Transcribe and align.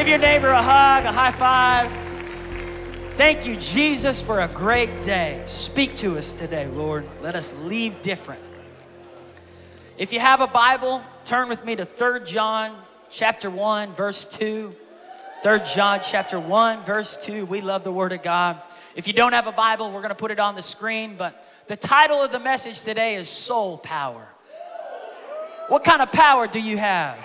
Give 0.00 0.08
your 0.08 0.18
neighbor 0.18 0.48
a 0.48 0.62
hug, 0.62 1.04
a 1.04 1.12
high 1.12 1.30
five. 1.30 1.92
Thank 3.18 3.44
you, 3.44 3.56
Jesus, 3.56 4.22
for 4.22 4.40
a 4.40 4.48
great 4.48 5.02
day. 5.02 5.42
Speak 5.44 5.94
to 5.96 6.16
us 6.16 6.32
today, 6.32 6.68
Lord. 6.68 7.06
Let 7.20 7.34
us 7.34 7.54
leave 7.64 8.00
different. 8.00 8.40
If 9.98 10.14
you 10.14 10.18
have 10.18 10.40
a 10.40 10.46
Bible, 10.46 11.02
turn 11.26 11.50
with 11.50 11.66
me 11.66 11.76
to 11.76 11.84
3 11.84 12.20
John 12.24 12.78
chapter 13.10 13.50
1, 13.50 13.92
verse 13.92 14.26
2. 14.26 14.74
3 15.42 15.60
John 15.74 16.00
chapter 16.02 16.40
1, 16.40 16.82
verse 16.82 17.18
2. 17.18 17.44
We 17.44 17.60
love 17.60 17.84
the 17.84 17.92
Word 17.92 18.12
of 18.12 18.22
God. 18.22 18.58
If 18.96 19.06
you 19.06 19.12
don't 19.12 19.34
have 19.34 19.48
a 19.48 19.52
Bible, 19.52 19.90
we're 19.90 20.00
going 20.00 20.08
to 20.08 20.14
put 20.14 20.30
it 20.30 20.40
on 20.40 20.54
the 20.54 20.62
screen, 20.62 21.16
but 21.18 21.46
the 21.66 21.76
title 21.76 22.22
of 22.22 22.32
the 22.32 22.40
message 22.40 22.80
today 22.80 23.16
is 23.16 23.28
Soul 23.28 23.76
Power. 23.76 24.26
What 25.68 25.84
kind 25.84 26.00
of 26.00 26.10
power 26.10 26.46
do 26.46 26.58
you 26.58 26.78
have? 26.78 27.18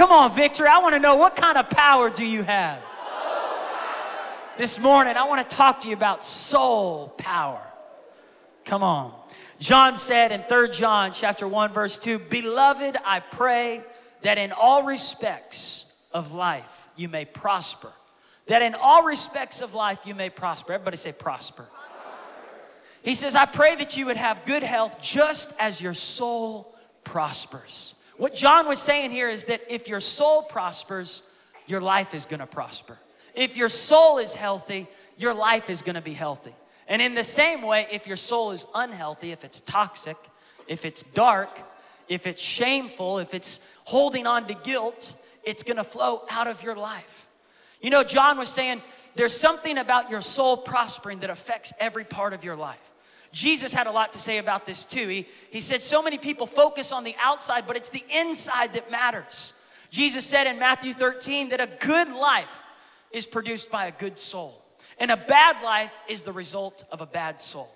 Come 0.00 0.12
on, 0.12 0.32
Victory. 0.32 0.66
I 0.66 0.78
want 0.78 0.94
to 0.94 0.98
know 0.98 1.16
what 1.16 1.36
kind 1.36 1.58
of 1.58 1.68
power 1.68 2.08
do 2.08 2.24
you 2.24 2.42
have? 2.42 2.78
This 4.56 4.78
morning, 4.78 5.14
I 5.18 5.24
want 5.24 5.46
to 5.46 5.56
talk 5.56 5.80
to 5.80 5.88
you 5.88 5.94
about 5.94 6.24
soul 6.24 7.08
power. 7.18 7.60
Come 8.64 8.82
on. 8.82 9.12
John 9.58 9.94
said 9.96 10.32
in 10.32 10.42
3 10.44 10.70
John 10.70 11.12
chapter 11.12 11.46
1 11.46 11.74
verse 11.74 11.98
2, 11.98 12.18
"Beloved, 12.18 12.96
I 13.04 13.20
pray 13.20 13.84
that 14.22 14.38
in 14.38 14.52
all 14.52 14.84
respects 14.84 15.84
of 16.12 16.32
life 16.32 16.86
you 16.96 17.10
may 17.10 17.26
prosper. 17.26 17.92
That 18.46 18.62
in 18.62 18.74
all 18.74 19.02
respects 19.02 19.60
of 19.60 19.74
life 19.74 20.06
you 20.06 20.14
may 20.14 20.30
prosper." 20.30 20.72
Everybody 20.72 20.96
say 20.96 21.12
prosper. 21.12 21.68
He 23.02 23.14
says, 23.14 23.34
"I 23.34 23.44
pray 23.44 23.74
that 23.74 23.98
you 23.98 24.06
would 24.06 24.16
have 24.16 24.46
good 24.46 24.62
health 24.62 24.98
just 25.02 25.52
as 25.58 25.82
your 25.82 25.92
soul 25.92 26.74
prospers." 27.04 27.96
What 28.20 28.34
John 28.34 28.68
was 28.68 28.78
saying 28.78 29.12
here 29.12 29.30
is 29.30 29.46
that 29.46 29.62
if 29.70 29.88
your 29.88 29.98
soul 29.98 30.42
prospers, 30.42 31.22
your 31.66 31.80
life 31.80 32.12
is 32.12 32.26
gonna 32.26 32.46
prosper. 32.46 32.98
If 33.34 33.56
your 33.56 33.70
soul 33.70 34.18
is 34.18 34.34
healthy, 34.34 34.88
your 35.16 35.32
life 35.32 35.70
is 35.70 35.80
gonna 35.80 36.02
be 36.02 36.12
healthy. 36.12 36.54
And 36.86 37.00
in 37.00 37.14
the 37.14 37.24
same 37.24 37.62
way, 37.62 37.86
if 37.90 38.06
your 38.06 38.18
soul 38.18 38.50
is 38.50 38.66
unhealthy, 38.74 39.32
if 39.32 39.42
it's 39.42 39.62
toxic, 39.62 40.18
if 40.68 40.84
it's 40.84 41.02
dark, 41.02 41.48
if 42.08 42.26
it's 42.26 42.42
shameful, 42.42 43.20
if 43.20 43.32
it's 43.32 43.58
holding 43.84 44.26
on 44.26 44.46
to 44.48 44.54
guilt, 44.54 45.14
it's 45.42 45.62
gonna 45.62 45.82
flow 45.82 46.26
out 46.28 46.46
of 46.46 46.62
your 46.62 46.76
life. 46.76 47.26
You 47.80 47.88
know, 47.88 48.04
John 48.04 48.36
was 48.36 48.50
saying 48.50 48.82
there's 49.14 49.34
something 49.34 49.78
about 49.78 50.10
your 50.10 50.20
soul 50.20 50.58
prospering 50.58 51.20
that 51.20 51.30
affects 51.30 51.72
every 51.80 52.04
part 52.04 52.34
of 52.34 52.44
your 52.44 52.56
life. 52.56 52.89
Jesus 53.32 53.72
had 53.72 53.86
a 53.86 53.92
lot 53.92 54.12
to 54.14 54.18
say 54.18 54.38
about 54.38 54.66
this 54.66 54.84
too. 54.84 55.06
He, 55.08 55.26
he 55.50 55.60
said, 55.60 55.80
So 55.80 56.02
many 56.02 56.18
people 56.18 56.46
focus 56.46 56.92
on 56.92 57.04
the 57.04 57.14
outside, 57.20 57.66
but 57.66 57.76
it's 57.76 57.90
the 57.90 58.04
inside 58.12 58.72
that 58.72 58.90
matters. 58.90 59.52
Jesus 59.90 60.24
said 60.24 60.46
in 60.46 60.58
Matthew 60.58 60.92
13 60.92 61.50
that 61.50 61.60
a 61.60 61.68
good 61.80 62.08
life 62.08 62.62
is 63.10 63.26
produced 63.26 63.70
by 63.70 63.86
a 63.86 63.92
good 63.92 64.18
soul, 64.18 64.64
and 64.98 65.10
a 65.10 65.16
bad 65.16 65.62
life 65.62 65.94
is 66.08 66.22
the 66.22 66.32
result 66.32 66.84
of 66.92 67.00
a 67.00 67.06
bad 67.06 67.40
soul. 67.40 67.70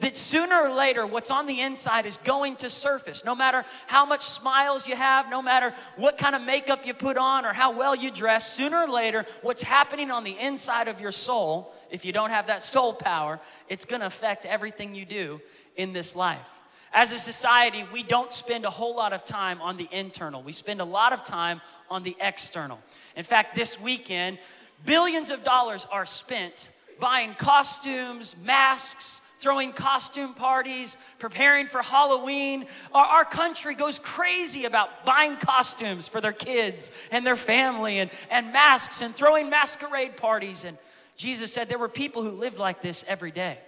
That 0.00 0.16
sooner 0.16 0.56
or 0.56 0.74
later, 0.74 1.06
what's 1.06 1.30
on 1.30 1.46
the 1.46 1.60
inside 1.60 2.04
is 2.04 2.16
going 2.16 2.56
to 2.56 2.68
surface. 2.68 3.24
No 3.24 3.34
matter 3.34 3.64
how 3.86 4.04
much 4.04 4.22
smiles 4.24 4.88
you 4.88 4.96
have, 4.96 5.30
no 5.30 5.40
matter 5.40 5.72
what 5.96 6.18
kind 6.18 6.34
of 6.34 6.42
makeup 6.42 6.84
you 6.84 6.94
put 6.94 7.16
on 7.16 7.44
or 7.44 7.52
how 7.52 7.72
well 7.72 7.94
you 7.94 8.10
dress, 8.10 8.52
sooner 8.52 8.78
or 8.78 8.88
later, 8.88 9.24
what's 9.42 9.62
happening 9.62 10.10
on 10.10 10.24
the 10.24 10.36
inside 10.38 10.88
of 10.88 11.00
your 11.00 11.12
soul, 11.12 11.72
if 11.90 12.04
you 12.04 12.12
don't 12.12 12.30
have 12.30 12.48
that 12.48 12.62
soul 12.62 12.92
power, 12.92 13.40
it's 13.68 13.84
gonna 13.84 14.06
affect 14.06 14.46
everything 14.46 14.96
you 14.96 15.04
do 15.04 15.40
in 15.76 15.92
this 15.92 16.16
life. 16.16 16.50
As 16.92 17.12
a 17.12 17.18
society, 17.18 17.84
we 17.92 18.02
don't 18.02 18.32
spend 18.32 18.64
a 18.64 18.70
whole 18.70 18.96
lot 18.96 19.12
of 19.12 19.24
time 19.24 19.60
on 19.60 19.76
the 19.76 19.88
internal, 19.92 20.42
we 20.42 20.52
spend 20.52 20.80
a 20.80 20.84
lot 20.84 21.12
of 21.12 21.24
time 21.24 21.60
on 21.88 22.02
the 22.02 22.16
external. 22.20 22.80
In 23.16 23.22
fact, 23.22 23.54
this 23.54 23.80
weekend, 23.80 24.38
billions 24.84 25.30
of 25.30 25.44
dollars 25.44 25.86
are 25.90 26.06
spent 26.06 26.68
buying 27.00 27.34
costumes, 27.34 28.36
masks, 28.44 29.20
throwing 29.44 29.72
costume 29.72 30.32
parties, 30.32 30.96
preparing 31.18 31.66
for 31.66 31.82
Halloween. 31.82 32.64
Our, 32.94 33.04
our, 33.04 33.24
country 33.26 33.74
goes 33.74 33.98
crazy 33.98 34.64
about 34.64 35.04
buying 35.04 35.36
costumes 35.36 36.08
for 36.08 36.18
their 36.18 36.32
kids 36.32 36.90
and 37.10 37.26
their 37.26 37.36
family 37.36 37.98
and, 37.98 38.10
and 38.30 38.54
masks 38.54 39.02
and 39.02 39.14
throwing 39.14 39.50
masquerade 39.50 40.16
parties. 40.16 40.64
And 40.64 40.78
Jesus 41.18 41.52
said 41.52 41.68
there 41.68 41.76
were 41.76 41.90
people 41.90 42.22
who 42.22 42.30
lived 42.30 42.56
like 42.56 42.80
this 42.80 43.04
every 43.06 43.30
day. 43.30 43.58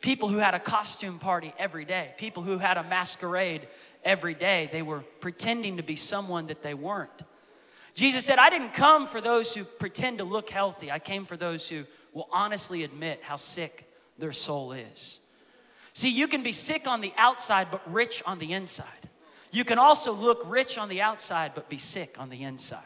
People 0.00 0.30
who 0.30 0.38
had 0.38 0.54
a 0.54 0.58
costume 0.58 1.18
party 1.18 1.52
every 1.58 1.84
day, 1.84 2.14
people 2.16 2.42
who 2.42 2.56
had 2.56 2.78
a 2.78 2.82
masquerade 2.82 3.68
every 4.02 4.32
day. 4.32 4.70
They 4.72 4.80
were 4.80 5.00
pretending 5.20 5.76
to 5.76 5.82
be 5.82 5.96
someone 5.96 6.46
that 6.46 6.62
they 6.62 6.72
weren't. 6.72 7.10
Jesus 7.94 8.24
said, 8.24 8.38
I 8.38 8.48
didn't 8.48 8.72
come 8.72 9.06
for 9.06 9.20
those 9.20 9.54
who 9.54 9.64
pretend 9.64 10.18
to 10.18 10.24
look 10.24 10.48
healthy. 10.48 10.90
I 10.90 11.00
came 11.00 11.26
for 11.26 11.36
those 11.36 11.68
who 11.68 11.84
will 12.14 12.30
honestly 12.32 12.82
admit 12.82 13.20
how 13.22 13.36
sick 13.36 13.89
their 14.20 14.32
soul 14.32 14.72
is. 14.72 15.20
See, 15.92 16.10
you 16.10 16.28
can 16.28 16.42
be 16.42 16.52
sick 16.52 16.86
on 16.86 17.00
the 17.00 17.12
outside, 17.16 17.68
but 17.70 17.82
rich 17.92 18.22
on 18.24 18.38
the 18.38 18.52
inside. 18.52 18.86
You 19.50 19.64
can 19.64 19.78
also 19.78 20.12
look 20.12 20.42
rich 20.46 20.78
on 20.78 20.88
the 20.88 21.00
outside, 21.00 21.52
but 21.54 21.68
be 21.68 21.78
sick 21.78 22.16
on 22.18 22.30
the 22.30 22.44
inside. 22.44 22.84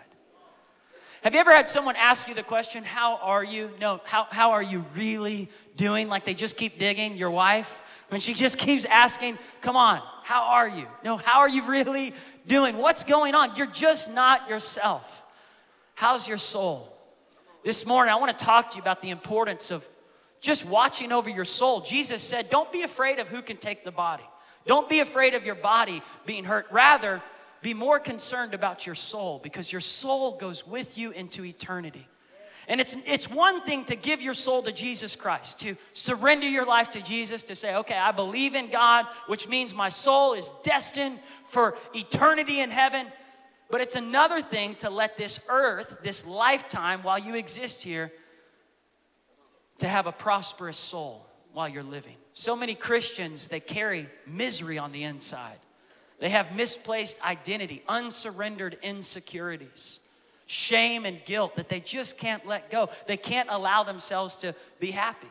Have 1.23 1.33
you 1.33 1.41
ever 1.41 1.55
had 1.55 1.69
someone 1.69 1.97
ask 1.97 2.29
you 2.29 2.35
the 2.35 2.43
question, 2.43 2.85
How 2.85 3.17
are 3.17 3.45
you? 3.45 3.71
No, 3.81 4.01
how, 4.05 4.27
how 4.31 4.53
are 4.53 4.63
you 4.63 4.85
really 4.95 5.49
doing? 5.77 6.09
Like 6.09 6.25
they 6.25 6.35
just 6.35 6.57
keep 6.57 6.79
digging, 6.79 7.17
your 7.17 7.31
wife, 7.31 8.05
when 8.09 8.21
she 8.21 8.35
just 8.35 8.59
keeps 8.67 8.85
asking, 8.85 9.39
Come 9.61 9.77
on, 9.77 10.03
how 10.23 10.53
are 10.53 10.69
you? 10.69 10.87
No, 11.03 11.17
how 11.17 11.41
are 11.41 11.49
you 11.49 11.67
really 11.67 12.15
doing? 12.47 12.77
What's 12.77 13.05
going 13.05 13.35
on? 13.35 13.57
You're 13.57 13.67
just 13.67 14.13
not 14.13 14.49
yourself. 14.49 15.23
How's 15.95 16.27
your 16.29 16.39
soul? 16.39 16.95
This 17.65 17.87
morning, 17.87 18.13
I 18.13 18.17
want 18.17 18.37
to 18.39 18.45
talk 18.45 18.71
to 18.73 18.77
you 18.77 18.83
about 18.83 19.01
the 19.01 19.09
importance 19.11 19.71
of 19.71 19.87
just 20.45 20.67
watching 20.67 21.11
over 21.11 21.31
your 21.31 21.47
soul. 21.47 21.81
Jesus 21.81 22.23
said, 22.23 22.51
Don't 22.51 22.71
be 22.71 22.83
afraid 22.83 23.19
of 23.19 23.29
who 23.29 23.41
can 23.41 23.57
take 23.57 23.83
the 23.83 23.91
body. 23.91 24.25
Don't 24.67 24.89
be 24.89 25.01
afraid 25.01 25.35
of 25.35 25.47
your 25.47 25.55
body 25.55 26.03
being 26.27 26.45
hurt. 26.45 26.67
Rather, 26.71 27.23
be 27.63 27.73
more 27.73 27.99
concerned 27.99 28.53
about 28.53 28.85
your 28.85 28.95
soul 28.95 29.41
because 29.43 29.73
your 29.73 29.81
soul 29.81 30.37
goes 30.37 30.67
with 30.67 30.99
you 30.99 31.13
into 31.13 31.45
eternity. 31.47 32.07
And 32.69 32.79
it's, 32.79 32.95
it's 33.07 33.29
one 33.29 33.63
thing 33.63 33.85
to 33.87 33.97
give 33.97 34.21
your 34.21 34.35
soul 34.35 34.63
to 34.63 34.73
Jesus 34.73 35.17
Christ, 35.17 35.61
to 35.61 35.77
surrender 35.93 36.47
your 36.47 36.67
life 36.67 36.91
to 36.91 37.01
Jesus, 37.01 37.43
to 37.45 37.55
say, 37.55 37.77
okay, 37.77 37.97
I 37.97 38.13
believe 38.13 38.55
in 38.55 38.69
God, 38.71 39.07
which 39.27 39.49
means 39.49 39.75
my 39.75 39.89
soul 39.89 40.35
is 40.35 40.51
destined 40.63 41.21
for 41.45 41.77
eternity 41.95 42.61
in 42.61 42.71
heaven. 42.71 43.07
But 43.71 43.81
it's 43.81 43.97
another 43.97 44.41
thing 44.43 44.75
to 44.77 44.91
let 44.91 45.17
this 45.17 45.41
earth, 45.49 45.99
this 46.03 46.27
lifetime, 46.27 47.03
while 47.03 47.19
you 47.19 47.35
exist 47.35 47.83
here, 47.83 48.13
to 49.79 49.89
have 49.89 50.07
a 50.07 50.13
prosperous 50.13 50.77
soul 50.77 51.27
while 51.53 51.69
you're 51.69 51.83
living. 51.83 52.17
So 52.33 52.57
many 52.57 52.75
Christians, 52.75 53.49
they 53.49 53.61
carry 53.61 54.09
misery 54.27 54.79
on 54.79 54.93
the 54.93 55.05
inside. 55.05 55.59
They 56.21 56.31
have 56.31 56.55
misplaced 56.55 57.25
identity, 57.25 57.83
unsurrendered 57.89 58.79
insecurities, 58.83 60.01
shame 60.47 61.05
and 61.05 61.25
guilt 61.25 61.57
that 61.57 61.69
they 61.69 61.81
just 61.81 62.19
can't 62.19 62.47
let 62.47 62.71
go. 62.71 62.89
They 63.07 63.17
can't 63.17 63.49
allow 63.51 63.83
themselves 63.83 64.37
to 64.39 64.55
be 64.81 64.91
happy. 64.91 65.29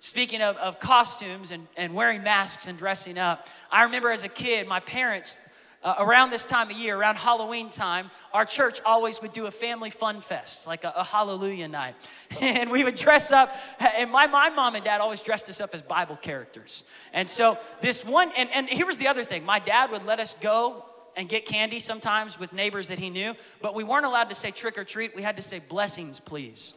Speaking 0.00 0.42
of, 0.42 0.56
of 0.58 0.78
costumes 0.78 1.50
and, 1.50 1.66
and 1.76 1.92
wearing 1.92 2.22
masks 2.22 2.68
and 2.68 2.78
dressing 2.78 3.18
up, 3.18 3.48
I 3.70 3.82
remember 3.84 4.10
as 4.10 4.22
a 4.22 4.28
kid, 4.28 4.68
my 4.68 4.80
parents, 4.80 5.40
uh, 5.82 5.94
around 5.98 6.30
this 6.30 6.44
time 6.44 6.70
of 6.70 6.76
year, 6.76 6.96
around 6.96 7.16
Halloween 7.16 7.70
time, 7.70 8.10
our 8.32 8.44
church 8.44 8.80
always 8.84 9.22
would 9.22 9.32
do 9.32 9.46
a 9.46 9.50
family 9.50 9.90
fun 9.90 10.20
fest, 10.20 10.66
like 10.66 10.84
a, 10.84 10.92
a 10.96 11.04
hallelujah 11.04 11.68
night. 11.68 11.94
And 12.40 12.70
we 12.70 12.84
would 12.84 12.94
dress 12.94 13.32
up, 13.32 13.54
and 13.80 14.10
my, 14.10 14.26
my 14.26 14.48
mom 14.50 14.74
and 14.74 14.84
dad 14.84 15.00
always 15.00 15.20
dressed 15.20 15.48
us 15.48 15.60
up 15.60 15.74
as 15.74 15.82
Bible 15.82 16.16
characters. 16.16 16.84
And 17.12 17.28
so 17.28 17.58
this 17.80 18.04
one, 18.04 18.30
and, 18.36 18.48
and 18.54 18.68
here 18.68 18.86
was 18.86 18.98
the 18.98 19.08
other 19.08 19.24
thing 19.24 19.44
my 19.44 19.58
dad 19.58 19.90
would 19.90 20.04
let 20.04 20.20
us 20.20 20.34
go 20.34 20.84
and 21.16 21.28
get 21.28 21.44
candy 21.44 21.80
sometimes 21.80 22.38
with 22.38 22.52
neighbors 22.52 22.88
that 22.88 22.98
he 22.98 23.10
knew, 23.10 23.34
but 23.60 23.74
we 23.74 23.82
weren't 23.84 24.06
allowed 24.06 24.28
to 24.28 24.34
say 24.34 24.50
trick 24.50 24.78
or 24.78 24.84
treat. 24.84 25.14
We 25.16 25.22
had 25.22 25.36
to 25.36 25.42
say 25.42 25.58
blessings, 25.58 26.20
please. 26.20 26.74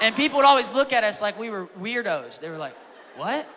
and 0.00 0.14
people 0.14 0.36
would 0.36 0.46
always 0.46 0.72
look 0.72 0.92
at 0.92 1.02
us 1.02 1.22
like 1.22 1.38
we 1.38 1.48
were 1.48 1.68
weirdos. 1.80 2.38
They 2.38 2.50
were 2.50 2.58
like, 2.58 2.76
what? 3.16 3.48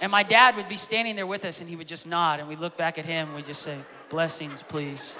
And 0.00 0.10
my 0.10 0.22
dad 0.22 0.56
would 0.56 0.68
be 0.68 0.76
standing 0.76 1.14
there 1.14 1.26
with 1.26 1.44
us 1.44 1.60
and 1.60 1.68
he 1.68 1.76
would 1.76 1.88
just 1.88 2.06
nod 2.06 2.40
and 2.40 2.48
we'd 2.48 2.58
look 2.58 2.76
back 2.76 2.96
at 2.98 3.04
him 3.04 3.28
and 3.28 3.36
we'd 3.36 3.46
just 3.46 3.62
say, 3.62 3.76
Blessings, 4.08 4.62
please. 4.62 5.16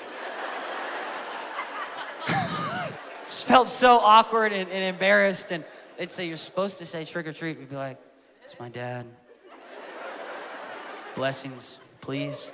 just 2.27 3.45
felt 3.45 3.69
so 3.69 3.99
awkward 3.99 4.53
and, 4.53 4.69
and, 4.71 4.85
embarrassed. 4.85 5.53
And 5.53 5.65
they'd 5.99 6.11
say, 6.11 6.27
You're 6.27 6.39
supposed 6.39 6.79
to 6.79 6.87
say 6.87 7.05
trick 7.05 7.27
or 7.27 7.33
treat. 7.33 7.59
We'd 7.59 7.69
be 7.69 7.77
like, 7.77 7.99
It's 8.45 8.59
my 8.59 8.71
dad. 8.71 9.07
Blessings, 11.15 11.79
please. 12.01 12.51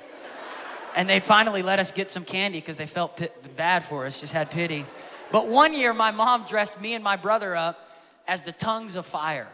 And 0.97 1.09
they'd 1.09 1.25
finally 1.25 1.63
let 1.63 1.79
us 1.79 1.93
get 1.93 2.11
some 2.11 2.25
candy 2.25 2.59
because 2.59 2.77
they 2.77 2.87
felt 2.87 3.21
bad 3.57 3.85
for 3.85 4.07
us, 4.07 4.19
just 4.19 4.33
had 4.33 4.51
pity. 4.51 4.85
But 5.31 5.47
one 5.47 5.75
year, 5.75 5.93
my 5.95 6.11
mom 6.11 6.45
dressed 6.49 6.81
me 6.81 6.95
and 6.95 7.05
my 7.05 7.17
brother 7.17 7.55
up 7.55 7.91
as 8.27 8.43
the 8.43 8.53
tongues 8.53 8.97
of 8.97 9.07
fire. 9.07 9.49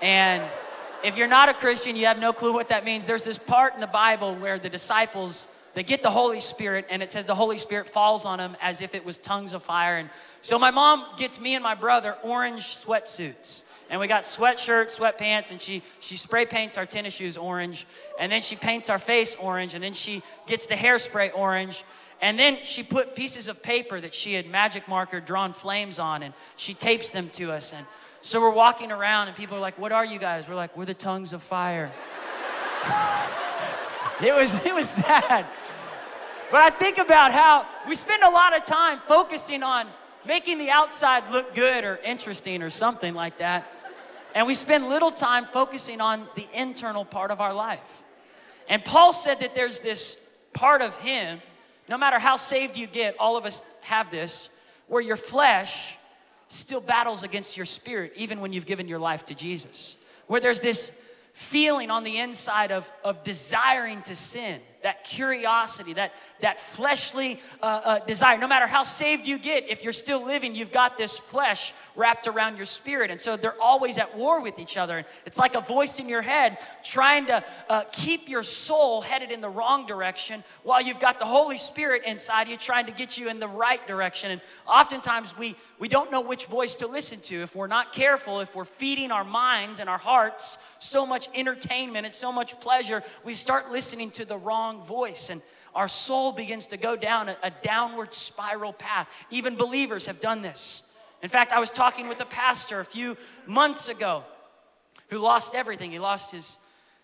And 0.00 0.42
if 1.06 1.16
you're 1.16 1.28
not 1.28 1.48
a 1.48 1.54
Christian, 1.54 1.94
you 1.94 2.06
have 2.06 2.18
no 2.18 2.32
clue 2.32 2.52
what 2.52 2.70
that 2.70 2.84
means. 2.84 3.06
There's 3.06 3.24
this 3.24 3.38
part 3.38 3.74
in 3.74 3.80
the 3.80 3.86
Bible 3.86 4.34
where 4.34 4.58
the 4.58 4.68
disciples 4.68 5.46
they 5.74 5.82
get 5.82 6.02
the 6.02 6.10
Holy 6.10 6.40
Spirit, 6.40 6.86
and 6.88 7.02
it 7.02 7.12
says 7.12 7.26
the 7.26 7.34
Holy 7.34 7.58
Spirit 7.58 7.86
falls 7.86 8.24
on 8.24 8.38
them 8.38 8.56
as 8.62 8.80
if 8.80 8.94
it 8.94 9.04
was 9.04 9.18
tongues 9.18 9.52
of 9.52 9.62
fire. 9.62 9.98
And 9.98 10.08
so 10.40 10.58
my 10.58 10.70
mom 10.70 11.04
gets 11.18 11.38
me 11.38 11.54
and 11.54 11.62
my 11.62 11.74
brother 11.74 12.16
orange 12.22 12.62
sweatsuits. 12.78 13.64
And 13.90 14.00
we 14.00 14.06
got 14.06 14.22
sweatshirts, 14.22 14.98
sweatpants, 14.98 15.50
and 15.50 15.60
she, 15.60 15.82
she 16.00 16.16
spray 16.16 16.46
paints 16.46 16.78
our 16.78 16.86
tennis 16.86 17.12
shoes 17.12 17.36
orange. 17.36 17.86
And 18.18 18.32
then 18.32 18.40
she 18.40 18.56
paints 18.56 18.88
our 18.88 18.98
face 18.98 19.36
orange. 19.36 19.74
And 19.74 19.84
then 19.84 19.92
she 19.92 20.22
gets 20.46 20.64
the 20.64 20.76
hairspray 20.76 21.32
orange. 21.34 21.84
And 22.22 22.38
then 22.38 22.60
she 22.62 22.82
put 22.82 23.14
pieces 23.14 23.46
of 23.46 23.62
paper 23.62 24.00
that 24.00 24.14
she 24.14 24.32
had 24.32 24.48
magic 24.48 24.88
marker 24.88 25.20
drawn 25.20 25.52
flames 25.52 25.98
on, 25.98 26.22
and 26.22 26.32
she 26.56 26.72
tapes 26.72 27.10
them 27.10 27.28
to 27.34 27.52
us. 27.52 27.74
And 27.74 27.84
so 28.26 28.40
we're 28.40 28.50
walking 28.50 28.90
around, 28.90 29.28
and 29.28 29.36
people 29.36 29.56
are 29.56 29.60
like, 29.60 29.78
What 29.78 29.92
are 29.92 30.04
you 30.04 30.18
guys? 30.18 30.48
We're 30.48 30.56
like, 30.56 30.76
We're 30.76 30.84
the 30.84 30.94
tongues 30.94 31.32
of 31.32 31.44
fire. 31.44 31.92
it, 34.20 34.34
was, 34.34 34.66
it 34.66 34.74
was 34.74 34.90
sad. 34.90 35.46
But 36.50 36.60
I 36.60 36.70
think 36.70 36.98
about 36.98 37.30
how 37.30 37.66
we 37.88 37.94
spend 37.94 38.24
a 38.24 38.30
lot 38.30 38.56
of 38.56 38.64
time 38.64 38.98
focusing 39.06 39.62
on 39.62 39.86
making 40.26 40.58
the 40.58 40.70
outside 40.70 41.30
look 41.30 41.54
good 41.54 41.84
or 41.84 42.00
interesting 42.04 42.64
or 42.64 42.70
something 42.70 43.14
like 43.14 43.38
that. 43.38 43.70
And 44.34 44.48
we 44.48 44.54
spend 44.54 44.88
little 44.88 45.12
time 45.12 45.44
focusing 45.44 46.00
on 46.00 46.26
the 46.34 46.48
internal 46.52 47.04
part 47.04 47.30
of 47.30 47.40
our 47.40 47.54
life. 47.54 48.02
And 48.68 48.84
Paul 48.84 49.12
said 49.12 49.38
that 49.38 49.54
there's 49.54 49.78
this 49.78 50.16
part 50.52 50.82
of 50.82 51.00
him, 51.00 51.40
no 51.88 51.96
matter 51.96 52.18
how 52.18 52.38
saved 52.38 52.76
you 52.76 52.88
get, 52.88 53.14
all 53.20 53.36
of 53.36 53.44
us 53.44 53.62
have 53.82 54.10
this, 54.10 54.50
where 54.88 55.00
your 55.00 55.14
flesh 55.14 55.96
still 56.48 56.80
battles 56.80 57.22
against 57.22 57.56
your 57.56 57.66
spirit, 57.66 58.12
even 58.16 58.40
when 58.40 58.52
you've 58.52 58.66
given 58.66 58.88
your 58.88 58.98
life 58.98 59.24
to 59.26 59.34
Jesus. 59.34 59.96
Where 60.26 60.40
there's 60.40 60.60
this 60.60 61.02
feeling 61.32 61.90
on 61.90 62.02
the 62.02 62.18
inside 62.18 62.72
of, 62.72 62.90
of 63.04 63.22
desiring 63.22 64.02
to 64.02 64.14
sin 64.14 64.60
that 64.82 65.04
curiosity, 65.04 65.92
that, 65.94 66.14
that 66.40 66.60
fleshly 66.60 67.40
uh, 67.62 67.80
uh, 67.84 67.98
desire. 68.00 68.38
No 68.38 68.48
matter 68.48 68.66
how 68.66 68.82
saved 68.82 69.26
you 69.26 69.38
get, 69.38 69.68
if 69.70 69.82
you're 69.82 69.92
still 69.92 70.24
living, 70.24 70.54
you've 70.54 70.72
got 70.72 70.96
this 70.96 71.16
flesh 71.16 71.72
wrapped 71.94 72.26
around 72.26 72.56
your 72.56 72.66
spirit. 72.66 73.10
And 73.10 73.20
so 73.20 73.36
they're 73.36 73.60
always 73.60 73.98
at 73.98 74.16
war 74.16 74.40
with 74.40 74.58
each 74.58 74.76
other. 74.76 75.04
It's 75.24 75.38
like 75.38 75.54
a 75.54 75.60
voice 75.60 75.98
in 75.98 76.08
your 76.08 76.22
head 76.22 76.58
trying 76.84 77.26
to 77.26 77.44
uh, 77.68 77.84
keep 77.92 78.28
your 78.28 78.42
soul 78.42 79.00
headed 79.00 79.30
in 79.30 79.40
the 79.40 79.48
wrong 79.48 79.86
direction 79.86 80.44
while 80.62 80.82
you've 80.82 81.00
got 81.00 81.18
the 81.18 81.24
Holy 81.24 81.58
Spirit 81.58 82.02
inside 82.06 82.48
you 82.48 82.56
trying 82.56 82.86
to 82.86 82.92
get 82.92 83.16
you 83.16 83.30
in 83.30 83.40
the 83.40 83.48
right 83.48 83.86
direction. 83.86 84.30
And 84.30 84.40
oftentimes 84.66 85.36
we, 85.36 85.56
we 85.78 85.88
don't 85.88 86.10
know 86.10 86.20
which 86.20 86.46
voice 86.46 86.76
to 86.76 86.86
listen 86.86 87.20
to. 87.22 87.42
If 87.42 87.56
we're 87.56 87.66
not 87.66 87.92
careful, 87.92 88.40
if 88.40 88.54
we're 88.54 88.64
feeding 88.64 89.10
our 89.10 89.24
minds 89.24 89.80
and 89.80 89.88
our 89.88 89.98
hearts 89.98 90.58
so 90.78 91.06
much 91.06 91.28
entertainment 91.34 92.04
and 92.04 92.14
so 92.14 92.30
much 92.30 92.58
pleasure, 92.60 93.02
we 93.24 93.34
start 93.34 93.70
listening 93.70 94.10
to 94.12 94.24
the 94.24 94.36
wrong 94.36 94.66
wrong 94.66 94.82
voice 94.82 95.30
and 95.30 95.42
our 95.76 95.88
soul 95.88 96.32
begins 96.32 96.68
to 96.68 96.76
go 96.76 96.96
down 96.96 97.28
a, 97.28 97.36
a 97.42 97.50
downward 97.50 98.12
spiral 98.12 98.72
path. 98.72 99.26
Even 99.30 99.56
believers 99.56 100.06
have 100.06 100.18
done 100.18 100.42
this. 100.42 100.82
In 101.22 101.28
fact, 101.28 101.52
I 101.52 101.60
was 101.60 101.70
talking 101.70 102.08
with 102.08 102.20
a 102.20 102.24
pastor 102.24 102.80
a 102.80 102.84
few 102.84 103.16
months 103.46 103.88
ago 103.88 104.24
who 105.08 105.18
lost 105.18 105.54
everything. 105.54 105.90
He 105.92 105.98
lost 105.98 106.32
his, 106.32 106.58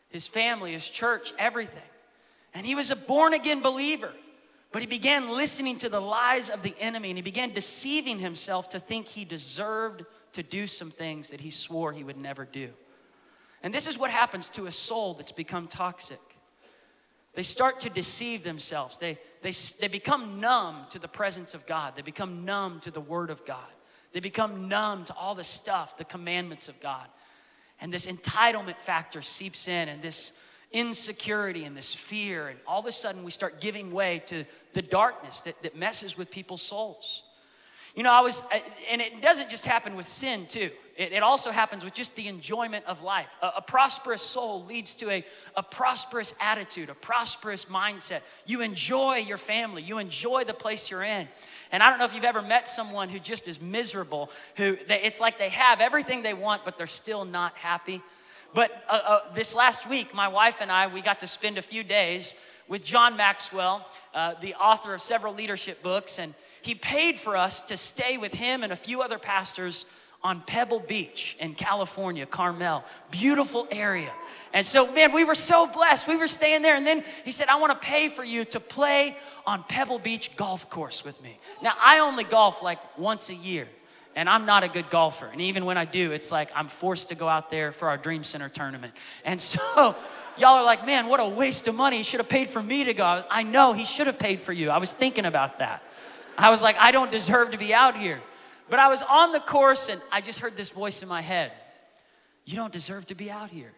his 0.08 0.26
family, 0.26 0.72
his 0.72 0.88
church, 0.88 1.32
everything. 1.38 1.82
And 2.54 2.66
he 2.66 2.74
was 2.74 2.90
a 2.90 2.96
born 2.96 3.34
again 3.34 3.60
believer, 3.60 4.12
but 4.72 4.80
he 4.80 4.86
began 4.86 5.28
listening 5.28 5.76
to 5.78 5.90
the 5.90 6.00
lies 6.00 6.48
of 6.48 6.62
the 6.62 6.74
enemy 6.80 7.10
and 7.10 7.18
he 7.18 7.22
began 7.22 7.52
deceiving 7.52 8.18
himself 8.18 8.70
to 8.70 8.78
think 8.78 9.06
he 9.06 9.24
deserved 9.24 10.04
to 10.32 10.42
do 10.42 10.66
some 10.66 10.90
things 10.90 11.28
that 11.28 11.40
he 11.40 11.50
swore 11.50 11.92
he 11.92 12.04
would 12.04 12.16
never 12.16 12.46
do. 12.46 12.70
And 13.62 13.72
this 13.72 13.86
is 13.86 13.98
what 13.98 14.10
happens 14.10 14.48
to 14.50 14.66
a 14.66 14.70
soul 14.70 15.14
that's 15.14 15.32
become 15.32 15.68
toxic. 15.68 16.18
They 17.34 17.42
start 17.42 17.80
to 17.80 17.90
deceive 17.90 18.42
themselves. 18.44 18.98
They, 18.98 19.18
they, 19.40 19.52
they 19.80 19.88
become 19.88 20.40
numb 20.40 20.86
to 20.90 20.98
the 20.98 21.08
presence 21.08 21.54
of 21.54 21.66
God. 21.66 21.96
They 21.96 22.02
become 22.02 22.44
numb 22.44 22.80
to 22.80 22.90
the 22.90 23.00
Word 23.00 23.30
of 23.30 23.44
God. 23.44 23.58
They 24.12 24.20
become 24.20 24.68
numb 24.68 25.04
to 25.04 25.14
all 25.14 25.34
the 25.34 25.44
stuff, 25.44 25.96
the 25.96 26.04
commandments 26.04 26.68
of 26.68 26.78
God. 26.80 27.06
And 27.80 27.92
this 27.92 28.06
entitlement 28.06 28.76
factor 28.76 29.22
seeps 29.22 29.66
in, 29.66 29.88
and 29.88 30.02
this 30.02 30.32
insecurity 30.72 31.64
and 31.64 31.76
this 31.76 31.94
fear. 31.94 32.48
And 32.48 32.58
all 32.66 32.80
of 32.80 32.86
a 32.86 32.92
sudden, 32.92 33.24
we 33.24 33.30
start 33.30 33.60
giving 33.60 33.92
way 33.92 34.22
to 34.26 34.44
the 34.74 34.82
darkness 34.82 35.42
that, 35.42 35.62
that 35.62 35.76
messes 35.76 36.16
with 36.16 36.30
people's 36.30 36.62
souls. 36.62 37.22
You 37.94 38.02
know, 38.02 38.12
I 38.12 38.20
was, 38.20 38.42
and 38.90 39.00
it 39.00 39.20
doesn't 39.20 39.50
just 39.50 39.66
happen 39.66 39.96
with 39.96 40.06
sin, 40.06 40.46
too. 40.46 40.70
It, 40.96 41.12
it 41.12 41.22
also 41.22 41.50
happens 41.50 41.84
with 41.84 41.94
just 41.94 42.16
the 42.16 42.28
enjoyment 42.28 42.84
of 42.86 43.02
life. 43.02 43.34
A, 43.40 43.52
a 43.56 43.62
prosperous 43.62 44.22
soul 44.22 44.64
leads 44.64 44.94
to 44.96 45.10
a, 45.10 45.24
a 45.56 45.62
prosperous 45.62 46.34
attitude, 46.40 46.90
a 46.90 46.94
prosperous 46.94 47.66
mindset. 47.66 48.20
You 48.46 48.60
enjoy 48.60 49.16
your 49.16 49.38
family, 49.38 49.82
you 49.82 49.98
enjoy 49.98 50.44
the 50.44 50.54
place 50.54 50.90
you're 50.90 51.02
in. 51.02 51.28
And 51.70 51.82
I 51.82 51.88
don't 51.90 51.98
know 51.98 52.04
if 52.04 52.14
you've 52.14 52.24
ever 52.24 52.42
met 52.42 52.68
someone 52.68 53.08
who 53.08 53.18
just 53.18 53.48
is 53.48 53.60
miserable, 53.60 54.30
who 54.56 54.76
they, 54.88 55.00
it's 55.02 55.20
like 55.20 55.38
they 55.38 55.48
have 55.50 55.80
everything 55.80 56.22
they 56.22 56.34
want, 56.34 56.64
but 56.64 56.76
they're 56.76 56.86
still 56.86 57.24
not 57.24 57.56
happy. 57.56 58.02
But 58.54 58.84
uh, 58.88 59.00
uh, 59.06 59.32
this 59.32 59.54
last 59.56 59.88
week, 59.88 60.12
my 60.12 60.28
wife 60.28 60.58
and 60.60 60.70
I, 60.70 60.86
we 60.88 61.00
got 61.00 61.20
to 61.20 61.26
spend 61.26 61.56
a 61.56 61.62
few 61.62 61.82
days 61.82 62.34
with 62.68 62.84
John 62.84 63.16
Maxwell, 63.16 63.86
uh, 64.14 64.34
the 64.40 64.54
author 64.54 64.94
of 64.94 65.00
several 65.00 65.34
leadership 65.34 65.82
books, 65.82 66.18
and 66.18 66.34
he 66.60 66.74
paid 66.74 67.18
for 67.18 67.36
us 67.36 67.62
to 67.62 67.76
stay 67.76 68.18
with 68.18 68.34
him 68.34 68.62
and 68.62 68.72
a 68.72 68.76
few 68.76 69.02
other 69.02 69.18
pastors 69.18 69.86
on 70.24 70.40
Pebble 70.42 70.80
Beach 70.80 71.36
in 71.40 71.54
California, 71.54 72.26
Carmel. 72.26 72.84
Beautiful 73.10 73.66
area. 73.70 74.12
And 74.52 74.64
so, 74.64 74.90
man, 74.92 75.12
we 75.12 75.24
were 75.24 75.34
so 75.34 75.66
blessed. 75.66 76.06
We 76.06 76.16
were 76.16 76.28
staying 76.28 76.62
there. 76.62 76.76
And 76.76 76.86
then 76.86 77.02
he 77.24 77.32
said, 77.32 77.48
I 77.48 77.58
want 77.58 77.80
to 77.80 77.86
pay 77.86 78.08
for 78.08 78.22
you 78.22 78.44
to 78.46 78.60
play 78.60 79.16
on 79.46 79.64
Pebble 79.64 79.98
Beach 79.98 80.36
golf 80.36 80.70
course 80.70 81.04
with 81.04 81.20
me. 81.22 81.38
Now, 81.62 81.72
I 81.80 82.00
only 82.00 82.24
golf 82.24 82.62
like 82.62 82.78
once 82.98 83.30
a 83.30 83.34
year. 83.34 83.68
And 84.14 84.28
I'm 84.28 84.44
not 84.44 84.62
a 84.62 84.68
good 84.68 84.90
golfer. 84.90 85.26
And 85.26 85.40
even 85.40 85.64
when 85.64 85.78
I 85.78 85.86
do, 85.86 86.12
it's 86.12 86.30
like 86.30 86.50
I'm 86.54 86.68
forced 86.68 87.08
to 87.08 87.14
go 87.14 87.28
out 87.28 87.48
there 87.50 87.72
for 87.72 87.88
our 87.88 87.96
Dream 87.96 88.24
Center 88.24 88.50
tournament. 88.50 88.92
And 89.24 89.40
so, 89.40 89.96
y'all 90.36 90.54
are 90.54 90.64
like, 90.64 90.86
man, 90.86 91.06
what 91.08 91.18
a 91.18 91.26
waste 91.26 91.66
of 91.66 91.74
money. 91.74 91.96
He 91.96 92.02
should 92.02 92.20
have 92.20 92.28
paid 92.28 92.48
for 92.48 92.62
me 92.62 92.84
to 92.84 92.94
go. 92.94 93.24
I 93.30 93.42
know 93.42 93.72
he 93.72 93.84
should 93.84 94.06
have 94.06 94.18
paid 94.18 94.40
for 94.40 94.52
you. 94.52 94.70
I 94.70 94.78
was 94.78 94.92
thinking 94.92 95.24
about 95.24 95.58
that. 95.60 95.82
I 96.36 96.50
was 96.50 96.62
like, 96.62 96.76
I 96.78 96.92
don't 96.92 97.10
deserve 97.10 97.50
to 97.52 97.58
be 97.58 97.74
out 97.74 97.96
here. 97.96 98.20
But 98.72 98.78
I 98.78 98.88
was 98.88 99.02
on 99.02 99.32
the 99.32 99.40
course 99.40 99.90
and 99.90 100.00
I 100.10 100.22
just 100.22 100.38
heard 100.38 100.56
this 100.56 100.70
voice 100.70 101.02
in 101.02 101.08
my 101.08 101.20
head 101.20 101.52
You 102.46 102.56
don't 102.56 102.72
deserve 102.72 103.04
to 103.08 103.14
be 103.14 103.30
out 103.30 103.50
here. 103.50 103.70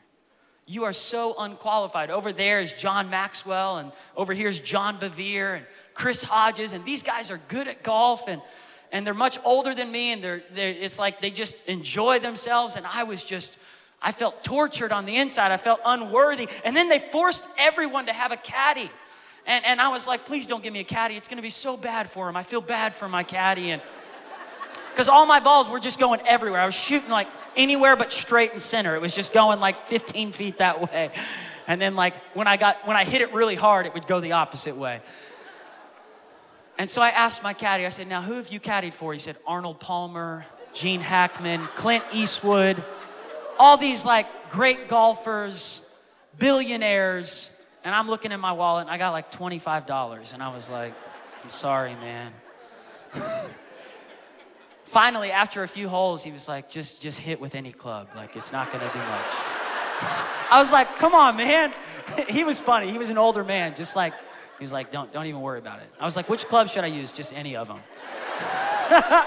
You 0.68 0.84
are 0.84 0.92
so 0.92 1.34
unqualified. 1.36 2.12
Over 2.12 2.32
there 2.32 2.60
is 2.60 2.72
John 2.72 3.10
Maxwell, 3.10 3.78
and 3.78 3.90
over 4.16 4.32
here 4.32 4.46
is 4.46 4.60
John 4.60 5.00
Bevere 5.00 5.56
and 5.56 5.66
Chris 5.94 6.22
Hodges, 6.22 6.74
and 6.74 6.84
these 6.84 7.02
guys 7.02 7.32
are 7.32 7.40
good 7.48 7.66
at 7.66 7.82
golf 7.82 8.28
and 8.28 8.40
and 8.92 9.04
they're 9.04 9.14
much 9.14 9.36
older 9.44 9.74
than 9.74 9.90
me, 9.90 10.12
and 10.12 10.22
they're, 10.22 10.44
they're 10.52 10.70
it's 10.70 10.96
like 10.96 11.20
they 11.20 11.30
just 11.30 11.66
enjoy 11.66 12.20
themselves. 12.20 12.76
And 12.76 12.86
I 12.86 13.02
was 13.02 13.24
just, 13.24 13.58
I 14.00 14.12
felt 14.12 14.44
tortured 14.44 14.92
on 14.92 15.06
the 15.06 15.16
inside. 15.16 15.50
I 15.50 15.56
felt 15.56 15.80
unworthy. 15.84 16.48
And 16.64 16.76
then 16.76 16.88
they 16.88 17.00
forced 17.00 17.44
everyone 17.58 18.06
to 18.06 18.12
have 18.12 18.30
a 18.30 18.36
caddy. 18.36 18.88
And, 19.44 19.64
and 19.66 19.80
I 19.80 19.88
was 19.88 20.06
like, 20.06 20.24
please 20.24 20.46
don't 20.46 20.62
give 20.62 20.72
me 20.72 20.78
a 20.78 20.84
caddy. 20.84 21.16
It's 21.16 21.26
gonna 21.26 21.42
be 21.42 21.50
so 21.50 21.76
bad 21.76 22.08
for 22.08 22.28
him. 22.28 22.36
I 22.36 22.44
feel 22.44 22.60
bad 22.60 22.94
for 22.94 23.08
my 23.08 23.24
caddy. 23.24 23.72
And 23.72 23.82
because 24.94 25.08
all 25.08 25.26
my 25.26 25.40
balls 25.40 25.68
were 25.68 25.80
just 25.80 25.98
going 25.98 26.20
everywhere. 26.24 26.60
I 26.60 26.66
was 26.66 26.74
shooting 26.74 27.10
like 27.10 27.26
anywhere 27.56 27.96
but 27.96 28.12
straight 28.12 28.52
and 28.52 28.60
center. 28.60 28.94
It 28.94 29.02
was 29.02 29.12
just 29.12 29.32
going 29.32 29.58
like 29.58 29.88
15 29.88 30.30
feet 30.30 30.58
that 30.58 30.80
way. 30.80 31.10
And 31.66 31.80
then 31.80 31.96
like 31.96 32.14
when 32.32 32.46
I 32.46 32.56
got 32.56 32.86
when 32.86 32.96
I 32.96 33.04
hit 33.04 33.20
it 33.20 33.32
really 33.32 33.56
hard, 33.56 33.86
it 33.86 33.94
would 33.94 34.06
go 34.06 34.20
the 34.20 34.32
opposite 34.32 34.76
way. 34.76 35.00
And 36.78 36.88
so 36.88 37.02
I 37.02 37.10
asked 37.10 37.42
my 37.42 37.54
caddy, 37.54 37.86
I 37.86 37.88
said, 37.88 38.08
now 38.08 38.22
who 38.22 38.34
have 38.34 38.48
you 38.48 38.60
caddied 38.60 38.94
for? 38.94 39.12
He 39.12 39.18
said, 39.18 39.36
Arnold 39.46 39.80
Palmer, 39.80 40.44
Gene 40.72 41.00
Hackman, 41.00 41.68
Clint 41.74 42.04
Eastwood, 42.12 42.82
all 43.58 43.76
these 43.76 44.04
like 44.04 44.50
great 44.50 44.88
golfers, 44.88 45.80
billionaires. 46.38 47.50
And 47.84 47.94
I'm 47.94 48.08
looking 48.08 48.32
in 48.32 48.40
my 48.40 48.52
wallet 48.52 48.82
and 48.82 48.90
I 48.90 48.98
got 48.98 49.10
like 49.10 49.30
$25. 49.30 50.34
And 50.34 50.42
I 50.42 50.54
was 50.54 50.70
like, 50.70 50.94
I'm 51.42 51.50
sorry, 51.50 51.94
man. 51.94 52.32
finally, 54.94 55.32
after 55.32 55.64
a 55.64 55.68
few 55.68 55.88
holes, 55.88 56.22
he 56.22 56.30
was 56.30 56.46
like, 56.46 56.70
just, 56.70 57.02
just 57.02 57.18
hit 57.18 57.40
with 57.40 57.56
any 57.56 57.72
club. 57.72 58.06
Like, 58.14 58.36
it's 58.36 58.52
not 58.52 58.70
gonna 58.70 58.88
do 58.92 58.98
much. 59.00 59.32
I 60.52 60.56
was 60.60 60.70
like, 60.70 60.98
come 60.98 61.16
on, 61.16 61.36
man. 61.36 61.74
he 62.28 62.44
was 62.44 62.60
funny. 62.60 62.92
He 62.92 62.96
was 62.96 63.10
an 63.10 63.18
older 63.18 63.42
man, 63.42 63.74
just 63.74 63.96
like, 63.96 64.14
he 64.56 64.62
was 64.62 64.72
like, 64.72 64.92
don't, 64.92 65.12
don't 65.12 65.26
even 65.26 65.40
worry 65.40 65.58
about 65.58 65.80
it. 65.80 65.88
I 65.98 66.04
was 66.04 66.14
like, 66.14 66.28
which 66.28 66.46
club 66.46 66.68
should 66.68 66.84
I 66.84 66.86
use? 66.86 67.10
Just 67.10 67.32
any 67.32 67.56
of 67.56 67.66
them. 67.66 67.80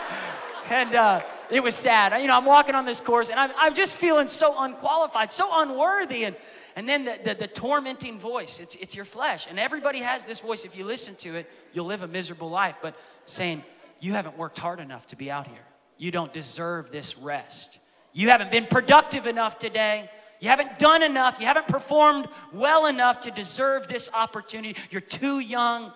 and 0.70 0.96
uh, 0.96 1.22
it 1.52 1.62
was 1.62 1.76
sad. 1.76 2.18
You 2.22 2.30
know, 2.30 2.38
I'm 2.38 2.46
walking 2.46 2.74
on 2.74 2.86
this 2.86 3.02
course 3.02 3.30
and 3.30 3.38
I'm, 3.38 3.52
I'm 3.58 3.74
just 3.74 3.98
feeling 3.98 4.28
so 4.28 4.56
unqualified, 4.58 5.34
so 5.34 5.50
unworthy. 5.52 6.24
And, 6.24 6.38
and 6.78 6.88
then 6.88 7.04
the, 7.04 7.20
the, 7.26 7.34
the, 7.34 7.48
tormenting 7.48 8.20
voice, 8.20 8.62
it's, 8.62 8.76
it's 8.76 8.96
your 8.96 9.04
flesh. 9.04 9.48
And 9.50 9.60
everybody 9.60 10.00
has 10.00 10.24
this 10.24 10.40
voice. 10.40 10.64
If 10.64 10.78
you 10.78 10.86
listen 10.86 11.16
to 11.16 11.36
it, 11.36 11.52
you'll 11.74 11.88
live 11.88 12.04
a 12.04 12.08
miserable 12.08 12.50
life. 12.50 12.78
But 12.82 12.98
saying, 13.26 13.66
you 14.00 14.14
haven't 14.14 14.38
worked 14.38 14.58
hard 14.58 14.80
enough 14.80 15.08
to 15.08 15.16
be 15.16 15.30
out 15.32 15.48
here. 15.48 15.66
You 15.98 16.12
don't 16.12 16.32
deserve 16.32 16.92
this 16.92 17.18
rest. 17.18 17.80
You 18.14 18.30
haven't 18.30 18.52
been 18.52 18.66
productive 18.66 19.26
enough 19.26 19.58
today. 19.58 20.10
You 20.40 20.50
haven't 20.50 20.78
done 20.80 21.04
enough. 21.04 21.40
You 21.40 21.48
haven't 21.48 21.68
performed 21.68 22.28
well 22.54 22.86
enough 22.86 23.22
to 23.22 23.32
deserve 23.32 23.88
this 23.88 24.10
opportunity. 24.14 24.80
You're 24.92 25.02
too 25.02 25.40
young. 25.40 25.92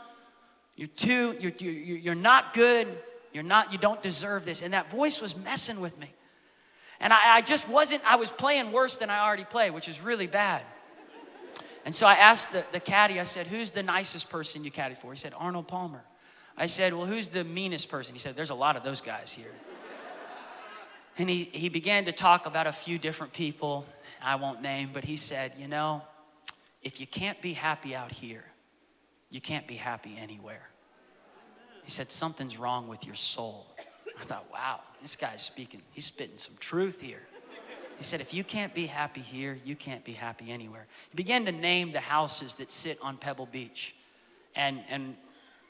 You're 0.75 0.88
too, 0.88 1.36
you're, 1.39 1.53
you're, 1.60 1.98
you're 1.98 2.15
not 2.15 2.53
good. 2.53 2.88
You're 3.34 3.43
not, 3.43 3.72
you 3.72 3.77
don't 3.77 4.01
deserve 4.01 4.46
this. 4.46 4.62
And 4.62 4.74
that 4.74 4.89
voice 4.89 5.22
was 5.22 5.36
messing 5.36 5.79
with 5.79 6.00
me. 6.00 6.12
And 7.00 7.13
I, 7.13 7.38
I 7.38 7.41
just 7.41 7.67
wasn't, 7.67 8.03
I 8.05 8.15
was 8.15 8.29
playing 8.29 8.72
worse 8.72 8.98
than 8.98 9.10
I 9.10 9.20
already 9.20 9.46
played, 9.46 9.72
which 9.72 9.88
is 9.88 10.01
really 10.01 10.27
bad. 10.27 10.63
And 11.86 11.96
so 11.96 12.05
I 12.05 12.13
asked 12.13 12.51
the, 12.51 12.63
the 12.72 12.79
caddy, 12.79 13.20
I 13.20 13.24
said, 13.24 13.48
Who's 13.48 13.72
the 13.72 13.81
nicest 13.81 14.29
person 14.29 14.63
you 14.63 14.72
caddy 14.72 14.96
for? 14.96 15.12
He 15.12 15.17
said, 15.17 15.34
Arnold 15.36 15.67
Palmer. 15.67 16.03
I 16.62 16.68
said, 16.68 16.94
Well, 16.94 17.08
who's 17.08 17.30
the 17.30 17.44
meanest 17.44 17.89
person? 17.89 18.13
He 18.13 18.20
said, 18.20 18.36
There's 18.36 18.51
a 18.51 18.56
lot 18.56 18.77
of 18.77 18.84
those 18.84 19.01
guys 19.01 19.34
here. 19.34 19.51
And 21.18 21.27
he, 21.27 21.46
he 21.46 21.70
began 21.70 22.06
to 22.06 22.12
talk 22.12 22.46
about 22.46 22.68
a 22.68 22.72
few 22.72 23.00
different 23.00 23.34
people 23.34 23.84
I 24.22 24.36
won't 24.36 24.62
name, 24.62 24.91
but 24.94 25.03
he 25.03 25.15
said, 25.15 25.53
You 25.58 25.68
know, 25.68 26.03
if 26.84 27.00
you 27.01 27.08
can't 27.08 27.41
be 27.41 27.53
happy 27.53 27.96
out 27.96 28.12
here, 28.12 28.44
you 29.32 29.41
can't 29.41 29.68
be 29.68 29.74
happy 29.74 30.15
anywhere. 30.20 30.70
He 31.84 31.89
said, 31.89 32.12
Something's 32.12 32.60
wrong 32.60 32.88
with 32.88 33.08
your 33.08 33.15
soul. 33.15 33.65
I 34.20 34.24
thought, 34.25 34.46
Wow, 34.53 34.82
this 35.01 35.15
guy's 35.15 35.41
speaking, 35.41 35.82
he's 35.94 36.06
spitting 36.06 36.38
some 36.38 36.58
truth 36.60 37.01
here. 37.01 37.24
He 37.98 38.03
said, 38.03 38.22
If 38.22 38.36
you 38.36 38.44
can't 38.44 38.75
be 38.75 38.86
happy 38.86 39.22
here, 39.22 39.58
you 39.65 39.75
can't 39.75 40.06
be 40.06 40.13
happy 40.13 40.51
anywhere. 40.51 40.86
He 41.10 41.15
began 41.15 41.44
to 41.46 41.51
name 41.51 41.91
the 41.91 42.01
houses 42.01 42.53
that 42.56 42.70
sit 42.70 43.00
on 43.01 43.18
Pebble 43.18 43.48
Beach. 43.48 43.96
And, 44.56 44.82
and 44.91 45.15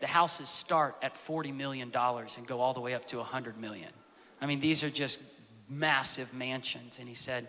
the 0.01 0.07
houses 0.07 0.49
start 0.49 0.95
at 1.01 1.15
$40 1.15 1.55
million 1.55 1.91
and 1.95 2.47
go 2.47 2.59
all 2.59 2.73
the 2.73 2.81
way 2.81 2.93
up 2.93 3.05
to 3.05 3.17
100 3.17 3.57
million. 3.57 3.89
I 4.41 4.47
mean, 4.47 4.59
these 4.59 4.83
are 4.83 4.89
just 4.89 5.21
massive 5.69 6.33
mansions. 6.33 6.99
And 6.99 7.07
he 7.07 7.13
said, 7.13 7.47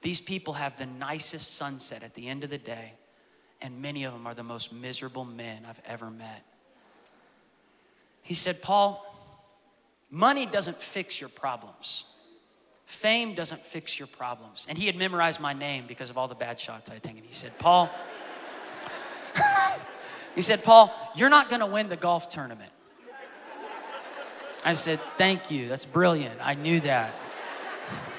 These 0.00 0.20
people 0.20 0.54
have 0.54 0.76
the 0.76 0.86
nicest 0.86 1.54
sunset 1.54 2.02
at 2.02 2.14
the 2.14 2.28
end 2.28 2.44
of 2.44 2.50
the 2.50 2.58
day, 2.58 2.94
and 3.60 3.80
many 3.80 4.04
of 4.04 4.12
them 4.14 4.26
are 4.26 4.34
the 4.34 4.42
most 4.42 4.72
miserable 4.72 5.24
men 5.24 5.64
I've 5.68 5.80
ever 5.86 6.10
met. 6.10 6.44
He 8.22 8.34
said, 8.34 8.62
Paul, 8.62 9.04
money 10.10 10.46
doesn't 10.46 10.78
fix 10.78 11.20
your 11.20 11.28
problems. 11.28 12.06
Fame 12.86 13.34
doesn't 13.34 13.64
fix 13.64 13.98
your 13.98 14.06
problems. 14.06 14.66
And 14.68 14.78
he 14.78 14.86
had 14.86 14.96
memorized 14.96 15.40
my 15.40 15.52
name 15.52 15.84
because 15.86 16.10
of 16.10 16.18
all 16.18 16.28
the 16.28 16.34
bad 16.34 16.60
shots 16.60 16.90
I 16.90 16.94
had 16.94 17.02
taken. 17.02 17.22
He 17.22 17.32
said, 17.32 17.58
Paul, 17.58 17.90
he 20.34 20.40
said, 20.40 20.64
Paul, 20.64 20.92
you're 21.14 21.30
not 21.30 21.48
going 21.48 21.60
to 21.60 21.66
win 21.66 21.88
the 21.88 21.96
golf 21.96 22.28
tournament. 22.28 22.70
I 24.64 24.74
said, 24.74 25.00
Thank 25.16 25.50
you. 25.50 25.68
That's 25.68 25.84
brilliant. 25.84 26.38
I 26.40 26.54
knew 26.54 26.80
that. 26.80 27.14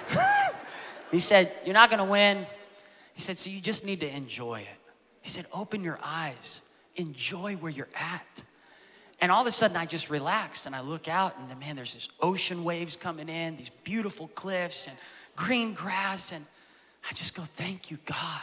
he 1.12 1.20
said, 1.20 1.52
You're 1.66 1.74
not 1.74 1.90
going 1.90 2.00
to 2.00 2.06
win. 2.06 2.46
He 3.14 3.22
said, 3.22 3.38
So 3.38 3.50
you 3.50 3.62
just 3.62 3.86
need 3.86 4.02
to 4.02 4.16
enjoy 4.16 4.62
it. 4.62 4.92
He 5.22 5.30
said, 5.30 5.46
Open 5.54 5.84
your 5.84 6.00
eyes, 6.04 6.62
enjoy 6.96 7.56
where 7.56 7.72
you're 7.72 7.90
at. 7.96 8.44
And 9.22 9.32
all 9.32 9.42
of 9.42 9.48
a 9.48 9.52
sudden, 9.52 9.78
I 9.78 9.86
just 9.86 10.10
relaxed 10.10 10.66
and 10.66 10.76
I 10.76 10.82
look 10.82 11.08
out, 11.08 11.34
and 11.38 11.60
man, 11.60 11.78
there's 11.78 11.94
this 11.94 12.10
ocean 12.20 12.66
waves 12.66 12.98
coming 12.98 13.30
in, 13.30 13.56
these 13.56 13.70
beautiful 13.70 14.28
cliffs 14.36 14.88
and 14.88 14.98
green 15.38 15.74
grass. 15.74 16.34
And 16.34 16.44
I 17.10 17.14
just 17.14 17.36
go, 17.36 17.44
Thank 17.44 17.90
you, 17.90 17.98
God. 18.06 18.42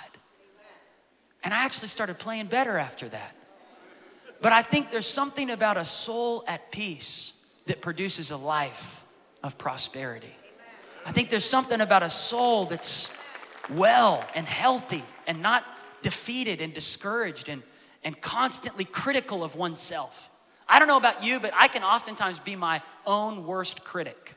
And 1.42 1.52
I 1.54 1.64
actually 1.64 1.88
started 1.88 2.18
playing 2.18 2.46
better 2.46 2.78
after 2.78 3.08
that. 3.08 3.34
But 4.40 4.52
I 4.52 4.62
think 4.62 4.90
there's 4.90 5.06
something 5.06 5.50
about 5.50 5.76
a 5.76 5.85
soul 5.85 6.44
at 6.47 6.73
peace 6.73 7.35
that 7.66 7.80
produces 7.80 8.30
a 8.30 8.37
life 8.37 9.04
of 9.42 9.59
prosperity. 9.59 10.35
I 11.04 11.12
think 11.12 11.30
there's 11.30 11.44
something 11.44 11.80
about 11.80 12.02
a 12.02 12.11
soul 12.11 12.66
that's 12.66 13.12
well 13.70 14.25
and 14.35 14.47
healthy 14.47 15.04
and 15.26 15.40
not 15.42 15.64
defeated 16.02 16.61
and 16.61 16.73
discouraged 16.73 17.49
and, 17.49 17.62
and 18.02 18.20
constantly 18.20 18.85
critical 18.85 19.44
of 19.44 19.56
oneself. 19.56 20.30
I 20.68 20.78
don't 20.78 20.88
know 20.88 20.97
about 20.97 21.25
you, 21.25 21.40
but 21.40 21.52
I 21.54 21.68
can 21.68 21.82
oftentimes 21.82 22.38
be 22.38 22.56
my 22.56 22.80
own 23.06 23.47
worst 23.47 23.85
critic, 23.85 24.35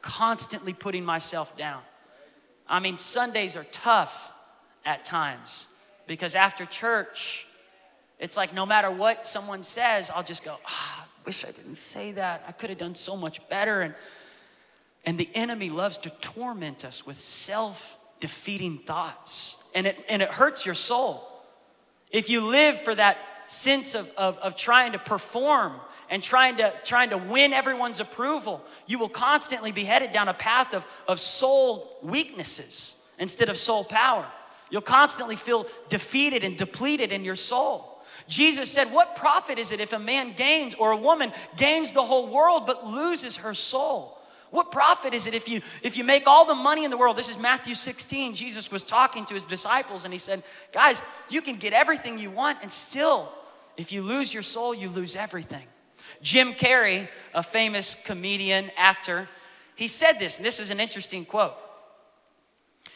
constantly 0.00 0.72
putting 0.72 1.04
myself 1.04 1.56
down. 1.56 1.82
I 2.68 2.80
mean, 2.80 2.98
Sundays 2.98 3.56
are 3.56 3.66
tough 3.72 4.32
at 4.84 5.04
times 5.04 5.66
because 6.06 6.34
after 6.34 6.64
church, 6.64 7.45
it's 8.18 8.36
like 8.36 8.54
no 8.54 8.64
matter 8.64 8.90
what 8.90 9.26
someone 9.26 9.62
says, 9.62 10.10
I'll 10.10 10.22
just 10.22 10.44
go, 10.44 10.56
ah, 10.66 11.04
I 11.04 11.20
wish 11.24 11.44
I 11.44 11.50
didn't 11.50 11.76
say 11.76 12.12
that. 12.12 12.44
I 12.48 12.52
could 12.52 12.70
have 12.70 12.78
done 12.78 12.94
so 12.94 13.16
much 13.16 13.46
better. 13.48 13.82
And, 13.82 13.94
and 15.04 15.18
the 15.18 15.28
enemy 15.34 15.70
loves 15.70 15.98
to 15.98 16.10
torment 16.10 16.84
us 16.84 17.06
with 17.06 17.18
self 17.18 17.98
defeating 18.20 18.78
thoughts. 18.78 19.62
And 19.74 19.86
it, 19.86 20.04
and 20.08 20.22
it 20.22 20.30
hurts 20.30 20.64
your 20.64 20.74
soul. 20.74 21.22
If 22.10 22.30
you 22.30 22.46
live 22.46 22.80
for 22.80 22.94
that 22.94 23.18
sense 23.46 23.94
of, 23.94 24.12
of, 24.16 24.38
of 24.38 24.56
trying 24.56 24.92
to 24.92 24.98
perform 24.98 25.74
and 26.08 26.22
trying 26.22 26.56
to, 26.56 26.72
trying 26.84 27.10
to 27.10 27.18
win 27.18 27.52
everyone's 27.52 28.00
approval, 28.00 28.64
you 28.86 28.98
will 28.98 29.08
constantly 29.08 29.72
be 29.72 29.84
headed 29.84 30.12
down 30.12 30.28
a 30.28 30.34
path 30.34 30.72
of, 30.72 30.86
of 31.06 31.20
soul 31.20 31.98
weaknesses 32.02 32.96
instead 33.18 33.48
of 33.48 33.58
soul 33.58 33.84
power. 33.84 34.26
You'll 34.70 34.80
constantly 34.82 35.36
feel 35.36 35.66
defeated 35.88 36.42
and 36.42 36.56
depleted 36.56 37.12
in 37.12 37.24
your 37.24 37.34
soul. 37.34 37.95
Jesus 38.28 38.70
said, 38.70 38.92
What 38.92 39.16
profit 39.16 39.58
is 39.58 39.72
it 39.72 39.80
if 39.80 39.92
a 39.92 39.98
man 39.98 40.32
gains 40.32 40.74
or 40.74 40.90
a 40.90 40.96
woman 40.96 41.32
gains 41.56 41.92
the 41.92 42.02
whole 42.02 42.28
world 42.28 42.66
but 42.66 42.86
loses 42.86 43.36
her 43.36 43.54
soul? 43.54 44.18
What 44.50 44.70
profit 44.70 45.12
is 45.12 45.26
it 45.26 45.34
if 45.34 45.48
you 45.48 45.60
if 45.82 45.96
you 45.96 46.04
make 46.04 46.26
all 46.26 46.44
the 46.44 46.54
money 46.54 46.84
in 46.84 46.90
the 46.90 46.96
world? 46.96 47.16
This 47.16 47.30
is 47.30 47.38
Matthew 47.38 47.74
16. 47.74 48.34
Jesus 48.34 48.70
was 48.70 48.84
talking 48.84 49.24
to 49.26 49.34
his 49.34 49.44
disciples 49.44 50.04
and 50.04 50.14
he 50.14 50.18
said, 50.18 50.42
"Guys, 50.72 51.02
you 51.28 51.42
can 51.42 51.56
get 51.56 51.72
everything 51.72 52.18
you 52.18 52.30
want 52.30 52.58
and 52.62 52.72
still 52.72 53.32
if 53.76 53.92
you 53.92 54.02
lose 54.02 54.32
your 54.32 54.42
soul, 54.42 54.74
you 54.74 54.88
lose 54.88 55.16
everything." 55.16 55.66
Jim 56.22 56.52
Carrey, 56.52 57.08
a 57.34 57.42
famous 57.42 57.94
comedian, 57.94 58.70
actor, 58.76 59.28
he 59.74 59.88
said 59.88 60.14
this, 60.14 60.38
and 60.38 60.46
this 60.46 60.60
is 60.60 60.70
an 60.70 60.80
interesting 60.80 61.24
quote. 61.24 61.56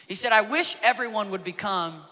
He 0.07 0.15
said, 0.15 0.31
"I 0.31 0.41
wish 0.41 0.77
everyone 0.81 1.29
would 1.31 1.43
become 1.43 2.03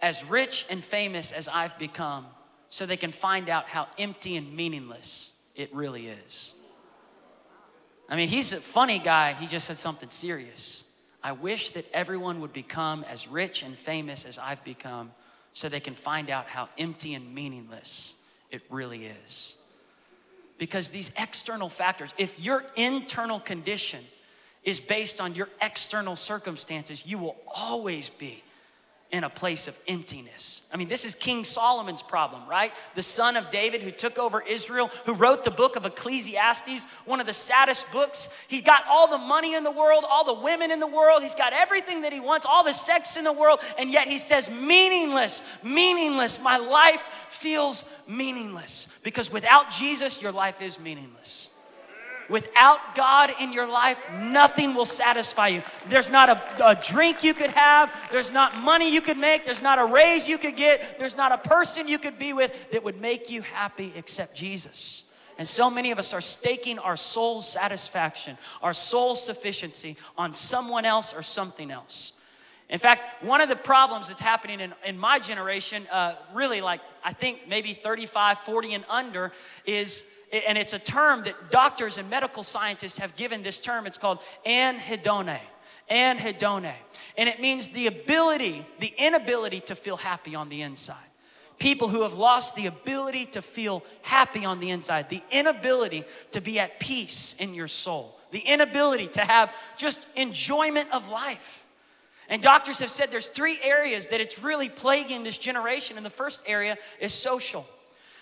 as 0.00 0.24
rich 0.24 0.66
and 0.70 0.82
famous 0.82 1.32
as 1.32 1.46
I've 1.46 1.78
become 1.78 2.26
so 2.70 2.86
they 2.86 2.96
can 2.96 3.12
find 3.12 3.48
out 3.48 3.68
how 3.68 3.88
empty 3.98 4.36
and 4.36 4.54
meaningless 4.54 5.32
it 5.54 5.72
really 5.74 6.08
is." 6.08 6.54
I 8.08 8.16
mean, 8.16 8.28
he's 8.28 8.52
a 8.52 8.60
funny 8.60 8.98
guy. 8.98 9.34
He 9.34 9.46
just 9.46 9.66
said 9.66 9.76
something 9.76 10.10
serious. 10.10 10.84
I 11.22 11.32
wish 11.32 11.70
that 11.70 11.84
everyone 11.92 12.40
would 12.40 12.52
become 12.52 13.04
as 13.04 13.28
rich 13.28 13.62
and 13.62 13.76
famous 13.76 14.24
as 14.24 14.38
I've 14.38 14.64
become 14.64 15.12
so 15.52 15.68
they 15.68 15.80
can 15.80 15.94
find 15.94 16.30
out 16.30 16.46
how 16.46 16.68
empty 16.78 17.14
and 17.14 17.34
meaningless 17.34 18.22
it 18.50 18.62
really 18.70 19.06
is. 19.06 19.56
Because 20.56 20.90
these 20.90 21.12
external 21.18 21.68
factors, 21.68 22.14
if 22.16 22.40
your 22.40 22.64
internal 22.76 23.40
condition 23.40 24.00
is 24.64 24.80
based 24.80 25.20
on 25.20 25.34
your 25.34 25.48
external 25.60 26.16
circumstances, 26.16 27.06
you 27.06 27.18
will 27.18 27.36
always 27.54 28.08
be 28.08 28.42
in 29.10 29.24
a 29.24 29.30
place 29.30 29.68
of 29.68 29.78
emptiness. 29.88 30.62
I 30.72 30.76
mean, 30.76 30.88
this 30.88 31.06
is 31.06 31.14
King 31.14 31.42
Solomon's 31.42 32.02
problem, 32.02 32.42
right? 32.46 32.72
The 32.94 33.02
son 33.02 33.36
of 33.36 33.48
David 33.48 33.82
who 33.82 33.90
took 33.90 34.18
over 34.18 34.42
Israel, 34.42 34.88
who 35.06 35.14
wrote 35.14 35.44
the 35.44 35.50
book 35.50 35.76
of 35.76 35.86
Ecclesiastes, 35.86 36.84
one 37.06 37.18
of 37.18 37.26
the 37.26 37.32
saddest 37.32 37.90
books. 37.90 38.44
He's 38.48 38.62
got 38.62 38.84
all 38.86 39.08
the 39.08 39.16
money 39.16 39.54
in 39.54 39.64
the 39.64 39.70
world, 39.70 40.04
all 40.06 40.24
the 40.24 40.42
women 40.42 40.70
in 40.70 40.78
the 40.78 40.86
world, 40.86 41.22
he's 41.22 41.34
got 41.34 41.54
everything 41.54 42.02
that 42.02 42.12
he 42.12 42.20
wants, 42.20 42.44
all 42.44 42.62
the 42.62 42.74
sex 42.74 43.16
in 43.16 43.24
the 43.24 43.32
world, 43.32 43.60
and 43.78 43.90
yet 43.90 44.08
he 44.08 44.18
says, 44.18 44.50
meaningless, 44.50 45.58
meaningless. 45.62 46.42
My 46.42 46.58
life 46.58 47.00
feels 47.30 47.84
meaningless 48.06 48.88
because 49.02 49.32
without 49.32 49.70
Jesus, 49.70 50.20
your 50.20 50.32
life 50.32 50.60
is 50.60 50.78
meaningless. 50.78 51.50
Without 52.28 52.94
God 52.94 53.32
in 53.40 53.52
your 53.52 53.68
life, 53.68 54.04
nothing 54.18 54.74
will 54.74 54.84
satisfy 54.84 55.48
you. 55.48 55.62
There's 55.88 56.10
not 56.10 56.28
a, 56.28 56.66
a, 56.66 56.74
drink 56.74 57.24
you 57.24 57.32
could 57.32 57.50
have, 57.52 58.08
there's 58.12 58.32
not 58.32 58.60
money 58.60 58.92
you 58.92 59.00
could 59.00 59.16
make, 59.16 59.46
there's 59.46 59.62
not 59.62 59.78
a 59.78 59.84
raise 59.86 60.28
you 60.28 60.36
could 60.36 60.56
get, 60.56 60.98
there's 60.98 61.16
not 61.16 61.32
a 61.32 61.38
person 61.38 61.88
you 61.88 61.98
could 61.98 62.18
be 62.18 62.34
with 62.34 62.70
that 62.72 62.84
would 62.84 63.00
make 63.00 63.30
you 63.30 63.40
happy 63.40 63.92
except 63.96 64.34
Jesus. 64.34 65.04
And 65.38 65.46
so 65.46 65.70
many 65.70 65.90
of 65.90 65.98
us 65.98 66.12
are 66.12 66.20
staking 66.20 66.78
our 66.80 66.96
soul 66.96 67.40
satisfaction, 67.40 68.36
our 68.60 68.74
soul 68.74 69.14
sufficiency 69.14 69.96
on 70.18 70.32
someone 70.32 70.84
else 70.84 71.14
or 71.14 71.22
something 71.22 71.70
else. 71.70 72.12
In 72.68 72.78
fact, 72.78 73.24
one 73.24 73.40
of 73.40 73.48
the 73.48 73.56
problems 73.56 74.08
that's 74.08 74.20
happening 74.20 74.60
in, 74.60 74.74
in 74.84 74.98
my 74.98 75.18
generation, 75.18 75.86
uh, 75.90 76.16
really 76.34 76.60
like 76.60 76.80
I 77.02 77.12
think 77.12 77.48
maybe 77.48 77.72
35, 77.72 78.40
40 78.40 78.74
and 78.74 78.84
under, 78.90 79.32
is 79.64 80.04
and 80.30 80.58
it's 80.58 80.74
a 80.74 80.78
term 80.78 81.22
that 81.22 81.50
doctors 81.50 81.96
and 81.96 82.10
medical 82.10 82.42
scientists 82.42 82.98
have 82.98 83.16
given 83.16 83.42
this 83.42 83.60
term. 83.60 83.86
It's 83.86 83.96
called 83.96 84.18
anhedonia. 84.46 85.40
Anhedonia. 85.90 86.74
And 87.16 87.30
it 87.30 87.40
means 87.40 87.68
the 87.68 87.86
ability, 87.86 88.66
the 88.78 88.92
inability 88.98 89.60
to 89.60 89.74
feel 89.74 89.96
happy 89.96 90.34
on 90.34 90.50
the 90.50 90.60
inside. 90.60 90.96
People 91.58 91.88
who 91.88 92.02
have 92.02 92.14
lost 92.14 92.54
the 92.54 92.66
ability 92.66 93.24
to 93.26 93.42
feel 93.42 93.82
happy 94.02 94.44
on 94.44 94.60
the 94.60 94.70
inside, 94.70 95.08
the 95.08 95.22
inability 95.30 96.04
to 96.32 96.42
be 96.42 96.58
at 96.58 96.78
peace 96.78 97.34
in 97.38 97.54
your 97.54 97.68
soul, 97.68 98.18
the 98.30 98.40
inability 98.40 99.08
to 99.08 99.22
have 99.22 99.54
just 99.78 100.06
enjoyment 100.14 100.92
of 100.92 101.08
life. 101.08 101.64
And 102.28 102.42
doctors 102.42 102.78
have 102.80 102.90
said 102.90 103.10
there's 103.10 103.28
three 103.28 103.58
areas 103.62 104.08
that 104.08 104.20
it's 104.20 104.42
really 104.42 104.68
plaguing 104.68 105.24
this 105.24 105.38
generation. 105.38 105.96
And 105.96 106.04
the 106.04 106.10
first 106.10 106.44
area 106.46 106.76
is 107.00 107.12
social. 107.12 107.66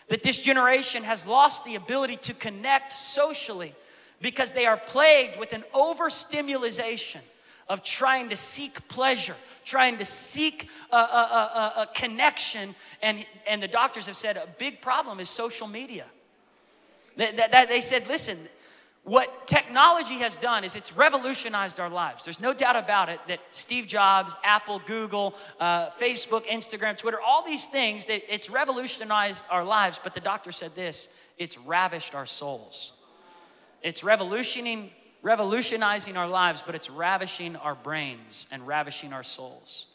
That 0.09 0.23
this 0.23 0.39
generation 0.39 1.03
has 1.03 1.27
lost 1.27 1.65
the 1.65 1.75
ability 1.75 2.17
to 2.17 2.35
connect 2.35 2.97
socially 2.97 3.75
because 4.21 4.53
they 4.53 4.67
are 4.67 4.77
plagued 4.77 5.39
with 5.39 5.53
an 5.53 5.65
overstimulation 5.75 7.21
of 7.69 7.83
trying 7.83 8.29
to 8.29 8.37
seek 8.37 8.87
pleasure, 8.89 9.35
trying 9.65 9.99
to 9.99 10.05
seek 10.05 10.69
a, 10.93 10.97
a, 10.97 11.01
a, 11.01 11.83
a, 11.83 11.89
connection. 11.95 12.75
And, 13.03 13.27
and 13.49 13.61
the 13.61 13.69
doctors 13.69 14.07
have 14.07 14.15
said 14.15 14.37
a 14.37 14.47
big 14.59 14.81
problem 14.81 15.19
is 15.19 15.29
social 15.29 15.67
media. 15.67 16.05
That, 17.17 17.37
that, 17.51 17.69
they 17.69 17.81
said, 17.81 18.07
listen, 18.09 18.39
what 19.07 19.47
technology 19.47 20.15
has 20.15 20.37
done 20.37 20.65
is 20.65 20.75
it's 20.75 20.93
revolutionized 20.97 21.79
our 21.79 21.89
lives. 21.89 22.25
There's 22.25 22.41
no 22.41 22.53
doubt 22.53 22.75
about 22.75 23.09
it 23.09 23.21
that 23.29 23.39
Steve 23.51 23.87
Jobs, 23.87 24.35
Apple, 24.43 24.83
Google, 24.85 25.37
uh, 25.61 25.91
Facebook, 25.91 26.45
Instagram, 26.47 26.99
Twitter, 26.99 27.21
all 27.25 27.47
these 27.47 27.67
things, 27.67 28.07
that 28.07 28.23
it's 28.29 28.51
revolutionized 28.51 29.47
our 29.49 29.63
lives. 29.63 30.01
But 30.03 30.13
the 30.13 30.21
doctor 30.21 30.51
said 30.51 30.75
this 30.75 31.09
it's 31.39 31.57
ravished 31.57 32.17
our 32.17 32.27
souls. 32.27 32.95
It's 33.81 34.03
revolutioning 34.03 34.91
revolutionizing 35.23 36.17
our 36.17 36.29
lives, 36.29 36.63
but 36.65 36.75
it's 36.75 36.91
ravishing 36.91 37.55
our 37.57 37.75
brains 37.77 38.49
and 38.51 38.67
ravishing 38.67 39.13
our 39.13 39.23
souls. 39.23 39.87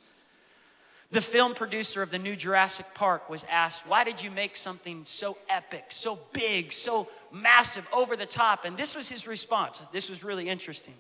The 1.12 1.22
film 1.22 1.56
producer 1.56 2.02
of 2.02 2.10
the 2.10 2.20
new 2.20 2.38
Jurassic 2.38 2.86
Park 2.94 3.30
was 3.30 3.46
asked, 3.50 3.86
Why 3.86 4.06
did 4.06 4.24
you 4.24 4.32
make 4.32 4.56
something 4.56 5.04
so 5.04 5.38
epic, 5.50 5.86
so 5.90 6.18
big, 6.32 6.72
so 6.72 7.10
massive, 7.34 7.88
over 7.92 8.16
the 8.16 8.26
top? 8.26 8.64
And 8.64 8.78
this 8.78 8.96
was 8.96 9.10
his 9.10 9.28
response. 9.28 9.80
This 9.92 10.10
was 10.10 10.24
really 10.24 10.48
interesting. 10.48 10.94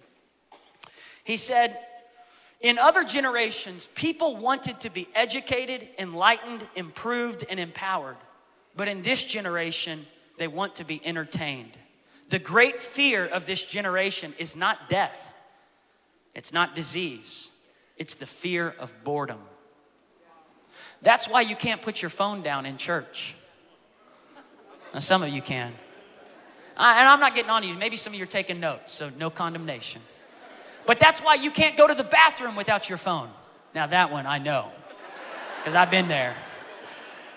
He 1.24 1.38
said, 1.38 1.77
In 2.60 2.77
other 2.77 3.06
generations, 3.06 3.88
people 3.96 4.36
wanted 4.36 4.82
to 4.82 4.89
be 4.89 5.08
educated, 5.15 5.88
enlightened, 5.98 6.68
improved, 6.75 7.46
and 7.50 7.58
empowered. 7.58 8.18
But 8.75 8.89
in 8.89 9.03
this 9.03 9.24
generation, 9.24 10.06
they 10.38 10.50
want 10.50 10.75
to 10.75 10.84
be 10.84 11.01
entertained. 11.06 11.72
The 12.30 12.39
great 12.39 12.82
fear 12.82 13.25
of 13.25 13.46
this 13.46 13.63
generation 13.63 14.34
is 14.38 14.58
not 14.58 14.89
death, 14.89 15.34
it's 16.36 16.51
not 16.51 16.75
disease, 16.75 17.50
it's 17.96 18.15
the 18.15 18.25
fear 18.25 18.75
of 18.77 18.94
boredom. 19.06 19.39
That's 21.01 21.27
why 21.27 21.41
you 21.41 21.55
can't 21.55 21.81
put 21.81 22.01
your 22.01 22.10
phone 22.10 22.41
down 22.41 22.65
in 22.65 22.77
church. 22.77 23.36
Now, 24.93 25.00
some 25.00 25.24
of 25.24 25.29
you 25.29 25.41
can. 25.41 25.74
I, 26.77 27.00
and 27.00 27.10
I'm 27.10 27.20
not 27.20 27.36
getting 27.36 27.50
on 27.50 27.63
you. 27.63 27.75
Maybe 27.75 27.96
some 27.96 28.13
of 28.13 28.20
you 28.20 28.24
are 28.24 28.27
taking 28.27 28.60
notes, 28.60 28.91
so 28.91 29.10
no 29.17 29.29
condemnation. 29.29 30.01
But 30.86 31.00
that's 31.00 31.20
why 31.20 31.36
you 31.36 31.51
can't 31.51 31.77
go 31.77 31.88
to 31.88 31.93
the 31.93 32.03
bathroom 32.03 32.55
without 32.55 32.89
your 32.89 32.98
phone. 32.98 33.29
Now, 33.74 33.88
that 33.88 34.12
one 34.12 34.25
I 34.25 34.38
know, 34.38 34.70
because 35.60 35.75
I've 35.75 35.91
been 35.91 36.08
there. 36.08 36.36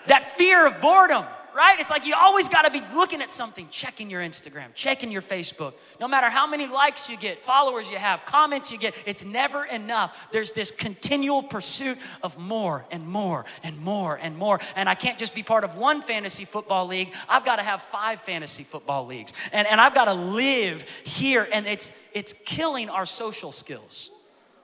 That 0.07 0.25
fear 0.25 0.67
of 0.67 0.81
boredom 0.81 1.25
right? 1.55 1.79
It's 1.79 1.89
like 1.89 2.05
you 2.05 2.13
always 2.19 2.49
got 2.49 2.63
to 2.63 2.71
be 2.71 2.81
looking 2.93 3.21
at 3.21 3.31
something, 3.31 3.67
checking 3.71 4.09
your 4.09 4.21
Instagram, 4.21 4.73
checking 4.75 5.09
your 5.09 5.21
Facebook. 5.21 5.73
No 6.01 6.07
matter 6.07 6.29
how 6.29 6.45
many 6.45 6.67
likes 6.67 7.09
you 7.09 7.15
get, 7.15 7.39
followers 7.39 7.89
you 7.89 7.97
have, 7.97 8.25
comments 8.25 8.71
you 8.71 8.77
get, 8.77 9.01
it's 9.05 9.23
never 9.23 9.63
enough. 9.63 10.27
There's 10.31 10.51
this 10.51 10.69
continual 10.69 11.41
pursuit 11.41 11.97
of 12.21 12.37
more 12.37 12.85
and 12.91 13.07
more 13.07 13.45
and 13.63 13.79
more 13.79 14.19
and 14.21 14.37
more. 14.37 14.59
And 14.75 14.89
I 14.89 14.95
can't 14.95 15.17
just 15.17 15.33
be 15.33 15.43
part 15.43 15.63
of 15.63 15.77
one 15.77 16.01
fantasy 16.01 16.43
football 16.43 16.87
league. 16.87 17.13
I've 17.29 17.45
got 17.45 17.55
to 17.55 17.63
have 17.63 17.81
five 17.81 18.19
fantasy 18.19 18.63
football 18.63 19.05
leagues. 19.05 19.31
And, 19.53 19.65
and 19.67 19.79
I've 19.79 19.95
got 19.95 20.05
to 20.05 20.13
live 20.13 20.81
here. 21.05 21.47
And 21.53 21.65
it's, 21.65 21.97
it's 22.13 22.33
killing 22.45 22.89
our 22.89 23.05
social 23.05 23.53
skills. 23.53 24.11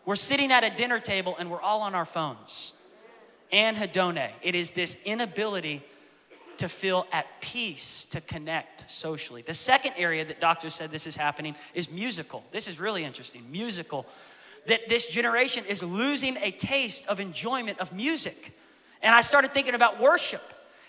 We're 0.05 0.15
sitting 0.17 0.51
at 0.51 0.65
a 0.65 0.69
dinner 0.69 0.99
table 0.99 1.37
and 1.39 1.49
we're 1.49 1.61
all 1.61 1.81
on 1.81 1.95
our 1.95 2.05
phones. 2.05 2.73
Anhedonia. 3.53 4.31
It 4.41 4.55
is 4.55 4.71
this 4.71 5.01
inability 5.03 5.83
to 6.61 6.69
feel 6.69 7.07
at 7.11 7.41
peace 7.41 8.05
to 8.05 8.21
connect 8.21 8.87
socially. 8.87 9.41
The 9.41 9.51
second 9.51 9.93
area 9.97 10.23
that 10.23 10.39
doctors 10.39 10.75
said 10.75 10.91
this 10.91 11.07
is 11.07 11.15
happening 11.15 11.55
is 11.73 11.91
musical. 11.91 12.43
This 12.51 12.67
is 12.67 12.79
really 12.79 13.03
interesting. 13.03 13.51
Musical. 13.51 14.05
That 14.67 14.87
this 14.87 15.07
generation 15.07 15.63
is 15.67 15.81
losing 15.81 16.37
a 16.37 16.51
taste 16.51 17.07
of 17.07 17.19
enjoyment 17.19 17.79
of 17.79 17.91
music. 17.91 18.55
And 19.01 19.15
I 19.15 19.21
started 19.21 19.55
thinking 19.55 19.73
about 19.73 19.99
worship. 19.99 20.43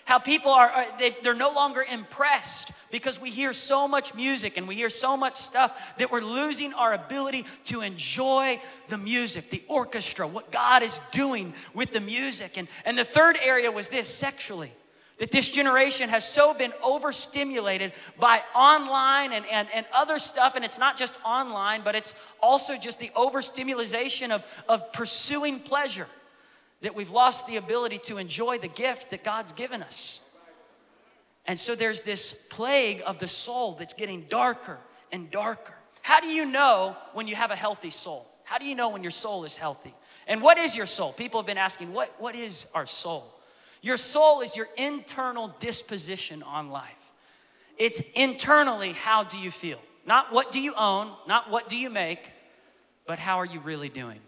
How 0.05 0.19
people 0.19 0.51
are, 0.51 0.69
uh, 0.69 0.85
they, 0.99 1.15
they're 1.23 1.33
no 1.33 1.51
longer 1.51 1.83
impressed 1.91 2.69
because 2.91 3.19
we 3.19 3.31
hear 3.31 3.51
so 3.51 3.87
much 3.87 4.13
music 4.13 4.57
and 4.57 4.67
we 4.67 4.75
hear 4.75 4.91
so 4.91 5.17
much 5.17 5.37
stuff 5.37 5.97
that 5.97 6.11
we're 6.11 6.21
losing 6.21 6.75
our 6.75 6.93
ability 6.93 7.45
to 7.65 7.81
enjoy 7.81 8.61
the 8.89 8.97
music, 8.99 9.49
the 9.49 9.63
orchestra, 9.67 10.27
what 10.27 10.51
God 10.51 10.83
is 10.83 11.01
doing 11.11 11.55
with 11.73 11.93
the 11.93 12.01
music. 12.01 12.59
And, 12.59 12.67
and 12.85 12.95
the 12.95 13.03
third 13.03 13.39
area 13.41 13.71
was 13.71 13.89
this 13.89 14.07
sexually 14.07 14.71
that 15.19 15.31
this 15.31 15.47
generation 15.47 16.09
has 16.09 16.27
so 16.27 16.53
been 16.53 16.73
overstimulated 16.83 17.93
by 18.19 18.41
online 18.55 19.31
and, 19.31 19.45
and, 19.51 19.67
and 19.73 19.85
other 19.95 20.19
stuff. 20.19 20.55
And 20.55 20.65
it's 20.65 20.79
not 20.79 20.97
just 20.97 21.17
online, 21.23 21.81
but 21.83 21.95
it's 21.95 22.15
also 22.41 22.77
just 22.77 22.99
the 22.99 23.11
overstimulation 23.15 24.31
of, 24.31 24.63
of 24.67 24.91
pursuing 24.91 25.59
pleasure 25.59 26.07
that 26.81 26.95
we've 26.95 27.11
lost 27.11 27.47
the 27.47 27.57
ability 27.57 27.97
to 27.97 28.17
enjoy 28.17 28.57
the 28.57 28.67
gift 28.67 29.11
that 29.11 29.23
God's 29.23 29.51
given 29.51 29.81
us. 29.83 30.19
And 31.45 31.59
so 31.59 31.75
there's 31.75 32.01
this 32.01 32.33
plague 32.49 33.01
of 33.05 33.19
the 33.19 33.27
soul 33.27 33.73
that's 33.73 33.93
getting 33.93 34.25
darker 34.29 34.77
and 35.11 35.29
darker. 35.29 35.73
How 36.01 36.19
do 36.19 36.27
you 36.27 36.45
know 36.45 36.95
when 37.13 37.27
you 37.27 37.35
have 37.35 37.51
a 37.51 37.55
healthy 37.55 37.89
soul? 37.89 38.27
How 38.43 38.57
do 38.57 38.65
you 38.65 38.75
know 38.75 38.89
when 38.89 39.03
your 39.03 39.11
soul 39.11 39.45
is 39.45 39.57
healthy? 39.57 39.93
And 40.27 40.41
what 40.41 40.57
is 40.57 40.75
your 40.75 40.85
soul? 40.85 41.13
People 41.13 41.39
have 41.39 41.47
been 41.47 41.57
asking, 41.57 41.93
what, 41.93 42.13
what 42.19 42.35
is 42.35 42.65
our 42.73 42.85
soul? 42.85 43.33
Your 43.83 43.97
soul 43.97 44.39
is 44.39 44.55
your 44.55 44.69
internal 44.77 45.53
disposition 45.59 46.41
on 46.41 46.69
life. 46.69 47.11
It's 47.77 48.01
internally, 48.15 48.93
how 48.93 49.25
do 49.25 49.37
you 49.37 49.51
feel? 49.51 49.79
Not 50.05 50.31
what 50.31 50.53
do 50.53 50.61
you 50.61 50.73
own, 50.75 51.11
not 51.27 51.51
what 51.51 51.67
do 51.67 51.77
you 51.77 51.89
make, 51.89 52.31
but 53.05 53.19
how 53.19 53.41
are 53.41 53.45
you 53.45 53.59
really 53.59 53.89
doing? 53.89 54.19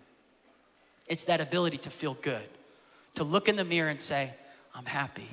It's 1.08 1.24
that 1.26 1.40
ability 1.40 1.78
to 1.80 1.90
feel 1.90 2.16
good, 2.16 2.48
to 3.14 3.24
look 3.24 3.48
in 3.48 3.56
the 3.56 3.64
mirror 3.64 3.90
and 3.90 4.02
say, 4.02 4.32
I'm 4.74 4.86
happy. 4.86 5.30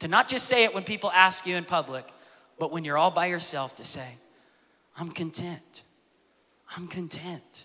To 0.00 0.08
not 0.08 0.28
just 0.28 0.46
say 0.46 0.64
it 0.64 0.74
when 0.74 0.84
people 0.84 1.10
ask 1.10 1.46
you 1.46 1.56
in 1.56 1.64
public, 1.64 2.06
but 2.58 2.70
when 2.70 2.84
you're 2.84 2.98
all 2.98 3.10
by 3.10 3.26
yourself 3.26 3.76
to 3.76 3.84
say, 3.84 4.06
I'm 4.98 5.10
content. 5.12 5.82
I'm 6.76 6.88
content. 6.88 7.64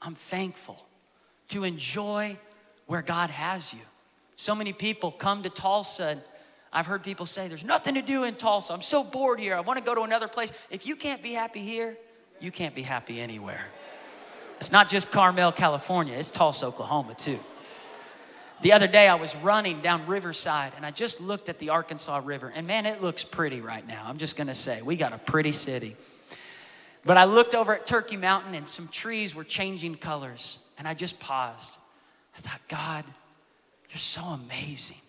I'm 0.00 0.14
thankful. 0.14 0.86
To 1.48 1.64
enjoy 1.64 2.36
where 2.86 3.02
God 3.02 3.30
has 3.30 3.74
you. 3.74 3.80
So 4.38 4.54
many 4.54 4.72
people 4.72 5.10
come 5.10 5.42
to 5.42 5.50
Tulsa 5.50 6.04
and 6.04 6.22
I've 6.72 6.86
heard 6.86 7.02
people 7.02 7.26
say, 7.26 7.48
There's 7.48 7.64
nothing 7.64 7.96
to 7.96 8.02
do 8.02 8.22
in 8.22 8.36
Tulsa. 8.36 8.72
I'm 8.72 8.82
so 8.82 9.02
bored 9.02 9.40
here. 9.40 9.56
I 9.56 9.60
want 9.60 9.80
to 9.80 9.84
go 9.84 9.96
to 9.96 10.02
another 10.02 10.28
place. 10.28 10.52
If 10.70 10.86
you 10.86 10.94
can't 10.94 11.22
be 11.24 11.32
happy 11.32 11.60
here, 11.60 11.96
you 12.38 12.52
can't 12.52 12.72
be 12.72 12.82
happy 12.82 13.20
anywhere. 13.20 13.66
It's 14.58 14.70
not 14.70 14.88
just 14.88 15.10
Carmel, 15.10 15.50
California, 15.50 16.14
it's 16.14 16.30
Tulsa, 16.30 16.66
Oklahoma, 16.66 17.14
too. 17.14 17.38
The 18.62 18.72
other 18.72 18.86
day 18.86 19.08
I 19.08 19.16
was 19.16 19.34
running 19.36 19.80
down 19.80 20.06
Riverside 20.06 20.72
and 20.76 20.86
I 20.86 20.92
just 20.92 21.20
looked 21.20 21.48
at 21.48 21.58
the 21.58 21.70
Arkansas 21.70 22.20
River, 22.24 22.52
and 22.54 22.64
man, 22.64 22.86
it 22.86 23.02
looks 23.02 23.24
pretty 23.24 23.60
right 23.60 23.86
now. 23.86 24.04
I'm 24.06 24.18
just 24.18 24.36
gonna 24.36 24.54
say, 24.54 24.82
we 24.82 24.94
got 24.94 25.12
a 25.12 25.18
pretty 25.18 25.52
city. 25.52 25.96
But 27.04 27.16
I 27.16 27.24
looked 27.24 27.56
over 27.56 27.74
at 27.74 27.88
Turkey 27.88 28.16
Mountain 28.16 28.54
and 28.54 28.68
some 28.68 28.86
trees 28.86 29.34
were 29.34 29.44
changing 29.44 29.96
colors, 29.96 30.60
and 30.78 30.86
I 30.86 30.94
just 30.94 31.18
paused. 31.18 31.76
I 32.36 32.40
thought, 32.40 32.60
God, 32.68 33.04
you're 33.90 33.98
so 33.98 34.22
amazing. 34.22 35.00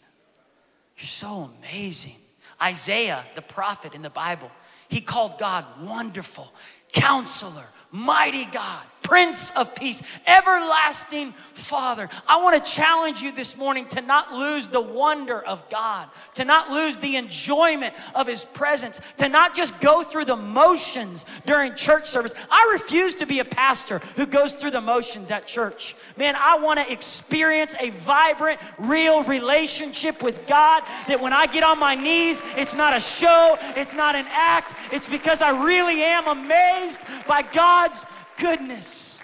You're 0.97 1.05
so 1.05 1.49
amazing. 1.59 2.15
Isaiah, 2.61 3.25
the 3.35 3.41
prophet 3.41 3.93
in 3.93 4.01
the 4.01 4.09
Bible, 4.09 4.51
he 4.89 5.01
called 5.01 5.37
God 5.37 5.65
wonderful, 5.81 6.51
counselor, 6.91 7.65
mighty 7.91 8.45
God, 8.45 8.85
Prince 9.09 9.49
of 9.57 9.73
Peace, 9.73 10.03
everlasting 10.27 11.31
Father. 11.31 12.07
I 12.27 12.43
want 12.43 12.63
to 12.63 12.71
challenge 12.71 13.23
you 13.23 13.31
this 13.31 13.57
morning 13.57 13.87
to 13.87 14.01
not 14.01 14.35
lose 14.35 14.67
the 14.67 14.79
wonder 14.79 15.41
of 15.41 15.67
God, 15.71 16.09
to 16.35 16.45
not 16.45 16.69
lose 16.69 16.99
the 16.99 17.15
enjoyment 17.15 17.95
of 18.13 18.27
His 18.27 18.43
presence, 18.43 19.01
to 19.17 19.27
not 19.27 19.55
just 19.55 19.79
go 19.81 20.03
through 20.03 20.25
the 20.25 20.35
motions 20.35 21.25
during 21.47 21.73
church 21.73 22.07
service. 22.07 22.35
I 22.51 22.69
refuse 22.71 23.15
to 23.15 23.25
be 23.25 23.39
a 23.39 23.45
pastor 23.45 23.97
who 24.15 24.27
goes 24.27 24.53
through 24.53 24.71
the 24.71 24.81
motions 24.81 25.31
at 25.31 25.47
church. 25.47 25.95
Man, 26.15 26.35
I 26.37 26.59
want 26.59 26.79
to 26.79 26.91
experience 26.91 27.73
a 27.79 27.89
vibrant, 27.89 28.61
real 28.77 29.23
relationship 29.23 30.21
with 30.21 30.45
God 30.45 30.83
that 31.07 31.19
when 31.19 31.33
I 31.33 31.47
get 31.47 31.63
on 31.63 31.79
my 31.79 31.95
knees, 31.95 32.41
it's 32.55 32.75
not 32.75 32.95
a 32.95 32.99
show, 32.99 33.57
it's 33.75 33.95
not 33.95 34.13
an 34.13 34.27
act, 34.29 34.75
it's 34.91 35.09
because 35.09 35.41
I 35.41 35.65
really 35.65 36.03
am 36.03 36.27
amazed 36.27 37.01
by 37.27 37.41
God's 37.41 38.05
goodness. 38.39 39.19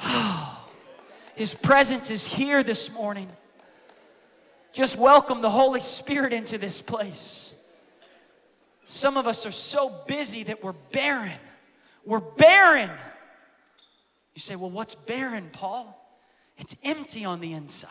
His 1.34 1.54
presence 1.54 2.10
is 2.10 2.26
here 2.26 2.62
this 2.62 2.92
morning. 2.92 3.28
Just 4.72 4.96
welcome 4.96 5.40
the 5.40 5.50
Holy 5.50 5.80
Spirit 5.80 6.32
into 6.32 6.58
this 6.58 6.80
place. 6.80 7.54
Some 8.86 9.16
of 9.16 9.26
us 9.26 9.44
are 9.46 9.50
so 9.50 9.88
busy 10.06 10.44
that 10.44 10.62
we're 10.62 10.74
barren. 10.92 11.38
We're 12.04 12.20
barren. 12.20 12.90
You 14.34 14.40
say, 14.40 14.56
well, 14.56 14.70
what's 14.70 14.94
barren, 14.94 15.50
Paul? 15.52 15.98
It's 16.58 16.76
empty 16.84 17.24
on 17.24 17.40
the 17.40 17.52
inside. 17.52 17.90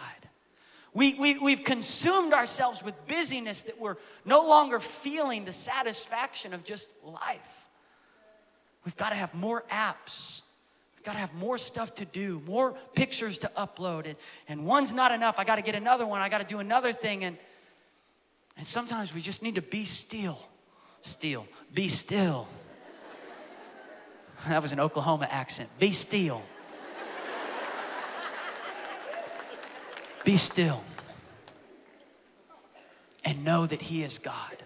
We, 0.93 1.13
we, 1.13 1.39
we've 1.39 1.63
consumed 1.63 2.33
ourselves 2.33 2.83
with 2.83 3.07
busyness 3.07 3.63
that 3.63 3.79
we're 3.79 3.95
no 4.25 4.45
longer 4.47 4.79
feeling 4.79 5.45
the 5.45 5.51
satisfaction 5.51 6.53
of 6.53 6.63
just 6.63 6.91
life. 7.03 7.60
We've 8.85 8.97
got 8.97 9.09
to 9.09 9.15
have 9.15 9.33
more 9.33 9.63
apps. 9.69 10.41
We've 10.95 11.05
got 11.05 11.13
to 11.13 11.19
have 11.19 11.33
more 11.33 11.57
stuff 11.57 11.95
to 11.95 12.05
do, 12.05 12.41
more 12.45 12.75
pictures 12.93 13.39
to 13.39 13.51
upload. 13.57 14.05
And, 14.05 14.15
and 14.47 14.65
one's 14.65 14.93
not 14.93 15.11
enough. 15.11 15.39
I 15.39 15.43
got 15.43 15.55
to 15.55 15.61
get 15.61 15.75
another 15.75 16.05
one. 16.05 16.21
I 16.21 16.29
got 16.29 16.39
to 16.39 16.47
do 16.47 16.59
another 16.59 16.91
thing. 16.91 17.23
And, 17.23 17.37
and 18.57 18.65
sometimes 18.65 19.13
we 19.13 19.21
just 19.21 19.43
need 19.43 19.55
to 19.55 19.61
be 19.61 19.83
still. 19.85 20.39
Still. 21.01 21.47
Be 21.73 21.87
still. 21.87 22.47
That 24.47 24.59
was 24.63 24.71
an 24.71 24.79
Oklahoma 24.79 25.27
accent. 25.29 25.69
Be 25.77 25.91
still. 25.91 26.41
Be 30.23 30.37
still. 30.37 30.83
And 33.23 33.43
know 33.43 33.67
that 33.67 33.83
He 33.83 34.03
is 34.03 34.17
God. 34.17 34.60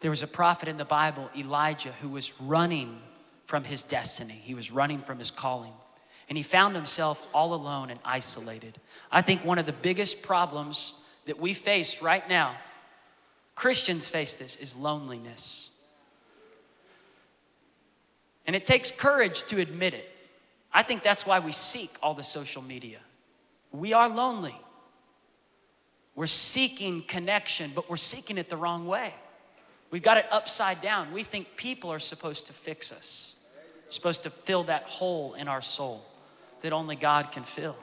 There 0.00 0.10
was 0.10 0.22
a 0.22 0.26
prophet 0.26 0.68
in 0.68 0.76
the 0.76 0.84
Bible, 0.84 1.30
Elijah, 1.36 1.92
who 2.00 2.08
was 2.08 2.32
running 2.40 3.00
from 3.46 3.64
his 3.64 3.82
destiny. 3.82 4.40
He 4.42 4.54
was 4.54 4.70
running 4.70 5.00
from 5.00 5.18
his 5.18 5.30
calling. 5.30 5.72
And 6.28 6.38
he 6.38 6.44
found 6.44 6.74
himself 6.74 7.26
all 7.34 7.52
alone 7.52 7.90
and 7.90 8.00
isolated. 8.04 8.78
I 9.10 9.20
think 9.20 9.44
one 9.44 9.58
of 9.58 9.66
the 9.66 9.72
biggest 9.72 10.22
problems 10.22 10.94
that 11.26 11.38
we 11.38 11.52
face 11.52 12.00
right 12.00 12.26
now, 12.28 12.56
Christians 13.54 14.08
face 14.08 14.34
this, 14.36 14.56
is 14.56 14.76
loneliness. 14.76 15.70
And 18.46 18.56
it 18.56 18.64
takes 18.64 18.90
courage 18.90 19.42
to 19.44 19.60
admit 19.60 19.92
it. 19.92 20.08
I 20.72 20.82
think 20.82 21.02
that's 21.02 21.26
why 21.26 21.40
we 21.40 21.52
seek 21.52 21.90
all 22.02 22.14
the 22.14 22.22
social 22.22 22.62
media. 22.62 22.98
We 23.72 23.92
are 23.92 24.08
lonely. 24.08 24.56
We're 26.14 26.26
seeking 26.26 27.02
connection, 27.02 27.72
but 27.74 27.90
we're 27.90 27.96
seeking 27.96 28.38
it 28.38 28.48
the 28.48 28.56
wrong 28.56 28.86
way. 28.86 29.14
We've 29.90 30.02
got 30.02 30.18
it 30.18 30.26
upside 30.30 30.80
down. 30.80 31.12
We 31.12 31.22
think 31.22 31.56
people 31.56 31.90
are 31.90 31.98
supposed 31.98 32.46
to 32.46 32.52
fix 32.52 32.92
us, 32.92 33.36
supposed 33.88 34.22
to 34.22 34.30
fill 34.30 34.64
that 34.64 34.84
hole 34.84 35.34
in 35.34 35.48
our 35.48 35.60
soul 35.60 36.04
that 36.62 36.72
only 36.72 36.96
God 36.96 37.32
can 37.32 37.42
fill. 37.42 37.76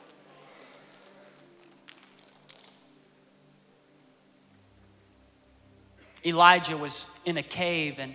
Elijah 6.25 6.77
was 6.77 7.07
in 7.25 7.37
a 7.37 7.43
cave 7.43 7.99
and 7.99 8.13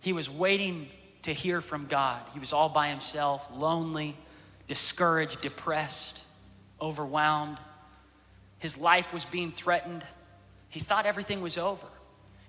he 0.00 0.12
was 0.12 0.30
waiting 0.30 0.88
to 1.22 1.32
hear 1.32 1.60
from 1.60 1.86
God. 1.86 2.22
He 2.32 2.38
was 2.38 2.52
all 2.52 2.68
by 2.68 2.88
himself, 2.88 3.50
lonely, 3.54 4.16
discouraged, 4.66 5.40
depressed, 5.40 6.22
overwhelmed. 6.80 7.58
His 8.58 8.78
life 8.78 9.12
was 9.12 9.24
being 9.24 9.50
threatened. 9.50 10.04
He 10.68 10.80
thought 10.80 11.06
everything 11.06 11.42
was 11.42 11.58
over. 11.58 11.86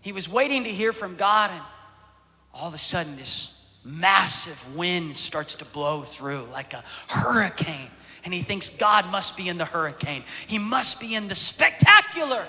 He 0.01 0.11
was 0.11 0.29
waiting 0.29 0.63
to 0.63 0.69
hear 0.69 0.93
from 0.93 1.15
God, 1.15 1.51
and 1.51 1.61
all 2.53 2.67
of 2.67 2.73
a 2.73 2.77
sudden, 2.77 3.15
this 3.15 3.55
massive 3.83 4.75
wind 4.75 5.15
starts 5.15 5.55
to 5.55 5.65
blow 5.65 6.01
through 6.01 6.45
like 6.51 6.73
a 6.73 6.83
hurricane. 7.07 7.89
And 8.23 8.33
he 8.33 8.41
thinks 8.41 8.69
God 8.69 9.09
must 9.11 9.37
be 9.37 9.47
in 9.47 9.57
the 9.57 9.65
hurricane, 9.65 10.23
he 10.47 10.57
must 10.57 10.99
be 10.99 11.15
in 11.15 11.27
the 11.27 11.35
spectacular. 11.35 12.47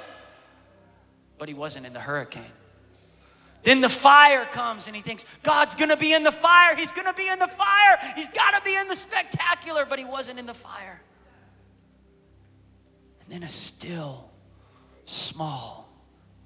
But 1.39 1.49
he 1.49 1.55
wasn't 1.55 1.87
in 1.87 1.95
the 1.95 2.01
hurricane. 2.01 2.53
Then 3.63 3.81
the 3.81 3.89
fire 3.89 4.45
comes 4.47 4.87
and 4.87 4.97
he 4.97 5.03
thinks, 5.03 5.25
God's 5.43 5.75
gonna 5.75 5.97
be 5.97 6.13
in 6.13 6.23
the 6.23 6.33
fire. 6.33 6.77
He's 6.77 6.93
gonna 6.93 7.15
be 7.15 7.29
in 7.29 7.39
the 7.39 7.49
fire. 7.49 7.99
He's 8.15 8.29
gotta 8.31 8.63
be 8.63 8.75
in 8.75 8.89
the 8.89 8.97
spectacular, 8.97 9.87
but 9.87 9.99
he 9.99 10.05
wasn't 10.05 10.39
in 10.39 10.47
the 10.47 10.55
fire. 10.55 11.01
And 13.23 13.31
then 13.31 13.43
a 13.43 13.49
still, 13.49 14.31
small 15.05 15.91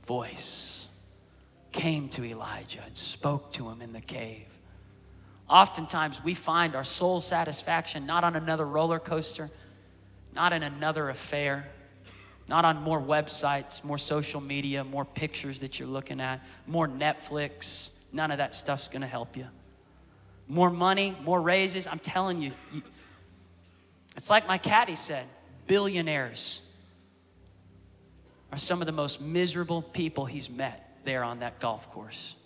voice 0.07 0.84
came 1.75 2.09
to 2.11 2.25
Elijah 2.25 2.83
and 2.87 2.97
spoke 2.97 3.53
to 3.53 3.69
him 3.69 3.83
in 3.83 3.93
the 3.93 4.01
cave. 4.01 4.47
Oftentimes, 5.49 6.25
we 6.25 6.35
find 6.35 6.75
our 6.75 6.85
soul 6.85 7.21
satisfaction 7.21 8.07
not 8.07 8.25
on 8.25 8.35
another 8.35 8.65
roller 8.65 8.99
coaster, 8.99 9.51
not 10.35 10.53
in 10.53 10.63
another 10.63 11.11
affair 11.11 11.69
not 12.49 12.65
on 12.65 12.83
more 12.83 13.01
websites, 13.01 13.83
more 13.83 13.99
social 13.99 14.41
media, 14.41 14.85
more 14.85 15.05
pictures 15.05 15.61
that 15.61 15.79
you're 15.79 15.89
looking 15.89 16.21
at, 16.21 16.45
more 16.67 16.87
Netflix. 16.87 17.91
None 18.13 18.31
of 18.31 18.39
that 18.39 18.55
stuff's 18.55 18.89
gonna 18.89 19.07
help 19.07 19.37
you. 19.37 19.47
More 20.47 20.71
money, 20.71 21.17
more 21.25 21.41
raises. 21.41 21.87
I'm 21.87 21.99
telling 21.99 22.43
you, 22.43 22.53
you 22.73 22.83
it's 24.17 24.31
like 24.31 24.47
my 24.47 24.59
caddy 24.59 24.95
said 24.95 25.27
billionaires 25.67 26.61
are 28.53 28.59
some 28.59 28.83
of 28.83 28.87
the 28.87 28.93
most 28.93 29.21
miserable 29.21 29.81
people 29.81 30.27
he's 30.27 30.51
met 30.51 30.84
there 31.05 31.25
on 31.25 31.41
that 31.41 31.61
golf 31.61 31.91
course. 31.91 32.37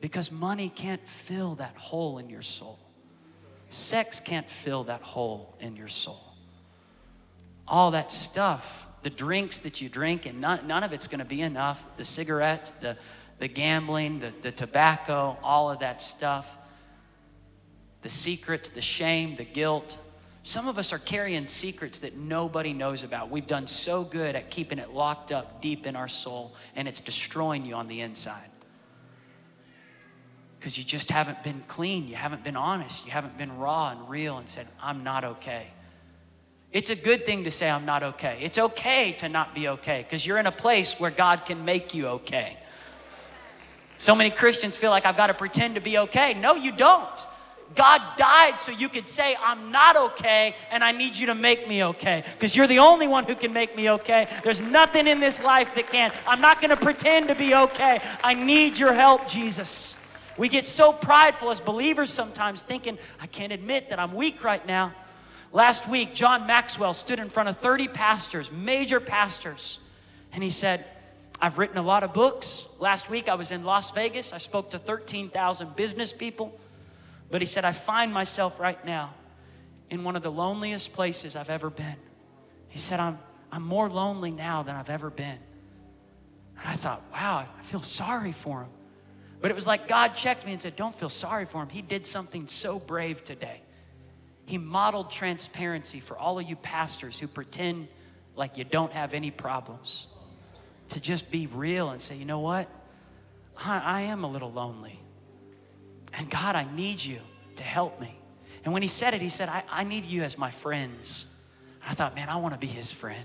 Because 0.00 0.32
money 0.32 0.68
can't 0.68 1.06
fill 1.06 1.54
that 1.56 1.76
hole 1.76 2.18
in 2.18 2.28
your 2.28 2.42
soul. 2.42 2.78
Sex 3.70 4.20
can't 4.20 4.48
fill 4.48 4.84
that 4.84 5.02
hole 5.02 5.56
in 5.60 5.76
your 5.76 5.88
soul 5.88 6.32
all 7.72 7.92
that 7.92 8.10
stuff, 8.10 8.86
the 9.02 9.10
drinks 9.10 9.60
that 9.60 9.80
you 9.80 9.88
drink, 9.88 10.26
and 10.26 10.40
none, 10.40 10.66
none 10.66 10.84
of 10.84 10.92
it's 10.92 11.08
going 11.08 11.20
to 11.20 11.24
be 11.24 11.40
enough. 11.40 11.84
The 11.96 12.04
cigarettes, 12.04 12.72
the, 12.72 12.96
the 13.38 13.48
gambling, 13.48 14.18
the, 14.18 14.32
the 14.42 14.52
tobacco, 14.52 15.36
all 15.42 15.70
of 15.70 15.80
that 15.80 16.00
stuff, 16.00 16.56
the 18.02 18.08
secrets, 18.08 18.68
the 18.68 18.82
shame, 18.82 19.36
the 19.36 19.44
guilt. 19.44 20.00
Some 20.42 20.66
of 20.66 20.76
us 20.76 20.92
are 20.92 20.98
carrying 20.98 21.46
secrets 21.46 22.00
that 22.00 22.16
nobody 22.16 22.72
knows 22.72 23.04
about. 23.04 23.30
We've 23.30 23.46
done 23.46 23.66
so 23.66 24.02
good 24.02 24.34
at 24.34 24.50
keeping 24.50 24.78
it 24.78 24.92
locked 24.92 25.30
up 25.30 25.62
deep 25.62 25.86
in 25.86 25.94
our 25.94 26.08
soul, 26.08 26.54
and 26.74 26.88
it's 26.88 27.00
destroying 27.00 27.64
you 27.64 27.74
on 27.74 27.86
the 27.86 28.00
inside. 28.00 28.48
Because 30.58 30.76
you 30.76 30.84
just 30.84 31.10
haven't 31.10 31.42
been 31.44 31.62
clean, 31.68 32.08
you 32.08 32.16
haven't 32.16 32.42
been 32.42 32.56
honest, 32.56 33.06
you 33.06 33.12
haven't 33.12 33.38
been 33.38 33.56
raw 33.58 33.90
and 33.90 34.08
real 34.08 34.38
and 34.38 34.48
said, 34.48 34.66
I'm 34.80 35.04
not 35.04 35.24
okay. 35.24 35.66
It's 36.72 36.90
a 36.90 36.96
good 36.96 37.24
thing 37.26 37.44
to 37.44 37.50
say, 37.50 37.70
I'm 37.70 37.84
not 37.84 38.02
okay. 38.02 38.38
It's 38.40 38.58
okay 38.58 39.12
to 39.18 39.28
not 39.28 39.54
be 39.54 39.68
okay 39.68 40.02
because 40.02 40.26
you're 40.26 40.38
in 40.38 40.46
a 40.46 40.52
place 40.52 40.98
where 40.98 41.10
God 41.10 41.44
can 41.44 41.64
make 41.64 41.94
you 41.94 42.08
okay. 42.08 42.56
So 43.98 44.14
many 44.14 44.30
Christians 44.30 44.76
feel 44.76 44.90
like 44.90 45.06
I've 45.06 45.16
got 45.16 45.28
to 45.28 45.34
pretend 45.34 45.76
to 45.76 45.80
be 45.80 45.98
okay. 45.98 46.34
No, 46.34 46.54
you 46.54 46.72
don't. 46.72 47.26
God 47.74 48.00
died 48.16 48.60
so 48.60 48.72
you 48.72 48.88
could 48.88 49.08
say, 49.08 49.36
I'm 49.40 49.70
not 49.70 49.96
okay, 49.96 50.54
and 50.70 50.82
I 50.82 50.92
need 50.92 51.16
you 51.16 51.26
to 51.26 51.34
make 51.34 51.68
me 51.68 51.84
okay. 51.84 52.24
Because 52.32 52.56
you're 52.56 52.66
the 52.66 52.80
only 52.80 53.06
one 53.06 53.24
who 53.24 53.34
can 53.34 53.52
make 53.52 53.76
me 53.76 53.90
okay. 53.90 54.28
There's 54.44 54.60
nothing 54.60 55.06
in 55.06 55.20
this 55.20 55.42
life 55.42 55.74
that 55.74 55.90
can. 55.90 56.12
I'm 56.26 56.40
not 56.40 56.60
going 56.60 56.70
to 56.70 56.76
pretend 56.76 57.28
to 57.28 57.34
be 57.34 57.54
okay. 57.54 58.00
I 58.22 58.34
need 58.34 58.78
your 58.78 58.92
help, 58.92 59.28
Jesus. 59.28 59.96
We 60.36 60.48
get 60.48 60.64
so 60.64 60.92
prideful 60.92 61.50
as 61.50 61.60
believers 61.60 62.10
sometimes 62.10 62.62
thinking, 62.62 62.98
I 63.20 63.26
can't 63.26 63.52
admit 63.52 63.90
that 63.90 63.98
I'm 63.98 64.14
weak 64.14 64.42
right 64.42 64.66
now. 64.66 64.94
Last 65.52 65.88
week, 65.88 66.14
John 66.14 66.46
Maxwell 66.46 66.94
stood 66.94 67.18
in 67.18 67.28
front 67.28 67.50
of 67.50 67.58
30 67.58 67.88
pastors, 67.88 68.50
major 68.50 69.00
pastors, 69.00 69.78
and 70.32 70.42
he 70.42 70.48
said, 70.48 70.84
I've 71.40 71.58
written 71.58 71.76
a 71.76 71.82
lot 71.82 72.04
of 72.04 72.14
books. 72.14 72.68
Last 72.78 73.10
week, 73.10 73.28
I 73.28 73.34
was 73.34 73.50
in 73.50 73.64
Las 73.64 73.90
Vegas. 73.90 74.32
I 74.32 74.38
spoke 74.38 74.70
to 74.70 74.78
13,000 74.78 75.76
business 75.76 76.12
people. 76.12 76.58
But 77.32 77.40
he 77.40 77.46
said, 77.46 77.64
I 77.64 77.72
find 77.72 78.12
myself 78.12 78.60
right 78.60 78.84
now 78.84 79.14
in 79.88 80.04
one 80.04 80.16
of 80.16 80.22
the 80.22 80.30
loneliest 80.30 80.92
places 80.92 81.34
I've 81.34 81.48
ever 81.48 81.70
been. 81.70 81.96
He 82.68 82.78
said, 82.78 83.00
I'm, 83.00 83.18
I'm 83.50 83.62
more 83.62 83.88
lonely 83.88 84.30
now 84.30 84.62
than 84.62 84.76
I've 84.76 84.90
ever 84.90 85.08
been. 85.08 85.38
And 86.58 86.68
I 86.68 86.74
thought, 86.74 87.02
wow, 87.10 87.46
I 87.58 87.62
feel 87.62 87.80
sorry 87.80 88.32
for 88.32 88.60
him. 88.60 88.68
But 89.40 89.50
it 89.50 89.54
was 89.54 89.66
like 89.66 89.88
God 89.88 90.08
checked 90.08 90.44
me 90.44 90.52
and 90.52 90.60
said, 90.60 90.76
Don't 90.76 90.94
feel 90.94 91.08
sorry 91.08 91.46
for 91.46 91.62
him. 91.62 91.70
He 91.70 91.80
did 91.80 92.04
something 92.04 92.46
so 92.46 92.78
brave 92.78 93.24
today. 93.24 93.62
He 94.44 94.58
modeled 94.58 95.10
transparency 95.10 96.00
for 96.00 96.18
all 96.18 96.38
of 96.38 96.46
you 96.46 96.54
pastors 96.54 97.18
who 97.18 97.26
pretend 97.26 97.88
like 98.36 98.58
you 98.58 98.64
don't 98.64 98.92
have 98.92 99.14
any 99.14 99.30
problems. 99.30 100.06
To 100.90 101.00
just 101.00 101.30
be 101.30 101.46
real 101.46 101.90
and 101.90 102.00
say, 102.00 102.14
you 102.14 102.26
know 102.26 102.40
what? 102.40 102.68
I, 103.56 103.78
I 103.78 104.00
am 104.02 104.22
a 104.22 104.30
little 104.30 104.52
lonely. 104.52 105.01
And 106.12 106.30
God, 106.30 106.56
I 106.56 106.66
need 106.74 107.02
you 107.02 107.18
to 107.56 107.62
help 107.62 108.00
me. 108.00 108.16
And 108.64 108.72
when 108.72 108.82
he 108.82 108.88
said 108.88 109.14
it, 109.14 109.20
he 109.20 109.28
said, 109.28 109.48
I, 109.48 109.62
I 109.70 109.84
need 109.84 110.04
you 110.04 110.22
as 110.22 110.38
my 110.38 110.50
friends. 110.50 111.26
I 111.86 111.94
thought, 111.94 112.14
man, 112.14 112.28
I 112.28 112.36
want 112.36 112.54
to 112.54 112.60
be 112.60 112.66
his 112.66 112.92
friend. 112.92 113.24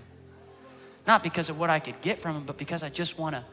Not 1.06 1.24
because 1.24 1.50
of 1.50 1.60
what 1.60 1.70
I 1.70 1.80
could 1.80 2.02
get 2.02 2.20
from 2.20 2.36
him, 2.36 2.44
but 2.46 2.58
because 2.58 2.84
I 2.84 2.90
just 2.90 3.18
want 3.18 3.36
to, 3.36 3.44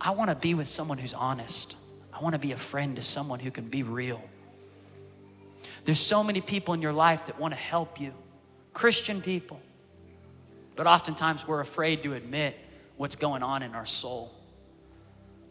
I 0.00 0.10
want 0.10 0.30
to 0.30 0.36
be 0.36 0.54
with 0.54 0.68
someone 0.68 0.98
who's 0.98 1.14
honest. 1.14 1.76
I 2.12 2.22
want 2.22 2.34
to 2.34 2.38
be 2.38 2.52
a 2.52 2.56
friend 2.56 2.96
to 2.96 3.02
someone 3.02 3.40
who 3.40 3.50
can 3.50 3.68
be 3.68 3.82
real. 3.82 4.22
There's 5.84 6.00
so 6.00 6.24
many 6.24 6.40
people 6.40 6.74
in 6.74 6.82
your 6.82 6.92
life 6.92 7.26
that 7.26 7.38
want 7.38 7.52
to 7.52 7.60
help 7.60 8.00
you, 8.00 8.12
Christian 8.72 9.20
people. 9.20 9.60
But 10.76 10.86
oftentimes 10.86 11.46
we're 11.46 11.60
afraid 11.60 12.02
to 12.04 12.14
admit 12.14 12.56
what's 12.96 13.16
going 13.16 13.42
on 13.42 13.62
in 13.62 13.74
our 13.74 13.86
soul. 13.86 14.32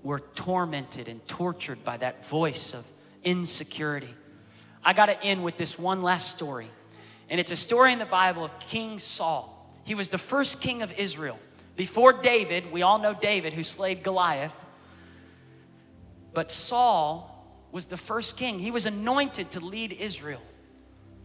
We're 0.03 0.19
tormented 0.19 1.07
and 1.07 1.25
tortured 1.27 1.83
by 1.83 1.97
that 1.97 2.25
voice 2.25 2.73
of 2.73 2.85
insecurity. 3.23 4.13
I 4.83 4.93
got 4.93 5.07
to 5.07 5.23
end 5.23 5.43
with 5.43 5.57
this 5.57 5.77
one 5.77 6.01
last 6.01 6.35
story. 6.35 6.69
And 7.29 7.39
it's 7.39 7.51
a 7.51 7.57
story 7.57 7.91
in 7.91 7.99
the 7.99 8.05
Bible 8.05 8.45
of 8.45 8.57
King 8.59 8.99
Saul. 8.99 9.53
He 9.83 9.95
was 9.95 10.09
the 10.09 10.17
first 10.17 10.61
king 10.61 10.81
of 10.81 10.97
Israel. 10.97 11.39
Before 11.75 12.13
David, 12.13 12.71
we 12.71 12.81
all 12.81 12.99
know 12.99 13.13
David 13.13 13.53
who 13.53 13.63
slayed 13.63 14.03
Goliath. 14.03 14.65
But 16.33 16.51
Saul 16.51 17.33
was 17.71 17.87
the 17.87 17.97
first 17.97 18.37
king. 18.37 18.59
He 18.59 18.71
was 18.71 18.85
anointed 18.85 19.51
to 19.51 19.59
lead 19.59 19.93
Israel. 19.93 20.41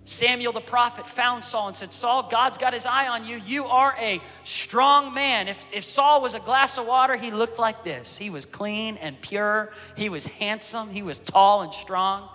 Samuel 0.05 0.53
the 0.53 0.61
prophet 0.61 1.07
found 1.07 1.45
Saul 1.45 1.69
and 1.69 1.77
said, 1.77 1.93
Saul, 1.93 2.29
God's 2.29 2.59
got 2.59 2.73
his 2.73 2.87
eye 2.87 3.07
on 3.07 3.25
you. 3.25 3.37
You 3.37 3.67
are 3.67 3.95
a 4.01 4.21
strong 4.43 5.15
man. 5.15 5.47
If, 5.47 5.65
if 5.73 5.85
Saul 5.85 6.21
was 6.21 6.35
a 6.35 6.41
glass 6.41 6.77
of 6.77 6.87
water, 6.87 7.15
he 7.15 7.31
looked 7.31 7.61
like 7.61 7.85
this. 7.85 8.19
He 8.19 8.29
was 8.29 8.45
clean 8.45 8.97
and 8.97 9.21
pure. 9.21 9.73
He 9.97 10.09
was 10.09 10.27
handsome. 10.27 10.91
He 10.91 11.03
was 11.03 11.21
tall 11.21 11.63
and 11.63 11.73
strong. 11.73 12.29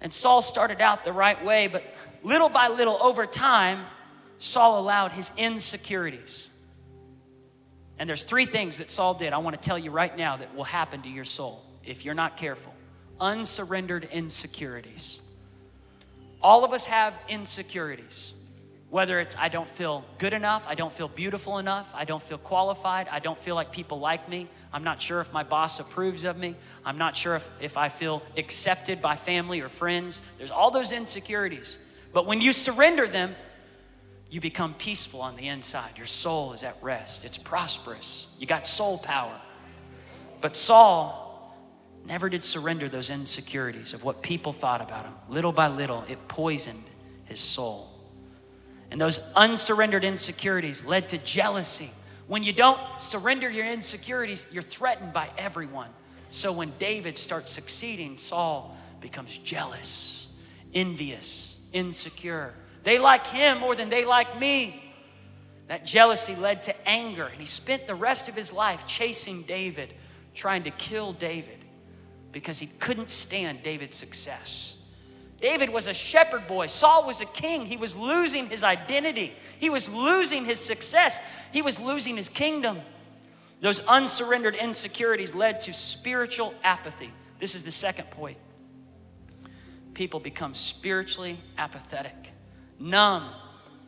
And 0.00 0.12
Saul 0.12 0.42
started 0.42 0.80
out 0.80 1.04
the 1.04 1.12
right 1.12 1.42
way, 1.44 1.68
but 1.68 1.84
little 2.24 2.48
by 2.48 2.68
little, 2.68 3.00
over 3.00 3.26
time, 3.26 3.86
Saul 4.38 4.80
allowed 4.80 5.12
his 5.12 5.30
insecurities. 5.36 6.50
And 7.98 8.08
there's 8.08 8.24
three 8.24 8.44
things 8.44 8.78
that 8.78 8.90
Saul 8.90 9.14
did 9.14 9.32
I 9.32 9.38
want 9.38 9.54
to 9.54 9.62
tell 9.62 9.78
you 9.78 9.92
right 9.92 10.14
now 10.16 10.36
that 10.36 10.54
will 10.54 10.64
happen 10.64 11.00
to 11.02 11.08
your 11.08 11.24
soul 11.24 11.64
if 11.84 12.04
you're 12.04 12.14
not 12.14 12.36
careful. 12.36 12.74
Unsurrendered 13.20 14.08
insecurities. 14.10 15.22
All 16.44 16.62
of 16.62 16.74
us 16.74 16.84
have 16.86 17.18
insecurities. 17.26 18.34
Whether 18.90 19.18
it's 19.18 19.34
I 19.36 19.48
don't 19.48 19.66
feel 19.66 20.04
good 20.18 20.34
enough, 20.34 20.62
I 20.68 20.74
don't 20.74 20.92
feel 20.92 21.08
beautiful 21.08 21.58
enough, 21.58 21.90
I 21.96 22.04
don't 22.04 22.22
feel 22.22 22.36
qualified, 22.36 23.08
I 23.08 23.18
don't 23.18 23.38
feel 23.38 23.54
like 23.54 23.72
people 23.72 23.98
like 23.98 24.28
me, 24.28 24.46
I'm 24.70 24.84
not 24.84 25.00
sure 25.00 25.22
if 25.22 25.32
my 25.32 25.42
boss 25.42 25.80
approves 25.80 26.24
of 26.24 26.36
me, 26.36 26.54
I'm 26.84 26.98
not 26.98 27.16
sure 27.16 27.34
if, 27.34 27.50
if 27.60 27.76
I 27.78 27.88
feel 27.88 28.22
accepted 28.36 29.00
by 29.00 29.16
family 29.16 29.62
or 29.62 29.70
friends. 29.70 30.20
There's 30.36 30.50
all 30.50 30.70
those 30.70 30.92
insecurities. 30.92 31.78
But 32.12 32.26
when 32.26 32.42
you 32.42 32.52
surrender 32.52 33.08
them, 33.08 33.34
you 34.30 34.40
become 34.42 34.74
peaceful 34.74 35.22
on 35.22 35.36
the 35.36 35.48
inside. 35.48 35.96
Your 35.96 36.06
soul 36.06 36.52
is 36.52 36.62
at 36.62 36.76
rest, 36.82 37.24
it's 37.24 37.38
prosperous. 37.38 38.36
You 38.38 38.46
got 38.46 38.66
soul 38.66 38.98
power. 38.98 39.40
But 40.42 40.54
Saul 40.54 41.23
never 42.06 42.28
did 42.28 42.44
surrender 42.44 42.88
those 42.88 43.10
insecurities 43.10 43.94
of 43.94 44.04
what 44.04 44.22
people 44.22 44.52
thought 44.52 44.80
about 44.80 45.06
him. 45.06 45.14
Little 45.28 45.52
by 45.52 45.68
little, 45.68 46.04
it 46.08 46.28
poisoned 46.28 46.84
his 47.24 47.40
soul. 47.40 47.88
And 48.90 49.00
those 49.00 49.18
unsurrendered 49.34 50.04
insecurities 50.04 50.84
led 50.84 51.08
to 51.10 51.18
jealousy. 51.18 51.90
When 52.26 52.42
you 52.42 52.52
don't 52.52 52.80
surrender 52.98 53.50
your 53.50 53.66
insecurities, 53.66 54.48
you're 54.52 54.62
threatened 54.62 55.12
by 55.12 55.30
everyone. 55.38 55.90
So 56.30 56.52
when 56.52 56.72
David 56.78 57.16
starts 57.16 57.50
succeeding, 57.50 58.16
Saul 58.16 58.76
becomes 59.00 59.36
jealous, 59.38 60.32
envious, 60.74 61.66
insecure. 61.72 62.54
They 62.82 62.98
like 62.98 63.26
him 63.26 63.60
more 63.60 63.74
than 63.74 63.88
they 63.88 64.04
like 64.04 64.38
me. 64.38 64.80
That 65.68 65.86
jealousy 65.86 66.34
led 66.34 66.62
to 66.64 66.88
anger, 66.88 67.24
and 67.26 67.40
he 67.40 67.46
spent 67.46 67.86
the 67.86 67.94
rest 67.94 68.28
of 68.28 68.34
his 68.34 68.52
life 68.52 68.86
chasing 68.86 69.42
David, 69.42 69.92
trying 70.34 70.64
to 70.64 70.70
kill 70.70 71.12
David 71.12 71.63
because 72.34 72.58
he 72.58 72.66
couldn't 72.80 73.08
stand 73.08 73.62
David's 73.62 73.96
success. 73.96 74.76
David 75.40 75.70
was 75.70 75.86
a 75.86 75.94
shepherd 75.94 76.46
boy. 76.48 76.66
Saul 76.66 77.06
was 77.06 77.20
a 77.20 77.26
king. 77.26 77.64
He 77.64 77.76
was 77.76 77.96
losing 77.96 78.46
his 78.48 78.64
identity. 78.64 79.32
He 79.58 79.70
was 79.70 79.88
losing 79.88 80.44
his 80.44 80.58
success. 80.58 81.20
He 81.52 81.62
was 81.62 81.78
losing 81.78 82.16
his 82.16 82.28
kingdom. 82.28 82.80
Those 83.60 83.86
unsurrendered 83.86 84.56
insecurities 84.56 85.34
led 85.34 85.60
to 85.62 85.72
spiritual 85.72 86.52
apathy. 86.64 87.10
This 87.38 87.54
is 87.54 87.62
the 87.62 87.70
second 87.70 88.10
point. 88.10 88.36
People 89.94 90.18
become 90.18 90.54
spiritually 90.54 91.36
apathetic, 91.56 92.32
numb 92.80 93.28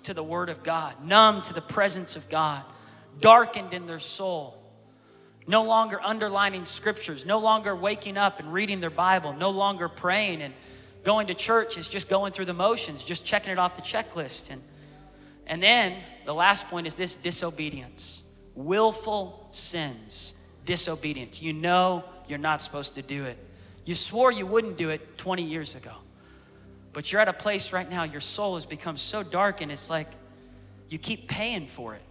to 0.05 0.15
the 0.15 0.23
Word 0.23 0.51
of 0.51 0.63
God, 0.63 1.05
numb 1.05 1.43
to 1.43 1.53
the 1.53 1.61
presence 1.61 2.15
of 2.15 2.29
God, 2.29 2.63
darkened 3.21 3.75
in 3.75 3.87
their 3.87 3.99
soul 3.99 4.63
no 5.47 5.63
longer 5.65 6.01
underlining 6.03 6.65
scriptures, 6.65 7.25
no 7.25 7.39
longer 7.39 7.75
waking 7.75 8.17
up 8.17 8.41
and 8.41 8.53
reading 8.53 8.81
their 8.81 8.91
Bible, 8.91 9.33
no 9.33 9.51
longer 9.51 9.89
praying 9.89 10.43
and 10.43 10.53
going 11.05 11.29
to 11.29 11.35
church 11.35 11.79
is 11.79 11.87
just 11.87 12.09
going 12.09 12.33
through 12.33 12.47
the 12.47 12.55
motions, 12.55 13.05
just 13.05 13.25
checking 13.25 13.53
it 13.53 13.59
off 13.59 13.77
the 13.77 13.83
checklist. 13.83 14.51
And, 14.51 14.61
and 15.47 15.63
then 15.63 15.95
the 16.25 16.35
last 16.35 16.67
point 16.69 16.87
is 16.89 16.97
this 16.97 17.15
disobedience, 17.15 18.23
willful 18.57 19.47
sins, 19.53 20.35
disobedience. 20.65 21.41
You 21.41 21.53
know 21.53 22.05
you're 22.27 22.39
not 22.39 22.61
supposed 22.61 22.95
to 22.95 23.03
do 23.03 23.25
it. 23.25 23.39
You 23.85 23.95
swore 23.95 24.33
you 24.33 24.47
wouldn't 24.47 24.77
do 24.77 24.91
it 24.91 25.17
20 25.17 25.45
years 25.45 25.77
ago. 25.77 25.93
But 26.93 27.13
you're 27.13 27.21
at 27.21 27.29
a 27.29 27.33
place 27.33 27.73
right 27.73 27.89
now, 27.89 28.03
your 28.03 28.21
soul 28.21 28.55
has 28.55 28.67
become 28.67 28.97
so 28.97 29.23
dark, 29.23 29.61
and 29.61 29.71
it's 29.71 29.89
like 29.89 30.09
you 30.89 30.99
keep 30.99 31.29
paying 31.29 31.67
for 31.67 31.95
it. 31.95 32.03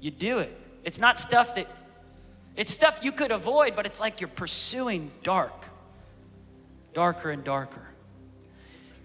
You 0.00 0.10
do 0.10 0.40
it. 0.40 0.54
It's 0.84 0.98
not 0.98 1.18
stuff 1.18 1.54
that 1.54 1.66
it's 2.58 2.72
stuff 2.72 3.04
you 3.04 3.12
could 3.12 3.30
avoid, 3.30 3.76
but 3.76 3.86
it's 3.86 4.00
like 4.00 4.20
you're 4.20 4.26
pursuing 4.26 5.12
dark, 5.22 5.66
darker 6.92 7.30
and 7.30 7.44
darker. 7.44 7.86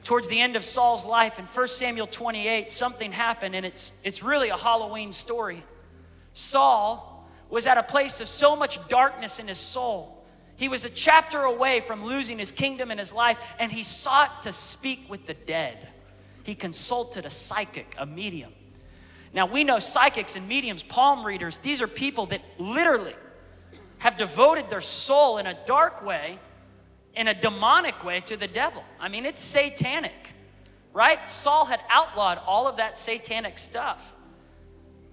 Towards 0.03 0.27
the 0.27 0.41
end 0.41 0.55
of 0.55 0.65
Saul's 0.65 1.05
life 1.05 1.37
in 1.37 1.45
1 1.45 1.67
Samuel 1.67 2.07
28, 2.07 2.71
something 2.71 3.11
happened, 3.11 3.53
and 3.53 3.63
it's, 3.63 3.93
it's 4.03 4.23
really 4.23 4.49
a 4.49 4.57
Halloween 4.57 5.11
story. 5.11 5.63
Saul 6.33 7.29
was 7.47 7.67
at 7.67 7.77
a 7.77 7.83
place 7.83 8.21
of 8.21 8.27
so 8.27 8.55
much 8.55 8.85
darkness 8.87 9.37
in 9.37 9.47
his 9.47 9.59
soul. 9.59 10.25
He 10.55 10.67
was 10.67 10.83
a 10.83 10.89
chapter 10.89 11.43
away 11.43 11.79
from 11.79 12.03
losing 12.03 12.39
his 12.39 12.49
kingdom 12.49 12.89
and 12.89 12.99
his 12.99 13.13
life, 13.13 13.53
and 13.59 13.71
he 13.71 13.83
sought 13.83 14.41
to 14.41 14.51
speak 14.51 15.05
with 15.09 15.27
the 15.27 15.35
dead. 15.35 15.89
He 16.41 16.55
consulted 16.55 17.27
a 17.27 17.29
psychic, 17.29 17.93
a 17.99 18.07
medium. 18.07 18.51
Now, 19.31 19.45
we 19.45 19.63
know 19.63 19.77
psychics 19.77 20.35
and 20.35 20.47
mediums, 20.47 20.81
palm 20.81 21.23
readers, 21.23 21.59
these 21.59 21.83
are 21.83 21.87
people 21.87 22.25
that 22.27 22.41
literally 22.57 23.13
have 24.03 24.17
devoted 24.17 24.69
their 24.69 24.81
soul 24.81 25.37
in 25.37 25.47
a 25.47 25.57
dark 25.65 26.05
way, 26.05 26.37
in 27.15 27.29
a 27.29 27.33
demonic 27.33 28.03
way 28.03 28.19
to 28.19 28.35
the 28.35 28.49
devil. 28.49 28.83
I 28.99 29.07
mean, 29.07 29.25
it's 29.25 29.39
satanic, 29.39 30.33
right? 30.91 31.29
Saul 31.29 31.63
had 31.63 31.79
outlawed 31.89 32.37
all 32.45 32.67
of 32.67 32.75
that 32.77 32.97
satanic 32.97 33.57
stuff, 33.57 34.13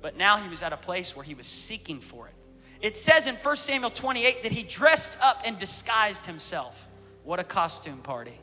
but 0.02 0.16
now 0.16 0.38
he 0.38 0.48
was 0.48 0.64
at 0.64 0.72
a 0.72 0.76
place 0.76 1.14
where 1.14 1.24
he 1.24 1.34
was 1.34 1.46
seeking 1.46 2.00
for 2.00 2.26
it. 2.26 2.34
It 2.80 2.96
says 2.96 3.28
in 3.28 3.36
1 3.36 3.56
Samuel 3.56 3.90
28 3.90 4.42
that 4.42 4.50
he 4.50 4.64
dressed 4.64 5.16
up 5.22 5.42
and 5.44 5.56
disguised 5.56 6.26
himself. 6.26 6.88
What 7.22 7.38
a 7.38 7.44
costume 7.44 7.98
party. 7.98 8.40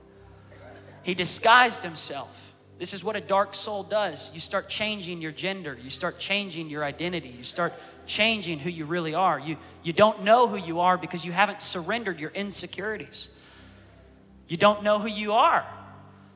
He 1.04 1.14
disguised 1.14 1.84
himself. 1.84 2.56
This 2.80 2.94
is 2.94 3.04
what 3.04 3.18
a 3.18 3.22
dark 3.22 3.54
soul 3.54 3.84
does. 3.84 4.34
You 4.34 4.40
start 4.40 4.70
changing 4.70 5.22
your 5.22 5.34
gender, 5.34 5.78
you 5.84 5.90
start 5.90 6.20
changing 6.20 6.70
your 6.70 6.86
identity, 6.86 7.34
you 7.38 7.44
start 7.44 7.74
changing 8.08 8.60
who 8.60 8.70
you 8.70 8.86
really 8.86 9.13
are. 9.13 9.39
You, 9.39 9.58
you 9.84 9.93
don't 9.93 10.24
know 10.24 10.48
who 10.48 10.58
you 10.58 10.80
are 10.80 10.98
because 10.98 11.26
you 11.26 11.32
haven't 11.32 11.62
surrendered 11.62 12.20
your 12.20 12.32
insecurities. 12.32 13.30
You 14.48 14.58
don't 14.58 14.84
know 14.84 15.00
who 15.00 15.08
you 15.08 15.34
are. 15.34 15.65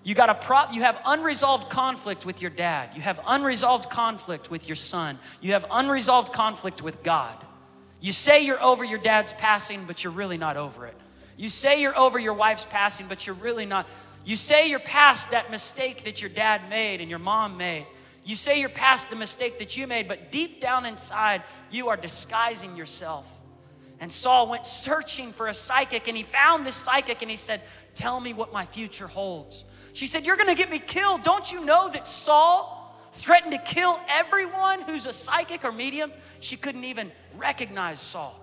You 0.03 0.15
got 0.15 0.29
a 0.29 0.35
prop, 0.35 0.73
you 0.73 0.81
have 0.81 0.99
unresolved 1.05 1.69
conflict 1.69 2.25
with 2.25 2.41
your 2.41 2.49
dad. 2.49 2.89
You 2.95 3.01
have 3.01 3.19
unresolved 3.25 3.89
conflict 3.89 4.49
with 4.49 4.67
your 4.67 4.75
son. 4.75 5.19
You 5.41 5.53
have 5.53 5.65
unresolved 5.69 6.33
conflict 6.33 6.81
with 6.81 7.03
God. 7.03 7.37
You 7.99 8.11
say 8.11 8.43
you're 8.43 8.61
over 8.61 8.83
your 8.83 8.97
dad's 8.97 9.31
passing, 9.33 9.85
but 9.85 10.03
you're 10.03 10.13
really 10.13 10.37
not 10.37 10.57
over 10.57 10.87
it. 10.87 10.97
You 11.37 11.49
say 11.49 11.81
you're 11.81 11.97
over 11.97 12.17
your 12.17 12.33
wife's 12.33 12.65
passing, 12.65 13.05
but 13.07 13.27
you're 13.27 13.35
really 13.35 13.65
not. 13.65 13.87
You 14.25 14.35
say 14.35 14.69
you're 14.69 14.79
past 14.79 15.31
that 15.31 15.51
mistake 15.51 16.03
that 16.05 16.19
your 16.19 16.29
dad 16.29 16.67
made 16.69 16.99
and 16.99 17.09
your 17.09 17.19
mom 17.19 17.57
made. 17.57 17.85
You 18.23 18.35
say 18.35 18.59
you're 18.59 18.69
past 18.69 19.09
the 19.09 19.15
mistake 19.15 19.59
that 19.59 19.75
you 19.75 19.87
made, 19.87 20.07
but 20.07 20.31
deep 20.31 20.61
down 20.61 20.85
inside, 20.85 21.43
you 21.71 21.89
are 21.89 21.97
disguising 21.97 22.75
yourself. 22.75 23.39
And 23.99 24.11
Saul 24.11 24.49
went 24.49 24.65
searching 24.65 25.31
for 25.31 25.47
a 25.47 25.53
psychic 25.53 26.07
and 26.07 26.17
he 26.17 26.23
found 26.23 26.65
this 26.65 26.75
psychic 26.75 27.21
and 27.21 27.29
he 27.29 27.37
said, 27.37 27.61
Tell 27.93 28.19
me 28.19 28.33
what 28.33 28.51
my 28.51 28.65
future 28.65 29.07
holds. 29.07 29.63
She 29.93 30.07
said, 30.07 30.25
You're 30.25 30.37
gonna 30.37 30.55
get 30.55 30.69
me 30.69 30.79
killed. 30.79 31.23
Don't 31.23 31.51
you 31.51 31.63
know 31.63 31.87
that 31.89 32.07
Saul 32.07 32.97
threatened 33.11 33.51
to 33.51 33.59
kill 33.59 33.99
everyone 34.09 34.81
who's 34.81 35.05
a 35.05 35.13
psychic 35.13 35.63
or 35.63 35.71
medium? 35.71 36.11
She 36.39 36.57
couldn't 36.57 36.83
even 36.83 37.11
recognize 37.37 37.99
Saul. 37.99 38.39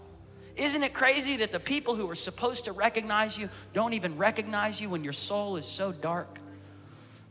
Isn't 0.56 0.82
it 0.82 0.92
crazy 0.92 1.36
that 1.38 1.52
the 1.52 1.60
people 1.60 1.94
who 1.94 2.08
are 2.10 2.16
supposed 2.16 2.64
to 2.64 2.72
recognize 2.72 3.38
you 3.38 3.48
don't 3.72 3.92
even 3.92 4.16
recognize 4.16 4.80
you 4.80 4.88
when 4.88 5.04
your 5.04 5.12
soul 5.12 5.56
is 5.56 5.66
so 5.66 5.92
dark? 5.92 6.40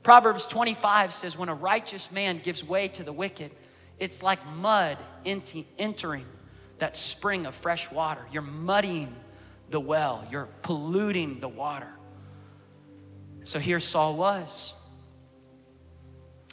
Proverbs 0.08 0.48
25 0.48 1.13
says, 1.13 1.38
When 1.38 1.50
a 1.50 1.54
righteous 1.54 2.13
man 2.13 2.39
gives 2.41 2.63
way 2.63 2.88
to 2.88 3.04
the 3.04 3.12
wicked, 3.12 3.52
it's 4.00 4.24
like 4.24 4.39
mud 4.54 4.98
entering 5.26 6.26
that 6.78 6.96
spring 6.96 7.46
of 7.46 7.54
fresh 7.54 7.91
water. 7.91 8.26
You're 8.32 8.41
muddying 8.41 9.13
the 9.70 9.82
well, 9.82 10.26
you're 10.32 10.48
polluting 10.62 11.41
the 11.41 11.50
water. 11.50 11.89
So 13.43 13.60
here 13.60 13.82
Saul 13.82 14.15
was. 14.15 14.74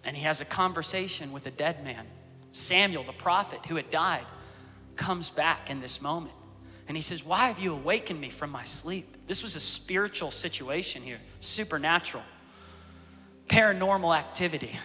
And 0.03 0.17
he 0.17 0.25
has 0.25 0.41
a 0.41 0.45
conversation 0.45 1.31
with 1.31 1.47
a 1.47 1.53
dead 1.53 1.85
man. 1.85 2.09
Samuel, 2.51 3.05
the 3.05 3.13
prophet 3.13 3.61
who 3.67 3.77
had 3.77 3.89
died, 3.89 4.27
comes 4.97 5.31
back 5.31 5.71
in 5.71 5.81
this 5.81 6.03
moment. 6.03 6.35
And 6.89 6.97
he 6.97 7.03
says, 7.03 7.25
Why 7.25 7.47
have 7.47 7.61
you 7.61 7.73
awakened 7.73 8.21
me 8.21 8.31
from 8.31 8.51
my 8.51 8.65
sleep? 8.65 9.29
This 9.29 9.45
was 9.45 9.55
a 9.55 9.61
spiritual 9.61 10.33
situation 10.33 11.03
here, 11.03 11.21
supernatural, 11.39 12.25
paranormal 13.49 14.17
activity. 14.17 14.79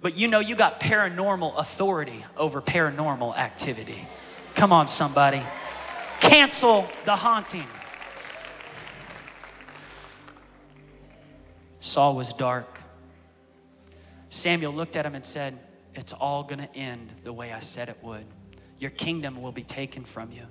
But 0.00 0.16
you 0.16 0.28
know, 0.28 0.40
you 0.40 0.54
got 0.54 0.80
paranormal 0.80 1.58
authority 1.58 2.24
over 2.36 2.62
paranormal 2.62 3.36
activity. 3.36 4.06
Come 4.54 4.72
on, 4.72 4.86
somebody. 4.86 5.42
Cancel 6.20 6.88
the 7.04 7.16
haunting. 7.16 7.66
Saul 11.80 12.16
was 12.16 12.32
dark. 12.32 12.82
Samuel 14.28 14.72
looked 14.72 14.96
at 14.96 15.06
him 15.06 15.14
and 15.14 15.24
said, 15.24 15.58
It's 15.94 16.12
all 16.12 16.42
going 16.42 16.58
to 16.58 16.76
end 16.76 17.10
the 17.24 17.32
way 17.32 17.52
I 17.52 17.60
said 17.60 17.88
it 17.88 17.96
would. 18.02 18.24
Your 18.78 18.90
kingdom 18.90 19.40
will 19.42 19.52
be 19.52 19.62
taken 19.62 20.04
from 20.04 20.30
you. 20.30 20.46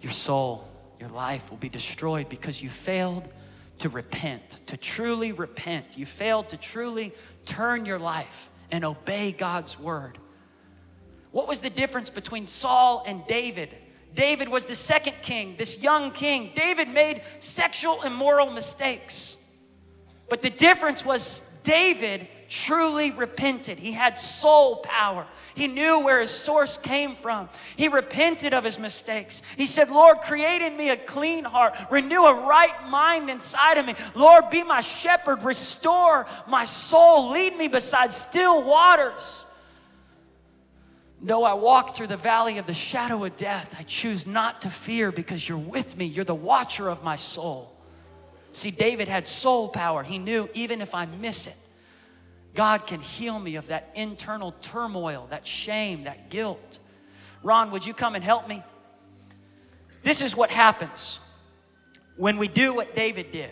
Your 0.00 0.12
soul, 0.12 0.68
your 0.98 1.08
life 1.08 1.50
will 1.50 1.58
be 1.58 1.68
destroyed 1.68 2.28
because 2.28 2.62
you 2.62 2.68
failed 2.68 3.28
to 3.80 3.88
repent, 3.88 4.60
to 4.66 4.76
truly 4.76 5.32
repent. 5.32 5.98
You 5.98 6.06
failed 6.06 6.50
to 6.50 6.56
truly 6.56 7.12
turn 7.44 7.84
your 7.86 7.98
life 7.98 8.50
and 8.70 8.84
obey 8.84 9.32
God's 9.32 9.78
word. 9.78 10.18
What 11.32 11.48
was 11.48 11.60
the 11.60 11.70
difference 11.70 12.10
between 12.10 12.46
Saul 12.46 13.02
and 13.06 13.26
David? 13.26 13.70
David 14.14 14.48
was 14.48 14.66
the 14.66 14.74
second 14.74 15.14
king, 15.22 15.54
this 15.56 15.82
young 15.82 16.10
king. 16.10 16.52
David 16.54 16.88
made 16.88 17.22
sexual 17.38 18.02
immoral 18.02 18.50
mistakes. 18.50 19.36
But 20.28 20.42
the 20.42 20.50
difference 20.50 21.04
was 21.04 21.42
David 21.62 22.28
truly 22.50 23.12
repented. 23.12 23.78
He 23.78 23.92
had 23.92 24.18
soul 24.18 24.78
power. 24.78 25.24
He 25.54 25.68
knew 25.68 26.00
where 26.00 26.20
his 26.20 26.32
source 26.32 26.76
came 26.76 27.14
from. 27.14 27.48
He 27.76 27.86
repented 27.86 28.52
of 28.52 28.64
his 28.64 28.76
mistakes. 28.78 29.40
He 29.56 29.66
said, 29.66 29.88
Lord, 29.88 30.20
create 30.20 30.60
in 30.60 30.76
me 30.76 30.90
a 30.90 30.96
clean 30.96 31.44
heart, 31.44 31.76
renew 31.90 32.24
a 32.24 32.46
right 32.46 32.88
mind 32.88 33.30
inside 33.30 33.78
of 33.78 33.86
me. 33.86 33.94
Lord, 34.16 34.50
be 34.50 34.64
my 34.64 34.80
shepherd, 34.80 35.44
restore 35.44 36.26
my 36.48 36.64
soul, 36.64 37.30
lead 37.30 37.56
me 37.56 37.68
beside 37.68 38.12
still 38.12 38.64
waters. 38.64 39.46
Though 41.22 41.44
I 41.44 41.54
walk 41.54 41.94
through 41.94 42.08
the 42.08 42.16
valley 42.16 42.58
of 42.58 42.66
the 42.66 42.74
shadow 42.74 43.24
of 43.24 43.36
death, 43.36 43.76
I 43.78 43.82
choose 43.82 44.26
not 44.26 44.62
to 44.62 44.70
fear 44.70 45.12
because 45.12 45.48
you're 45.48 45.56
with 45.56 45.96
me. 45.96 46.06
You're 46.06 46.24
the 46.24 46.34
watcher 46.34 46.88
of 46.88 47.04
my 47.04 47.14
soul. 47.14 47.72
See, 48.52 48.72
David 48.72 49.06
had 49.06 49.28
soul 49.28 49.68
power. 49.68 50.02
He 50.02 50.18
knew 50.18 50.48
even 50.54 50.80
if 50.80 50.96
I 50.96 51.06
miss 51.06 51.46
it, 51.46 51.54
God 52.54 52.86
can 52.86 53.00
heal 53.00 53.38
me 53.38 53.56
of 53.56 53.68
that 53.68 53.90
internal 53.94 54.52
turmoil, 54.60 55.26
that 55.30 55.46
shame, 55.46 56.04
that 56.04 56.30
guilt. 56.30 56.78
Ron, 57.42 57.70
would 57.70 57.86
you 57.86 57.94
come 57.94 58.14
and 58.14 58.24
help 58.24 58.48
me? 58.48 58.62
This 60.02 60.22
is 60.22 60.34
what 60.34 60.50
happens 60.50 61.20
when 62.16 62.38
we 62.38 62.48
do 62.48 62.74
what 62.74 62.94
David 62.96 63.30
did. 63.30 63.50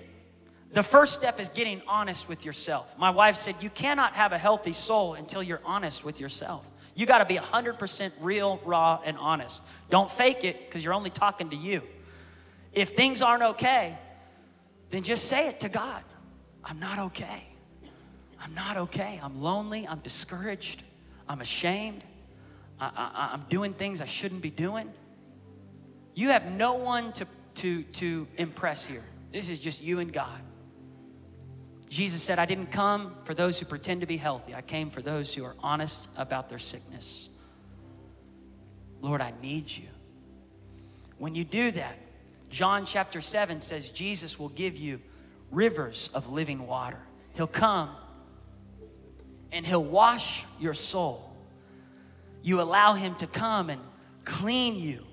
The 0.72 0.82
first 0.82 1.14
step 1.14 1.40
is 1.40 1.48
getting 1.48 1.80
honest 1.86 2.28
with 2.28 2.44
yourself. 2.44 2.98
My 2.98 3.10
wife 3.10 3.36
said, 3.36 3.54
You 3.60 3.70
cannot 3.70 4.14
have 4.14 4.32
a 4.32 4.38
healthy 4.38 4.72
soul 4.72 5.14
until 5.14 5.42
you're 5.42 5.62
honest 5.64 6.04
with 6.04 6.20
yourself. 6.20 6.66
You 6.94 7.06
got 7.06 7.18
to 7.18 7.24
be 7.24 7.36
100% 7.36 8.12
real, 8.20 8.60
raw, 8.64 9.00
and 9.04 9.16
honest. 9.18 9.62
Don't 9.88 10.10
fake 10.10 10.44
it 10.44 10.66
because 10.66 10.84
you're 10.84 10.94
only 10.94 11.10
talking 11.10 11.48
to 11.50 11.56
you. 11.56 11.82
If 12.72 12.90
things 12.90 13.22
aren't 13.22 13.44
okay, 13.44 13.96
then 14.90 15.02
just 15.02 15.26
say 15.26 15.48
it 15.48 15.60
to 15.60 15.68
God. 15.68 16.02
I'm 16.64 16.80
not 16.80 16.98
okay. 16.98 17.44
I'm 18.40 18.54
not 18.54 18.76
okay. 18.76 19.20
I'm 19.22 19.42
lonely. 19.42 19.86
I'm 19.86 20.00
discouraged. 20.00 20.82
I'm 21.28 21.40
ashamed. 21.40 22.02
I, 22.80 23.30
am 23.34 23.44
doing 23.48 23.74
things 23.74 24.00
I 24.00 24.06
shouldn't 24.06 24.42
be 24.42 24.50
doing. 24.50 24.90
You 26.14 26.28
have 26.28 26.50
no 26.52 26.74
one 26.74 27.12
to, 27.14 27.26
to, 27.56 27.82
to 27.82 28.26
impress 28.36 28.86
here. 28.86 29.04
This 29.32 29.48
is 29.48 29.60
just 29.60 29.82
you 29.82 29.98
and 29.98 30.12
God. 30.12 30.40
Jesus 31.88 32.22
said, 32.22 32.38
I 32.38 32.44
didn't 32.44 32.70
come 32.70 33.14
for 33.24 33.34
those 33.34 33.58
who 33.58 33.66
pretend 33.66 34.02
to 34.02 34.06
be 34.06 34.16
healthy. 34.16 34.54
I 34.54 34.62
came 34.62 34.90
for 34.90 35.02
those 35.02 35.32
who 35.34 35.44
are 35.44 35.56
honest 35.60 36.08
about 36.16 36.48
their 36.48 36.58
sickness. 36.58 37.30
Lord, 39.00 39.20
I 39.20 39.32
need 39.42 39.70
you. 39.70 39.88
When 41.18 41.34
you 41.34 41.44
do 41.44 41.70
that, 41.72 41.96
John 42.50 42.86
chapter 42.86 43.20
7 43.20 43.60
says 43.60 43.90
Jesus 43.90 44.38
will 44.38 44.50
give 44.50 44.76
you 44.76 45.00
rivers 45.50 46.10
of 46.14 46.30
living 46.30 46.66
water. 46.66 47.00
He'll 47.34 47.46
come 47.46 47.90
and 49.52 49.66
He'll 49.66 49.82
wash 49.82 50.44
your 50.60 50.74
soul. 50.74 51.32
You 52.42 52.60
allow 52.60 52.94
Him 52.94 53.14
to 53.16 53.26
come 53.26 53.70
and 53.70 53.80
clean 54.24 54.78
you 54.78 55.04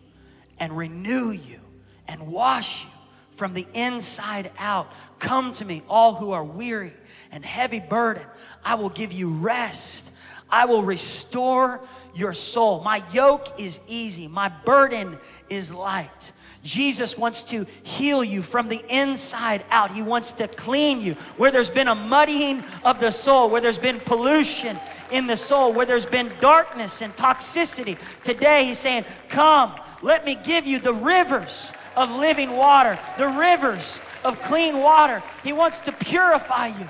and 0.59 0.75
renew 0.75 1.31
you 1.31 1.59
and 2.07 2.27
wash 2.27 2.85
you 2.85 2.91
from 3.31 3.53
the 3.53 3.67
inside 3.73 4.51
out. 4.57 4.91
Come 5.19 5.53
to 5.53 5.65
me, 5.65 5.83
all 5.89 6.13
who 6.13 6.31
are 6.31 6.43
weary 6.43 6.93
and 7.31 7.43
heavy 7.43 7.79
burden. 7.79 8.23
I 8.63 8.75
will 8.75 8.89
give 8.89 9.11
you 9.11 9.29
rest. 9.29 10.11
I 10.49 10.65
will 10.65 10.83
restore 10.83 11.81
your 12.13 12.33
soul. 12.33 12.81
My 12.81 13.03
yoke 13.11 13.59
is 13.59 13.81
easy, 13.87 14.27
my 14.27 14.49
burden 14.49 15.17
is 15.49 15.73
light. 15.73 16.31
Jesus 16.65 17.15
wants 17.15 17.43
to 17.43 17.67
heal 17.83 18.23
you 18.23 18.41
from 18.41 18.67
the 18.67 18.83
inside 18.89 19.63
out. 19.69 19.91
He 19.91 20.01
wants 20.01 20.33
to 20.33 20.47
clean 20.47 20.99
you. 20.99 21.13
Where 21.37 21.51
there's 21.51 21.69
been 21.69 21.87
a 21.87 21.93
muddying 21.93 22.63
of 22.83 22.99
the 22.99 23.11
soul, 23.11 23.51
where 23.51 23.61
there's 23.61 23.77
been 23.77 23.99
pollution 23.99 24.79
in 25.11 25.27
the 25.27 25.37
soul, 25.37 25.71
where 25.71 25.85
there's 25.85 26.07
been 26.07 26.33
darkness 26.41 27.03
and 27.03 27.15
toxicity, 27.15 27.99
today 28.23 28.65
He's 28.65 28.79
saying, 28.79 29.05
Come, 29.29 29.79
let 30.01 30.25
me 30.25 30.33
give 30.33 30.65
you 30.65 30.79
the 30.79 30.93
rivers 30.93 31.71
of 31.95 32.09
living 32.09 32.49
water, 32.49 32.97
the 33.19 33.27
rivers 33.27 33.99
of 34.23 34.41
clean 34.41 34.79
water. 34.79 35.21
He 35.43 35.53
wants 35.53 35.81
to 35.81 35.91
purify 35.91 36.67
you. 36.67 36.89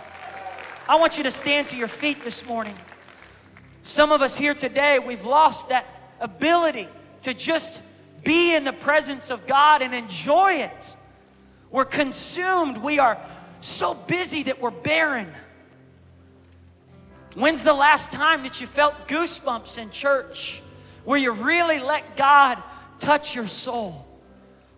I 0.87 0.95
want 0.95 1.17
you 1.17 1.23
to 1.25 1.31
stand 1.31 1.67
to 1.67 1.75
your 1.75 1.89
feet 1.89 2.23
this 2.23 2.45
morning. 2.45 2.75
Some 3.81 4.13
of 4.13 4.21
us 4.21 4.37
here 4.37 4.53
today, 4.53 4.99
we've 4.99 5.25
lost 5.25 5.67
that 5.67 5.85
ability 6.21 6.87
to 7.23 7.33
just 7.33 7.81
be 8.25 8.53
in 8.53 8.65
the 8.65 8.73
presence 8.73 9.31
of 9.31 9.47
God 9.47 9.81
and 9.81 9.95
enjoy 9.95 10.55
it. 10.55 10.95
We're 11.71 11.85
consumed. 11.85 12.77
We 12.77 12.99
are 12.99 13.17
so 13.61 13.93
busy 13.93 14.43
that 14.43 14.59
we're 14.61 14.71
barren. 14.71 15.31
When's 17.35 17.63
the 17.63 17.73
last 17.73 18.11
time 18.11 18.43
that 18.43 18.59
you 18.59 18.67
felt 18.67 19.07
goosebumps 19.07 19.77
in 19.77 19.89
church 19.91 20.61
where 21.05 21.17
you 21.17 21.31
really 21.31 21.79
let 21.79 22.17
God 22.17 22.61
touch 22.99 23.35
your 23.35 23.47
soul? 23.47 24.05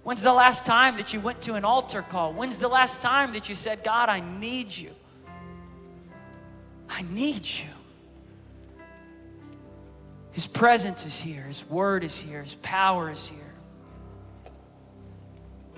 When's 0.03 0.23
the 0.23 0.33
last 0.33 0.65
time 0.65 0.97
that 0.97 1.13
you 1.13 1.19
went 1.19 1.41
to 1.41 1.55
an 1.55 1.65
altar 1.65 2.01
call? 2.01 2.33
When's 2.33 2.59
the 2.59 2.67
last 2.67 3.01
time 3.01 3.33
that 3.33 3.49
you 3.49 3.55
said, 3.55 3.83
God, 3.83 4.09
I 4.09 4.21
need 4.21 4.75
you? 4.75 4.91
I 6.89 7.03
need 7.11 7.45
you. 7.45 7.76
His 10.37 10.45
presence 10.45 11.03
is 11.07 11.19
here, 11.19 11.41
His 11.41 11.67
word 11.67 12.03
is 12.03 12.19
here, 12.19 12.43
His 12.43 12.53
power 12.53 13.09
is 13.09 13.27
here. 13.27 13.55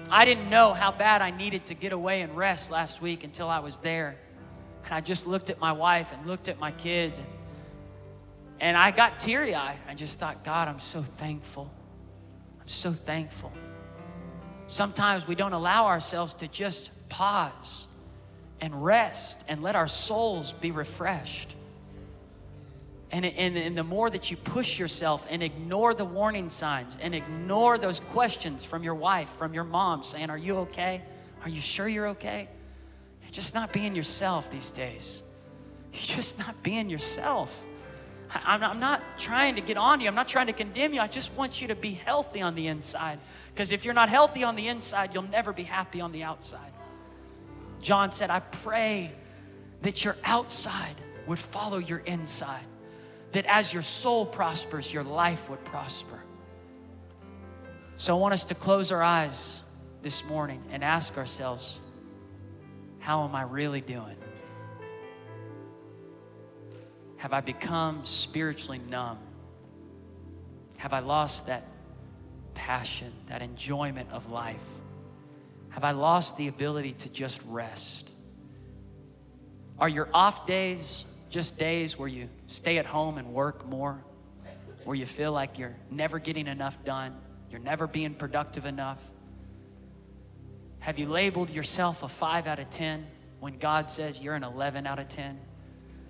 I 0.10 0.26
didn't 0.26 0.50
know 0.50 0.74
how 0.74 0.91
bad 0.91 1.22
I 1.22 1.32
needed 1.32 1.67
to 1.67 1.74
get 1.74 1.93
away 1.93 2.24
and 2.24 2.36
rest 2.36 2.69
last 2.69 3.02
week 3.02 3.24
until 3.24 3.48
I 3.48 3.60
was 3.60 3.78
there. 3.78 4.17
And 4.84 4.93
I 4.93 5.00
just 5.00 5.26
looked 5.26 5.50
at 5.50 5.62
my 5.62 5.72
wife 5.72 6.12
and 6.12 6.28
looked 6.28 6.50
at 6.50 6.60
my 6.60 6.74
kids 6.74 7.19
and, 7.19 7.28
and 8.60 8.76
I 8.76 8.91
got 8.91 9.17
teary 9.22 9.56
eyed. 9.56 9.78
I 9.88 9.93
just 9.93 10.19
thought, 10.19 10.43
God, 10.43 10.67
I'm 10.67 10.80
so 10.80 11.04
thankful. 11.04 11.72
I'm 12.60 12.67
so 12.67 12.91
thankful. 12.91 13.54
Sometimes 14.67 15.26
we 15.26 15.36
don't 15.36 15.54
allow 15.54 15.86
ourselves 15.86 16.36
to 16.36 16.50
just 16.50 16.91
pause 17.08 17.88
and 18.60 18.84
rest 18.84 19.45
and 19.48 19.63
let 19.63 19.78
our 19.78 19.88
souls 19.88 20.52
be 20.52 20.72
refreshed. 20.72 21.56
And, 23.12 23.26
and, 23.26 23.58
and 23.58 23.78
the 23.78 23.84
more 23.84 24.10
that 24.10 24.30
you 24.30 24.38
push 24.38 24.78
yourself 24.78 25.26
and 25.30 25.41
ignore 25.41 25.95
the 25.95 26.06
warning 26.06 26.48
signs 26.48 26.98
and 27.02 27.15
ignore 27.15 27.78
those 27.78 28.00
questions 28.00 28.63
from 28.63 28.84
your 28.84 28.93
wife, 28.93 29.30
from 29.30 29.54
your 29.54 29.63
mom 29.63 30.04
saying, 30.04 30.30
Are 30.30 30.38
you 30.38 30.58
okay? 30.58 31.02
Are 31.43 31.50
you 31.50 31.62
sure 31.62 31.88
you're 31.88 32.10
okay? 32.10 32.48
You're 33.24 33.32
just 33.32 33.56
not 33.56 33.74
being 33.74 33.95
yourself 33.95 34.52
these 34.52 34.72
days. 34.72 35.24
You're 35.91 36.17
just 36.17 36.38
not 36.38 36.62
being 36.62 36.89
yourself. 36.89 37.66
I'm, 38.32 38.64
I'm 38.64 38.80
not 38.80 39.01
trying 39.18 39.55
to 39.55 39.62
get 39.62 39.76
on 39.76 40.01
you. 40.01 40.07
I'm 40.07 40.14
not 40.14 40.28
trying 40.28 40.47
to 40.47 40.53
condemn 40.53 40.93
you. 40.93 41.01
I 41.01 41.07
just 41.07 41.34
want 41.34 41.62
you 41.62 41.70
to 41.70 41.76
be 41.76 41.91
healthy 41.91 42.41
on 42.41 42.53
the 42.53 42.68
inside. 42.68 43.18
Because 43.51 43.72
if 43.72 43.86
you're 43.86 43.95
not 43.95 44.10
healthy 44.10 44.43
on 44.43 44.55
the 44.55 44.68
inside, 44.68 45.16
you'll 45.16 45.24
never 45.24 45.51
be 45.51 45.64
happy 45.64 45.99
on 45.99 46.12
the 46.12 46.22
outside. 46.22 46.72
John 47.82 48.12
said, 48.12 48.30
I 48.30 48.41
pray 48.41 49.12
that 49.82 50.05
your 50.05 50.16
outside 50.24 50.95
would 51.26 51.39
follow 51.39 51.80
your 51.80 51.99
inside 51.99 52.64
that 53.32 53.45
as 53.45 53.73
your 53.73 53.84
soul 53.84 54.25
prospers, 54.25 54.91
your 54.91 55.03
life 55.03 55.49
would 55.49 55.63
prosper. 55.65 56.19
So 57.97 58.15
I 58.15 58.19
want 58.19 58.34
us 58.34 58.45
to 58.45 58.55
close 58.55 58.91
our 58.91 59.03
eyes 59.03 59.63
this 60.01 60.25
morning 60.25 60.63
and 60.71 60.84
ask 60.84 61.17
ourselves, 61.17 61.80
how 62.99 63.25
am 63.25 63.36
I 63.36 63.43
really 63.43 63.82
doing? 63.82 64.15
Have 67.17 67.34
I 67.34 67.41
become 67.41 68.05
spiritually 68.05 68.80
numb? 68.89 69.19
Have 70.77 70.93
I 70.93 70.99
lost 70.99 71.47
that 71.47 71.65
passion, 72.53 73.11
that 73.27 73.41
enjoyment 73.41 74.09
of 74.11 74.32
life? 74.32 74.63
Have 75.69 75.84
I 75.84 75.91
lost 75.91 76.38
the 76.38 76.47
ability 76.47 76.93
to 76.93 77.09
just 77.09 77.41
rest? 77.45 78.09
Are 79.77 79.89
your 79.89 80.09
off 80.13 80.47
days 80.47 81.05
just 81.30 81.57
days 81.57 81.97
where 81.97 82.07
you 82.07 82.30
stay 82.47 82.77
at 82.77 82.86
home 82.86 83.17
and 83.17 83.34
work 83.34 83.67
more? 83.67 84.03
Where 84.84 84.95
you 84.95 85.05
feel 85.05 85.32
like 85.32 85.59
you're 85.59 85.75
never 85.91 86.19
getting 86.19 86.47
enough 86.47 86.84
done? 86.84 87.15
You're 87.49 87.59
never 87.59 87.88
being 87.88 88.13
productive 88.13 88.65
enough? 88.65 89.01
Have 90.80 90.97
you 90.97 91.07
labeled 91.07 91.49
yourself 91.49 92.03
a 92.03 92.07
5 92.07 92.47
out 92.47 92.59
of 92.59 92.69
10 92.69 93.05
when 93.39 93.57
God 93.57 93.89
says 93.89 94.21
you're 94.21 94.36
an 94.36 94.43
11 94.43 94.88
out 94.88 94.99
of 94.99 95.09
10? 95.09 95.39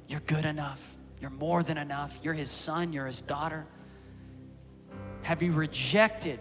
You're 0.08 0.20
good 0.22 0.46
enough. 0.46 0.96
You're 1.20 1.32
more 1.32 1.64
than 1.64 1.78
enough. 1.78 2.20
You're 2.24 2.34
His 2.34 2.52
son, 2.52 2.94
you're 2.94 3.08
His 3.08 3.22
daughter. 3.22 3.66
Have 5.24 5.42
you 5.42 5.52
rejected 5.52 6.40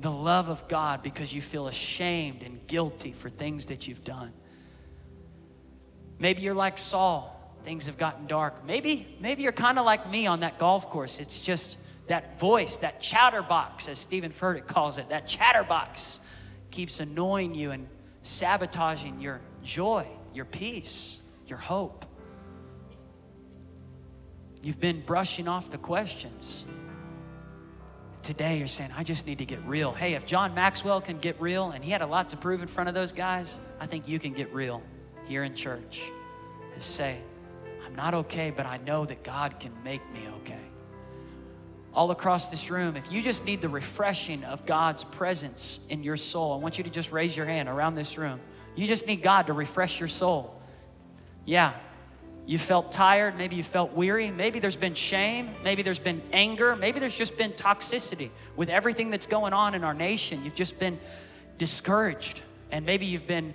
the 0.00 0.10
love 0.10 0.48
of 0.48 0.68
God 0.68 1.02
because 1.02 1.32
you 1.32 1.42
feel 1.42 1.68
ashamed 1.68 2.42
and 2.42 2.64
guilty 2.66 3.12
for 3.12 3.28
things 3.30 3.66
that 3.66 3.88
you've 3.88 4.04
done? 4.04 4.32
Maybe 6.18 6.42
you're 6.42 6.54
like 6.54 6.78
Saul. 6.78 7.38
Things 7.64 7.86
have 7.86 7.96
gotten 7.96 8.26
dark. 8.26 8.64
Maybe, 8.64 9.16
maybe 9.20 9.42
you're 9.42 9.52
kind 9.52 9.78
of 9.78 9.84
like 9.84 10.10
me 10.10 10.26
on 10.26 10.40
that 10.40 10.58
golf 10.58 10.90
course. 10.90 11.20
It's 11.20 11.40
just 11.40 11.78
that 12.08 12.38
voice, 12.38 12.78
that 12.78 13.00
chatterbox, 13.00 13.88
as 13.88 13.98
Steven 13.98 14.32
Furtick 14.32 14.66
calls 14.66 14.98
it, 14.98 15.08
that 15.10 15.26
chatterbox 15.26 16.20
keeps 16.70 17.00
annoying 17.00 17.54
you 17.54 17.70
and 17.70 17.86
sabotaging 18.22 19.20
your 19.20 19.40
joy, 19.62 20.06
your 20.34 20.44
peace, 20.44 21.20
your 21.46 21.58
hope. 21.58 22.04
You've 24.62 24.80
been 24.80 25.00
brushing 25.00 25.48
off 25.48 25.70
the 25.70 25.78
questions. 25.78 26.64
Today, 28.22 28.58
you're 28.58 28.68
saying, 28.68 28.90
I 28.96 29.02
just 29.02 29.26
need 29.26 29.38
to 29.38 29.44
get 29.44 29.60
real. 29.64 29.92
Hey, 29.92 30.14
if 30.14 30.24
John 30.24 30.54
Maxwell 30.54 31.00
can 31.00 31.18
get 31.18 31.40
real 31.40 31.72
and 31.72 31.84
he 31.84 31.90
had 31.90 32.02
a 32.02 32.06
lot 32.06 32.30
to 32.30 32.36
prove 32.36 32.62
in 32.62 32.68
front 32.68 32.88
of 32.88 32.94
those 32.94 33.12
guys, 33.12 33.58
I 33.80 33.86
think 33.86 34.06
you 34.06 34.20
can 34.20 34.32
get 34.32 34.52
real 34.54 34.80
here 35.26 35.42
in 35.42 35.56
church. 35.56 36.12
And 36.72 36.82
say, 36.82 37.18
I'm 37.92 37.96
not 37.96 38.14
okay, 38.14 38.50
but 38.50 38.64
I 38.64 38.78
know 38.78 39.04
that 39.04 39.22
God 39.22 39.60
can 39.60 39.70
make 39.84 40.00
me 40.14 40.26
okay. 40.40 40.58
All 41.92 42.10
across 42.10 42.50
this 42.50 42.70
room, 42.70 42.96
if 42.96 43.12
you 43.12 43.20
just 43.20 43.44
need 43.44 43.60
the 43.60 43.68
refreshing 43.68 44.44
of 44.44 44.64
God's 44.64 45.04
presence 45.04 45.78
in 45.90 46.02
your 46.02 46.16
soul, 46.16 46.54
I 46.54 46.56
want 46.56 46.78
you 46.78 46.84
to 46.84 46.90
just 46.90 47.12
raise 47.12 47.36
your 47.36 47.44
hand 47.44 47.68
around 47.68 47.94
this 47.94 48.16
room. 48.16 48.40
You 48.76 48.86
just 48.86 49.06
need 49.06 49.22
God 49.22 49.48
to 49.48 49.52
refresh 49.52 50.00
your 50.00 50.08
soul. 50.08 50.58
Yeah, 51.44 51.74
you 52.46 52.56
felt 52.56 52.92
tired, 52.92 53.36
maybe 53.36 53.56
you 53.56 53.62
felt 53.62 53.92
weary, 53.92 54.30
maybe 54.30 54.58
there's 54.58 54.74
been 54.74 54.94
shame, 54.94 55.50
maybe 55.62 55.82
there's 55.82 55.98
been 55.98 56.22
anger, 56.32 56.74
maybe 56.74 56.98
there's 56.98 57.14
just 57.14 57.36
been 57.36 57.52
toxicity 57.52 58.30
with 58.56 58.70
everything 58.70 59.10
that's 59.10 59.26
going 59.26 59.52
on 59.52 59.74
in 59.74 59.84
our 59.84 59.92
nation. 59.92 60.42
You've 60.46 60.54
just 60.54 60.78
been 60.78 60.98
discouraged, 61.58 62.40
and 62.70 62.86
maybe 62.86 63.04
you've 63.04 63.26
been 63.26 63.52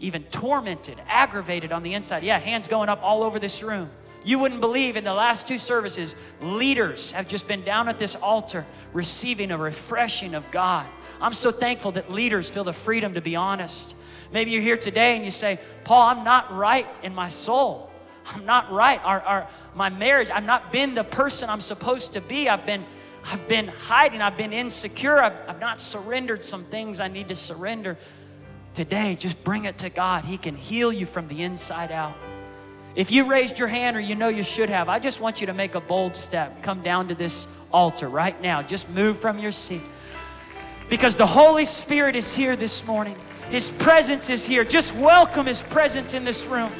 even 0.00 0.24
tormented, 0.24 0.98
aggravated 1.06 1.72
on 1.72 1.82
the 1.82 1.94
inside. 1.94 2.22
Yeah, 2.22 2.38
hands 2.38 2.68
going 2.68 2.88
up 2.88 3.02
all 3.02 3.22
over 3.22 3.38
this 3.38 3.62
room. 3.62 3.90
You 4.24 4.38
wouldn't 4.38 4.60
believe 4.60 4.96
in 4.96 5.04
the 5.04 5.14
last 5.14 5.48
two 5.48 5.58
services, 5.58 6.14
leaders 6.42 7.12
have 7.12 7.26
just 7.26 7.48
been 7.48 7.64
down 7.64 7.88
at 7.88 7.98
this 7.98 8.14
altar 8.16 8.66
receiving 8.92 9.50
a 9.50 9.56
refreshing 9.56 10.34
of 10.34 10.50
God. 10.50 10.86
I'm 11.20 11.32
so 11.32 11.50
thankful 11.50 11.92
that 11.92 12.10
leaders 12.10 12.48
feel 12.48 12.64
the 12.64 12.72
freedom 12.72 13.14
to 13.14 13.22
be 13.22 13.36
honest. 13.36 13.94
Maybe 14.32 14.50
you're 14.50 14.62
here 14.62 14.76
today 14.76 15.16
and 15.16 15.24
you 15.24 15.30
say, 15.30 15.58
Paul, 15.84 16.08
I'm 16.08 16.24
not 16.24 16.54
right 16.54 16.86
in 17.02 17.14
my 17.14 17.28
soul. 17.28 17.90
I'm 18.26 18.44
not 18.44 18.70
right. 18.70 19.00
Our, 19.04 19.20
our, 19.22 19.48
my 19.74 19.88
marriage, 19.88 20.30
I've 20.30 20.44
not 20.44 20.72
been 20.72 20.94
the 20.94 21.04
person 21.04 21.48
I'm 21.48 21.60
supposed 21.60 22.12
to 22.12 22.20
be. 22.20 22.48
I've 22.48 22.66
been, 22.66 22.84
I've 23.24 23.48
been 23.48 23.68
hiding. 23.68 24.22
I've 24.22 24.36
been 24.36 24.52
insecure. 24.52 25.20
I've, 25.20 25.36
I've 25.48 25.60
not 25.60 25.80
surrendered 25.80 26.44
some 26.44 26.64
things 26.64 27.00
I 27.00 27.08
need 27.08 27.28
to 27.28 27.36
surrender. 27.36 27.96
Today, 28.74 29.16
just 29.16 29.42
bring 29.42 29.64
it 29.64 29.78
to 29.78 29.90
God. 29.90 30.24
He 30.24 30.38
can 30.38 30.54
heal 30.56 30.92
you 30.92 31.06
from 31.06 31.28
the 31.28 31.42
inside 31.42 31.90
out. 31.90 32.14
If 32.94 33.10
you 33.10 33.28
raised 33.28 33.58
your 33.58 33.68
hand 33.68 33.96
or 33.96 34.00
you 34.00 34.14
know 34.14 34.28
you 34.28 34.42
should 34.42 34.68
have, 34.68 34.88
I 34.88 34.98
just 34.98 35.20
want 35.20 35.40
you 35.40 35.46
to 35.46 35.54
make 35.54 35.74
a 35.74 35.80
bold 35.80 36.16
step. 36.16 36.62
Come 36.62 36.82
down 36.82 37.08
to 37.08 37.14
this 37.14 37.46
altar 37.72 38.08
right 38.08 38.40
now. 38.42 38.62
Just 38.62 38.88
move 38.90 39.18
from 39.18 39.38
your 39.38 39.52
seat. 39.52 39.82
Because 40.88 41.16
the 41.16 41.26
Holy 41.26 41.64
Spirit 41.64 42.16
is 42.16 42.34
here 42.34 42.56
this 42.56 42.84
morning. 42.84 43.16
His 43.48 43.70
presence 43.70 44.28
is 44.28 44.44
here. 44.44 44.64
Just 44.64 44.94
welcome 44.94 45.46
His 45.46 45.62
presence 45.62 46.14
in 46.14 46.24
this 46.24 46.44
room. 46.44 46.72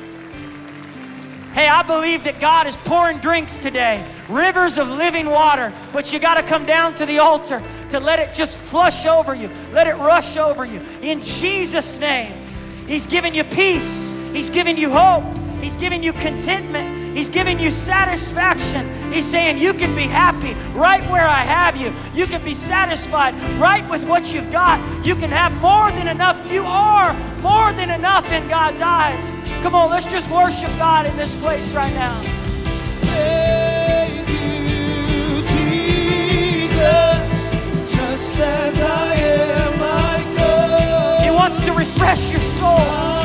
Hey, 1.53 1.67
I 1.67 1.83
believe 1.83 2.25
that 2.25 2.39
God 2.39 2.69
is 2.69 2.77
pouring 2.77 3.19
drinks 3.19 3.59
today, 3.59 4.07
rivers 4.29 4.79
of 4.79 4.89
living 4.89 5.29
water, 5.29 5.73
but 5.93 6.13
you 6.13 6.21
got 6.21 6.35
to 6.35 6.45
come 6.45 6.65
down 6.65 6.95
to 6.95 7.07
the 7.07 7.19
altar 7.19 7.61
to 7.91 7.99
let 7.99 8.21
it 8.21 8.33
just 8.33 8.57
flush 8.57 9.05
over 9.05 9.35
you, 9.35 9.51
let 9.73 9.89
it 9.89 9.95
rush 9.95 10.37
over 10.37 10.65
you. 10.65 10.81
In 11.03 11.21
Jesus' 11.21 11.99
name, 11.99 12.47
He's 12.87 13.07
giving 13.07 13.35
you 13.35 13.43
peace, 13.43 14.13
He's 14.33 14.49
giving 14.49 14.77
you 14.77 14.91
hope, 14.91 15.25
He's 15.61 15.75
giving 15.75 16.05
you 16.05 16.13
contentment, 16.13 17.00
He's 17.15 17.29
giving 17.29 17.59
you 17.59 17.71
satisfaction. 17.71 18.89
He's 19.13 19.27
saying, 19.27 19.59
You 19.59 19.75
can 19.75 19.95
be 19.95 20.03
happy 20.03 20.55
right 20.79 21.03
where 21.11 21.27
I 21.27 21.41
have 21.41 21.77
you. 21.77 21.93
You 22.15 22.27
can 22.27 22.43
be 22.45 22.55
satisfied 22.55 23.35
right 23.59 23.89
with 23.89 24.05
what 24.05 24.33
you've 24.33 24.51
got. 24.51 24.81
You 25.05 25.15
can 25.17 25.31
have 25.31 25.53
more 25.61 25.91
than 25.93 26.09
enough. 26.09 26.51
You 26.51 26.65
are 26.65 27.15
more 27.41 27.73
than 27.73 27.91
enough 27.91 28.31
in 28.31 28.47
God's 28.49 28.81
eyes. 28.81 29.33
Come 29.63 29.75
on, 29.75 29.91
let's 29.91 30.07
just 30.07 30.31
worship 30.31 30.71
God 30.79 31.07
in 31.07 31.17
this 31.17 31.35
place 31.37 31.73
right 31.73 31.93
now. 31.93 32.23
Thank 33.03 34.29
you, 34.29 35.43
Jesus, 35.43 36.81
just 37.93 38.39
as 38.39 38.83
I 38.83 39.15
am. 39.15 39.61
He 41.23 41.31
wants 41.31 41.61
to 41.65 41.73
refresh 41.73 42.31
your 42.33 42.41
soul. 42.41 43.20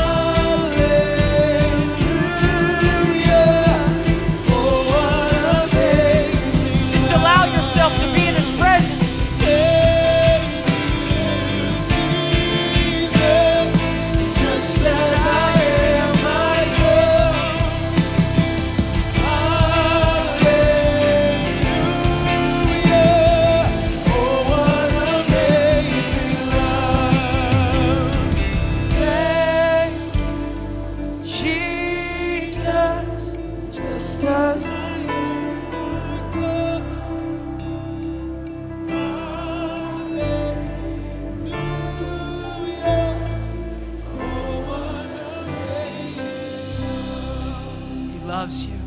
Loves 48.35 48.65
you. 48.65 48.77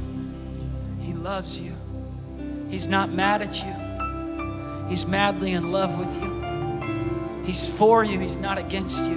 He 1.01 1.15
loves 1.15 1.59
you. 1.59 1.75
He's 2.69 2.87
not 2.87 3.11
mad 3.11 3.41
at 3.41 3.57
you. 3.65 4.89
He's 4.91 5.07
madly 5.07 5.53
in 5.53 5.73
love 5.73 5.99
with 5.99 6.15
you. 6.23 7.45
He's 7.47 7.67
for 7.67 8.05
you, 8.05 8.21
He's 8.21 8.37
not 8.37 8.59
against 8.59 9.07
you. 9.07 9.17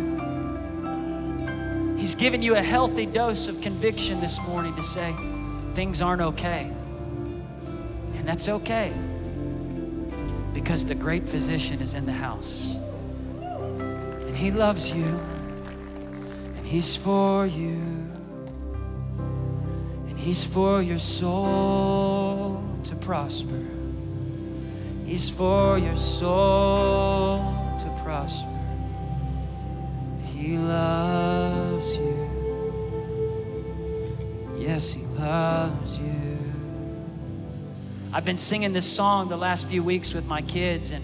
He's 1.98 2.16
given 2.16 2.42
you 2.42 2.56
a 2.56 2.62
healthy 2.62 3.06
dose 3.06 3.50
of 3.50 3.60
conviction 3.60 4.22
this 4.22 4.40
morning 4.44 4.74
to 4.78 4.84
say, 4.84 5.14
things 5.74 6.02
aren't 6.02 6.22
okay. 6.22 6.72
And 8.16 8.26
that's 8.26 8.48
okay 8.48 8.94
because 10.54 10.86
the 10.86 10.96
great 10.96 11.28
physician 11.28 11.82
is 11.82 11.94
in 11.94 12.06
the 12.06 12.14
house. 12.14 12.78
And 13.42 14.34
He 14.34 14.50
loves 14.50 14.94
you, 14.94 15.04
and 16.56 16.66
He's 16.66 16.96
for 16.96 17.46
you. 17.46 17.91
He's 20.22 20.46
for 20.46 20.84
your 20.84 21.00
soul 21.00 22.64
to 22.84 22.96
prosper. 22.96 23.60
He's 25.04 25.28
for 25.28 25.80
your 25.80 25.96
soul 25.96 27.40
to 27.80 28.02
prosper. 28.04 28.48
He 30.26 30.60
loves 30.60 31.98
you. 31.98 32.30
Yes, 34.60 34.94
He 34.94 35.04
loves 35.06 35.98
you. 35.98 36.38
I've 38.14 38.24
been 38.24 38.38
singing 38.38 38.74
this 38.74 38.86
song 38.86 39.28
the 39.28 39.38
last 39.38 39.68
few 39.68 39.82
weeks 39.82 40.14
with 40.14 40.28
my 40.28 40.44
kids, 40.44 40.92
and 40.92 41.04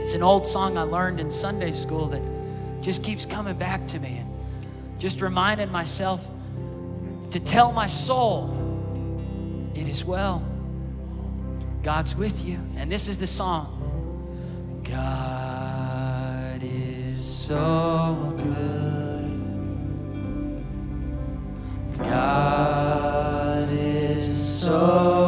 it's 0.00 0.14
an 0.14 0.22
old 0.22 0.46
song 0.46 0.78
I 0.78 0.82
learned 0.82 1.18
in 1.18 1.28
Sunday 1.28 1.72
school 1.72 2.06
that 2.06 2.22
just 2.82 3.02
keeps 3.02 3.26
coming 3.26 3.58
back 3.58 3.88
to 3.88 3.98
me 3.98 4.18
and 4.18 5.00
just 5.00 5.20
reminding 5.20 5.72
myself 5.72 6.24
to 7.32 7.40
tell 7.40 7.72
my 7.72 7.86
soul, 7.86 8.50
it 9.74 9.88
is 9.88 10.04
well. 10.04 10.46
God's 11.82 12.14
with 12.14 12.44
you. 12.44 12.60
And 12.76 12.92
this 12.92 13.08
is 13.08 13.16
the 13.16 13.26
song 13.26 13.78
God 14.84 16.62
is 16.62 17.24
so 17.24 18.34
good. 18.36 18.92
God 21.98 23.68
is 23.70 24.60
so 24.60 25.21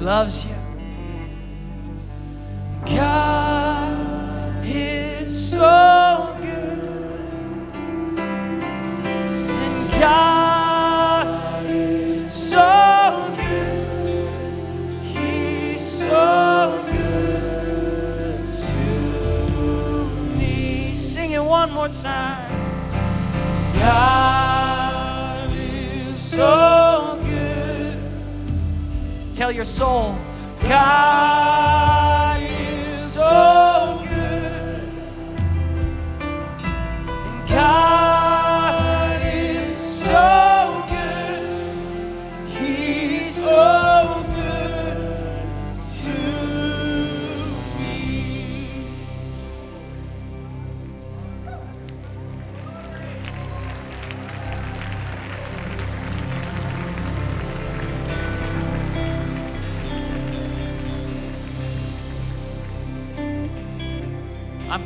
loves 0.00 0.46
you. 0.46 0.54
God 2.86 4.64
is 4.64 5.50
so 5.52 6.36
good. 6.40 7.68
And 8.18 9.90
God 10.00 11.66
is 11.66 12.32
so 12.32 13.34
good. 13.36 14.28
He's 15.04 15.82
so 15.82 16.86
good 16.90 18.50
to 18.50 18.74
me. 20.38 20.94
Sing 20.94 21.32
it 21.32 21.44
one 21.44 21.70
more 21.72 21.88
time. 21.88 22.39
Tell 29.50 29.56
your 29.56 29.64
soul, 29.64 30.14
God 30.60 31.99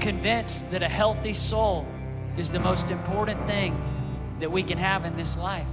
convinced 0.05 0.71
that 0.71 0.83
a 0.83 0.89
healthy 0.89 1.33
soul 1.33 1.87
is 2.37 2.51
the 2.51 2.61
most 2.61 2.91
important 2.91 3.47
thing 3.47 3.75
that 4.39 4.53
we 4.53 4.63
can 4.63 4.77
have 4.77 5.07
in 5.07 5.17
this 5.17 5.39
life. 5.39 5.67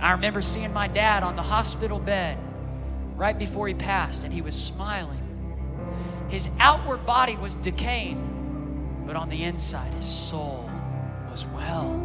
I 0.00 0.12
remember 0.12 0.40
seeing 0.40 0.72
my 0.72 0.88
dad 0.88 1.22
on 1.22 1.36
the 1.36 1.42
hospital 1.42 1.98
bed 1.98 2.38
right 3.16 3.38
before 3.38 3.68
he 3.68 3.74
passed, 3.74 4.24
and 4.24 4.32
he 4.32 4.40
was 4.40 4.54
smiling. 4.54 5.20
His 6.30 6.48
outward 6.58 7.04
body 7.04 7.36
was 7.36 7.54
decaying, 7.56 9.04
but 9.06 9.14
on 9.14 9.28
the 9.28 9.44
inside, 9.44 9.92
his 9.92 10.06
soul 10.06 10.70
was 11.30 11.44
well. 11.44 12.00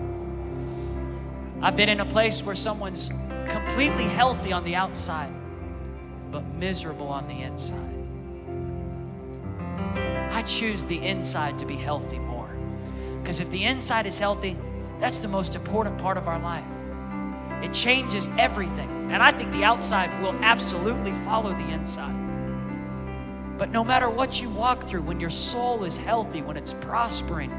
I've 1.61 1.77
been 1.77 1.87
in 1.87 2.01
a 2.01 2.05
place 2.05 2.43
where 2.43 2.53
someone's 2.53 3.09
completely 3.47 4.09
healthy 4.09 4.51
on 4.51 4.65
the 4.65 4.75
outside, 4.75 5.31
but 6.31 6.45
miserable 6.55 7.07
on 7.07 7.29
the 7.29 7.43
inside. 7.43 7.98
I 10.39 10.41
choose 10.43 10.85
the 10.85 11.05
inside 11.05 11.59
to 11.59 11.65
be 11.65 11.75
healthy 11.75 12.17
more. 12.17 12.49
Because 13.21 13.41
if 13.41 13.51
the 13.51 13.65
inside 13.65 14.05
is 14.05 14.17
healthy, 14.17 14.55
that's 15.01 15.19
the 15.19 15.27
most 15.27 15.53
important 15.53 15.97
part 15.97 16.15
of 16.15 16.29
our 16.29 16.39
life. 16.39 16.63
It 17.61 17.73
changes 17.73 18.29
everything. 18.37 19.11
And 19.11 19.21
I 19.21 19.33
think 19.33 19.51
the 19.51 19.65
outside 19.65 20.09
will 20.21 20.33
absolutely 20.35 21.11
follow 21.11 21.49
the 21.49 21.67
inside. 21.71 22.15
But 23.57 23.71
no 23.71 23.83
matter 23.83 24.09
what 24.09 24.41
you 24.41 24.49
walk 24.49 24.83
through, 24.83 25.01
when 25.01 25.19
your 25.19 25.29
soul 25.29 25.83
is 25.83 25.97
healthy, 25.97 26.41
when 26.41 26.55
it's 26.55 26.73
prospering, 26.75 27.51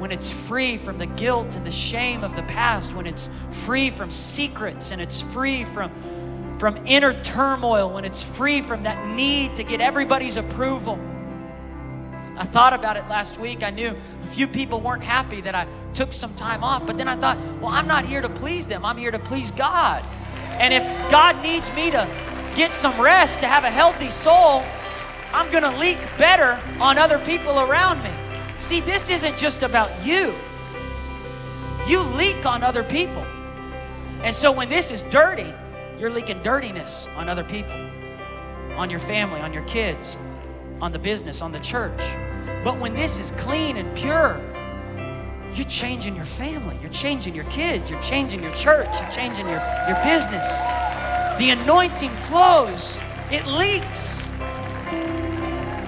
when 0.00 0.10
it's 0.10 0.28
free 0.28 0.76
from 0.76 0.98
the 0.98 1.06
guilt 1.06 1.54
and 1.54 1.64
the 1.64 1.70
shame 1.70 2.24
of 2.24 2.34
the 2.34 2.42
past, 2.42 2.92
when 2.92 3.06
it's 3.06 3.30
free 3.52 3.90
from 3.90 4.10
secrets 4.10 4.90
and 4.90 5.00
it's 5.00 5.20
free 5.20 5.62
from, 5.62 5.92
from 6.58 6.76
inner 6.88 7.12
turmoil, 7.22 7.88
when 7.88 8.04
it's 8.04 8.20
free 8.20 8.62
from 8.62 8.82
that 8.82 9.14
need 9.14 9.54
to 9.54 9.62
get 9.62 9.80
everybody's 9.80 10.36
approval. 10.36 10.98
I 12.36 12.44
thought 12.44 12.72
about 12.72 12.96
it 12.96 13.08
last 13.08 13.38
week. 13.38 13.62
I 13.62 13.70
knew 13.70 13.96
a 14.22 14.26
few 14.26 14.48
people 14.48 14.80
weren't 14.80 15.04
happy 15.04 15.40
that 15.42 15.54
I 15.54 15.66
took 15.92 16.12
some 16.12 16.34
time 16.34 16.64
off, 16.64 16.86
but 16.86 16.98
then 16.98 17.08
I 17.08 17.16
thought, 17.16 17.38
well, 17.60 17.68
I'm 17.70 17.86
not 17.86 18.04
here 18.04 18.20
to 18.20 18.28
please 18.28 18.66
them. 18.66 18.84
I'm 18.84 18.96
here 18.96 19.10
to 19.10 19.18
please 19.18 19.50
God. 19.50 20.04
And 20.50 20.74
if 20.74 20.82
God 21.10 21.40
needs 21.42 21.72
me 21.72 21.90
to 21.90 22.08
get 22.56 22.72
some 22.72 23.00
rest, 23.00 23.40
to 23.40 23.46
have 23.46 23.64
a 23.64 23.70
healthy 23.70 24.08
soul, 24.08 24.64
I'm 25.32 25.50
going 25.50 25.64
to 25.64 25.76
leak 25.78 25.98
better 26.18 26.60
on 26.80 26.98
other 26.98 27.18
people 27.20 27.60
around 27.60 28.02
me. 28.02 28.10
See, 28.58 28.80
this 28.80 29.10
isn't 29.10 29.36
just 29.36 29.62
about 29.62 30.06
you. 30.06 30.34
You 31.86 32.00
leak 32.00 32.46
on 32.46 32.62
other 32.62 32.82
people. 32.82 33.22
And 34.22 34.34
so 34.34 34.50
when 34.50 34.68
this 34.68 34.90
is 34.90 35.02
dirty, 35.04 35.52
you're 35.98 36.10
leaking 36.10 36.42
dirtiness 36.42 37.06
on 37.16 37.28
other 37.28 37.44
people, 37.44 37.74
on 38.76 38.90
your 38.90 39.00
family, 39.00 39.40
on 39.40 39.52
your 39.52 39.64
kids, 39.64 40.16
on 40.84 40.92
the 40.92 40.98
business, 40.98 41.40
on 41.40 41.50
the 41.50 41.60
church. 41.60 41.98
But 42.62 42.78
when 42.78 42.92
this 42.92 43.18
is 43.18 43.32
clean 43.32 43.78
and 43.78 43.96
pure, 43.96 44.38
you're 45.54 45.66
changing 45.66 46.14
your 46.14 46.26
family, 46.26 46.76
you're 46.82 46.90
changing 46.90 47.34
your 47.34 47.46
kids, 47.46 47.88
you're 47.88 48.02
changing 48.02 48.42
your 48.42 48.52
church, 48.52 48.90
you're 49.00 49.10
changing 49.10 49.46
your, 49.48 49.62
your 49.88 49.96
business. 50.04 50.60
The 51.38 51.56
anointing 51.58 52.10
flows, 52.28 53.00
it 53.30 53.46
leaks. 53.46 54.28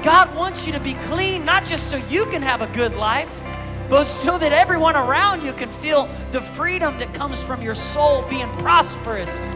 God 0.03 0.35
wants 0.35 0.67
you 0.67 0.73
to 0.73 0.81
be 0.81 0.95
clean, 0.95 1.45
not 1.45 1.67
just 1.67 1.91
so 1.91 1.99
you 2.09 2.25
can 2.27 2.41
have 2.41 2.63
a 2.63 2.69
good 2.69 2.95
life, 2.95 3.43
but 3.91 4.05
so 4.05 4.39
that 4.39 4.55
everyone 4.55 4.97
around 4.97 5.43
you 5.43 5.53
can 5.53 5.69
feel 5.69 6.09
the 6.31 6.41
freedom 6.41 6.97
that 7.01 7.13
comes 7.13 7.43
from 7.43 7.61
your 7.61 7.75
soul 7.75 8.23
being 8.31 8.51
prosperous. 8.53 9.47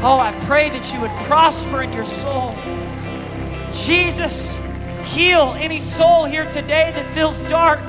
Oh, 0.00 0.20
I 0.20 0.30
pray 0.42 0.70
that 0.70 0.94
you 0.94 1.00
would 1.00 1.10
prosper 1.26 1.82
in 1.82 1.92
your 1.92 2.04
soul. 2.04 2.54
Jesus, 3.84 4.58
heal 5.04 5.54
any 5.58 5.78
soul 5.78 6.24
here 6.24 6.48
today 6.50 6.90
that 6.94 7.08
feels 7.10 7.40
dark, 7.42 7.80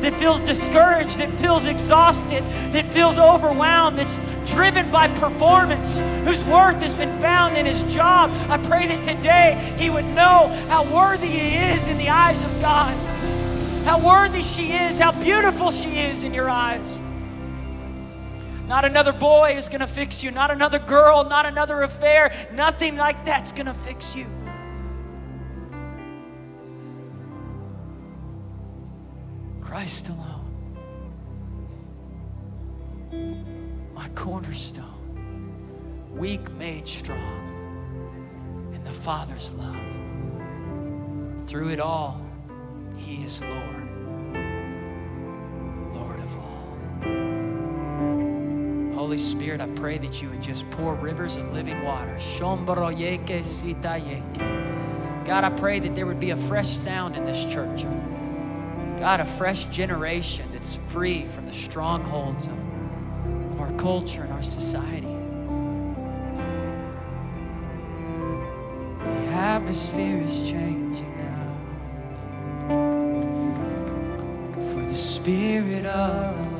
that 0.00 0.12
feels 0.12 0.40
discouraged, 0.40 1.18
that 1.18 1.30
feels 1.30 1.66
exhausted, 1.66 2.42
that 2.72 2.84
feels 2.84 3.18
overwhelmed, 3.18 3.98
that's 3.98 4.18
driven 4.52 4.90
by 4.90 5.08
performance, 5.18 5.98
whose 6.24 6.44
worth 6.44 6.82
has 6.82 6.94
been 6.94 7.16
found 7.20 7.56
in 7.56 7.64
his 7.64 7.82
job. 7.84 8.30
I 8.50 8.58
pray 8.58 8.86
that 8.88 9.04
today 9.04 9.74
he 9.78 9.88
would 9.88 10.04
know 10.06 10.48
how 10.68 10.84
worthy 10.94 11.28
he 11.28 11.56
is 11.56 11.88
in 11.88 11.96
the 11.96 12.10
eyes 12.10 12.44
of 12.44 12.50
God, 12.60 12.94
how 13.84 14.04
worthy 14.04 14.42
she 14.42 14.72
is, 14.72 14.98
how 14.98 15.12
beautiful 15.12 15.70
she 15.70 16.00
is 16.00 16.24
in 16.24 16.34
your 16.34 16.50
eyes. 16.50 17.00
Not 18.66 18.84
another 18.84 19.12
boy 19.12 19.56
is 19.56 19.68
going 19.68 19.80
to 19.80 19.86
fix 19.86 20.24
you, 20.24 20.32
not 20.32 20.50
another 20.50 20.80
girl, 20.80 21.24
not 21.24 21.46
another 21.46 21.82
affair, 21.82 22.48
nothing 22.52 22.96
like 22.96 23.24
that's 23.24 23.52
going 23.52 23.66
to 23.66 23.74
fix 23.74 24.14
you. 24.14 24.26
Christ 29.76 30.08
alone, 30.08 30.48
my 33.94 34.08
cornerstone, 34.14 35.52
weak 36.16 36.50
made 36.52 36.88
strong 36.88 38.72
in 38.74 38.82
the 38.84 38.90
Father's 38.90 39.52
love. 39.52 39.76
Through 41.42 41.72
it 41.72 41.80
all, 41.80 42.18
He 42.96 43.22
is 43.22 43.42
Lord, 43.42 43.88
Lord 45.92 46.20
of 46.20 46.36
all. 46.38 46.78
Holy 48.94 49.18
Spirit, 49.18 49.60
I 49.60 49.66
pray 49.76 49.98
that 49.98 50.22
you 50.22 50.30
would 50.30 50.42
just 50.42 50.70
pour 50.70 50.94
rivers 50.94 51.36
of 51.36 51.52
living 51.52 51.84
water. 51.84 52.18
God, 55.26 55.44
I 55.44 55.50
pray 55.50 55.80
that 55.80 55.94
there 55.94 56.06
would 56.06 56.18
be 56.18 56.30
a 56.30 56.36
fresh 56.36 56.74
sound 56.74 57.14
in 57.14 57.26
this 57.26 57.44
church. 57.44 57.84
God, 58.98 59.20
a 59.20 59.24
fresh 59.24 59.64
generation 59.66 60.48
that's 60.52 60.74
free 60.74 61.26
from 61.26 61.46
the 61.46 61.52
strongholds 61.52 62.46
of, 62.46 62.52
of 63.52 63.60
our 63.60 63.72
culture 63.74 64.22
and 64.22 64.32
our 64.32 64.42
society. 64.42 65.06
The 69.04 69.26
atmosphere 69.32 70.22
is 70.22 70.40
changing 70.48 71.16
now. 71.18 71.52
For 74.72 74.82
the 74.84 74.96
Spirit 74.96 75.84
of 75.84 76.50
the 76.50 76.55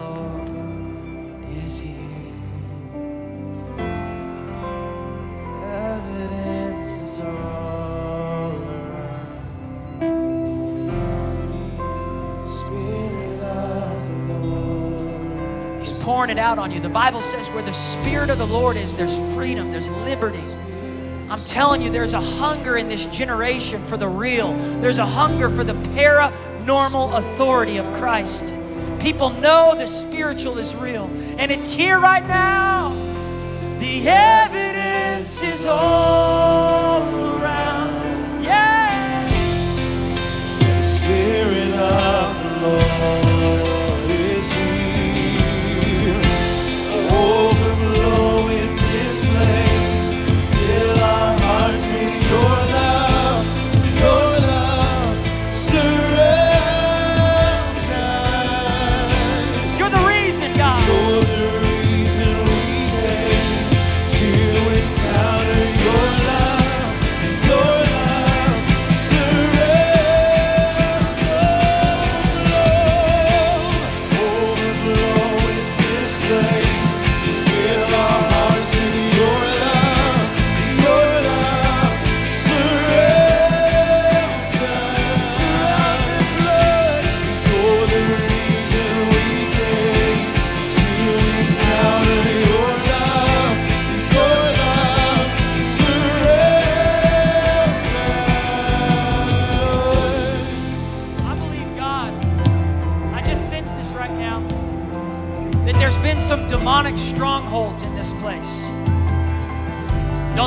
pouring 16.26 16.38
it 16.38 16.40
out 16.40 16.58
on 16.58 16.72
you. 16.72 16.80
The 16.80 16.88
Bible 16.88 17.22
says 17.22 17.48
where 17.50 17.62
the 17.62 17.72
Spirit 17.72 18.30
of 18.30 18.38
the 18.38 18.46
Lord 18.46 18.76
is, 18.76 18.94
there's 18.94 19.16
freedom, 19.34 19.70
there's 19.70 19.90
liberty. 19.90 20.42
I'm 21.28 21.40
telling 21.44 21.82
you, 21.82 21.90
there's 21.90 22.14
a 22.14 22.20
hunger 22.20 22.76
in 22.76 22.88
this 22.88 23.06
generation 23.06 23.82
for 23.84 23.96
the 23.96 24.08
real. 24.08 24.52
There's 24.80 24.98
a 24.98 25.06
hunger 25.06 25.48
for 25.48 25.62
the 25.62 25.74
paranormal 25.94 27.18
authority 27.18 27.76
of 27.76 27.86
Christ. 27.94 28.52
People 29.00 29.30
know 29.30 29.74
the 29.76 29.86
spiritual 29.86 30.58
is 30.58 30.74
real, 30.74 31.04
and 31.38 31.52
it's 31.52 31.72
here 31.72 32.00
right 32.00 32.26
now. 32.26 32.90
The 33.78 34.08
evidence 34.08 35.42
is 35.42 35.64
all 35.64 37.02
around. 37.38 38.42
Yeah. 38.42 39.28
The 40.58 40.82
Spirit 40.82 41.74
of 41.74 42.42
the 42.42 42.66
Lord 42.66 43.25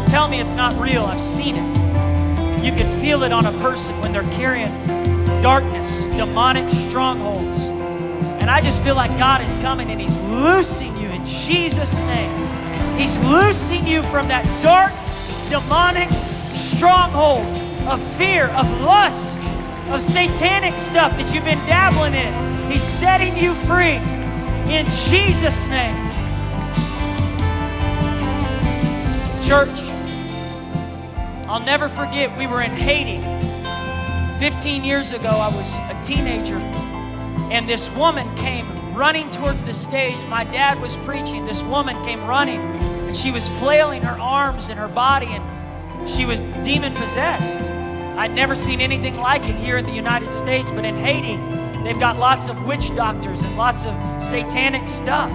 tell 0.09 0.27
me 0.27 0.41
it's 0.41 0.55
not 0.55 0.79
real. 0.81 1.05
I've 1.05 1.21
seen 1.21 1.55
it. 1.55 2.63
You 2.63 2.71
can 2.71 3.01
feel 3.01 3.23
it 3.23 3.31
on 3.31 3.45
a 3.45 3.51
person 3.59 3.99
when 4.01 4.11
they're 4.11 4.23
carrying 4.33 4.71
darkness, 5.41 6.05
demonic 6.05 6.69
strongholds. 6.69 7.67
And 8.39 8.49
I 8.49 8.61
just 8.61 8.83
feel 8.83 8.95
like 8.95 9.17
God 9.17 9.41
is 9.41 9.53
coming 9.55 9.89
and 9.91 10.01
He's 10.01 10.17
loosing 10.23 10.97
you 10.97 11.09
in 11.09 11.23
Jesus' 11.25 11.99
name. 12.01 12.97
He's 12.97 13.17
loosing 13.19 13.85
you 13.85 14.03
from 14.03 14.27
that 14.27 14.45
dark, 14.63 14.91
demonic 15.49 16.09
stronghold 16.53 17.45
of 17.87 18.01
fear, 18.17 18.45
of 18.47 18.81
lust, 18.81 19.41
of 19.89 20.01
satanic 20.01 20.77
stuff 20.77 21.11
that 21.17 21.33
you've 21.33 21.45
been 21.45 21.63
dabbling 21.65 22.13
in. 22.13 22.71
He's 22.71 22.83
setting 22.83 23.37
you 23.37 23.53
free 23.53 23.97
in 24.73 24.85
Jesus' 25.07 25.65
name. 25.67 25.95
Church, 29.43 29.79
I'll 31.49 31.59
never 31.59 31.89
forget 31.89 32.37
we 32.37 32.45
were 32.45 32.61
in 32.61 32.69
Haiti. 32.69 33.17
15 34.37 34.83
years 34.83 35.13
ago, 35.13 35.29
I 35.29 35.47
was 35.47 35.79
a 35.79 35.99
teenager, 36.03 36.57
and 36.57 37.67
this 37.67 37.89
woman 37.95 38.35
came 38.35 38.93
running 38.93 39.31
towards 39.31 39.63
the 39.63 39.73
stage. 39.73 40.23
My 40.27 40.43
dad 40.43 40.79
was 40.79 40.95
preaching. 40.97 41.47
This 41.47 41.63
woman 41.63 42.05
came 42.05 42.23
running, 42.27 42.59
and 42.59 43.15
she 43.15 43.31
was 43.31 43.49
flailing 43.49 44.03
her 44.03 44.15
arms 44.21 44.69
and 44.69 44.79
her 44.79 44.87
body, 44.87 45.25
and 45.25 46.07
she 46.07 46.23
was 46.23 46.39
demon 46.63 46.93
possessed. 46.93 47.67
I'd 47.67 48.35
never 48.35 48.55
seen 48.55 48.79
anything 48.79 49.17
like 49.17 49.49
it 49.49 49.55
here 49.55 49.77
in 49.77 49.87
the 49.87 49.91
United 49.91 50.35
States, 50.35 50.69
but 50.69 50.85
in 50.85 50.95
Haiti, 50.95 51.37
they've 51.83 51.99
got 51.99 52.19
lots 52.19 52.47
of 52.47 52.63
witch 52.67 52.95
doctors 52.95 53.41
and 53.41 53.57
lots 53.57 53.87
of 53.87 53.95
satanic 54.21 54.87
stuff. 54.87 55.31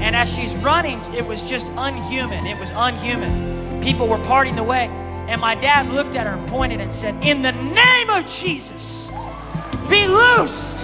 And 0.00 0.16
as 0.16 0.34
she's 0.34 0.54
running, 0.54 1.00
it 1.14 1.26
was 1.26 1.42
just 1.42 1.66
unhuman. 1.76 2.46
It 2.46 2.58
was 2.58 2.72
unhuman. 2.74 3.82
People 3.82 4.08
were 4.08 4.24
parting 4.24 4.56
the 4.56 4.64
way. 4.64 4.90
And 5.28 5.42
my 5.42 5.54
dad 5.54 5.88
looked 5.88 6.16
at 6.16 6.26
her 6.26 6.32
and 6.32 6.48
pointed 6.48 6.80
and 6.80 6.92
said, 6.92 7.14
In 7.22 7.42
the 7.42 7.52
name 7.52 8.08
of 8.08 8.26
Jesus, 8.26 9.10
be 9.90 10.06
loosed. 10.06 10.78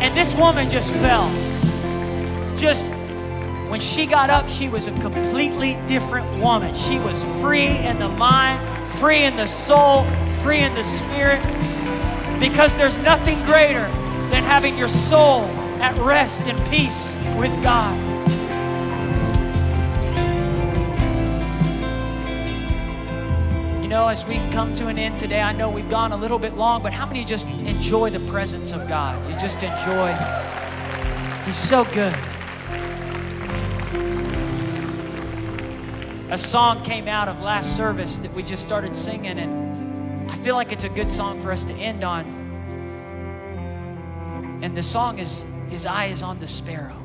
And 0.00 0.16
this 0.16 0.32
woman 0.34 0.70
just 0.70 0.92
fell. 0.94 1.28
Just 2.56 2.86
when 3.68 3.80
she 3.80 4.06
got 4.06 4.30
up, 4.30 4.48
she 4.48 4.68
was 4.68 4.86
a 4.86 4.92
completely 5.00 5.76
different 5.86 6.40
woman. 6.40 6.76
She 6.76 7.00
was 7.00 7.24
free 7.40 7.66
in 7.66 7.98
the 7.98 8.08
mind, 8.08 8.60
free 8.86 9.24
in 9.24 9.36
the 9.36 9.46
soul, 9.46 10.04
free 10.42 10.60
in 10.60 10.72
the 10.76 10.84
spirit. 10.84 11.42
Because 12.38 12.76
there's 12.76 12.98
nothing 12.98 13.42
greater 13.44 13.88
than 14.30 14.44
having 14.44 14.78
your 14.78 14.88
soul 14.88 15.42
at 15.80 15.98
rest 15.98 16.48
and 16.48 16.70
peace 16.70 17.16
with 17.36 17.60
God. 17.64 18.11
Know, 23.92 24.08
as 24.08 24.24
we 24.24 24.36
come 24.50 24.72
to 24.72 24.86
an 24.86 24.96
end 24.96 25.18
today, 25.18 25.42
I 25.42 25.52
know 25.52 25.68
we've 25.68 25.90
gone 25.90 26.12
a 26.12 26.16
little 26.16 26.38
bit 26.38 26.56
long, 26.56 26.82
but 26.82 26.94
how 26.94 27.04
many 27.04 27.26
just 27.26 27.46
enjoy 27.46 28.08
the 28.08 28.20
presence 28.20 28.72
of 28.72 28.88
God? 28.88 29.20
You 29.30 29.38
just 29.38 29.62
enjoy. 29.62 30.14
He's 31.44 31.58
so 31.58 31.84
good. 31.84 32.14
A 36.30 36.38
song 36.38 36.82
came 36.82 37.06
out 37.06 37.28
of 37.28 37.40
last 37.40 37.76
service 37.76 38.18
that 38.20 38.32
we 38.32 38.42
just 38.42 38.62
started 38.62 38.96
singing, 38.96 39.38
and 39.38 40.30
I 40.30 40.34
feel 40.36 40.54
like 40.54 40.72
it's 40.72 40.84
a 40.84 40.88
good 40.88 41.10
song 41.10 41.38
for 41.42 41.52
us 41.52 41.66
to 41.66 41.74
end 41.74 42.02
on. 42.02 42.24
And 44.62 44.74
the 44.74 44.82
song 44.82 45.18
is 45.18 45.44
His 45.68 45.84
Eye 45.84 46.06
is 46.06 46.22
on 46.22 46.38
the 46.38 46.48
Sparrow. 46.48 46.96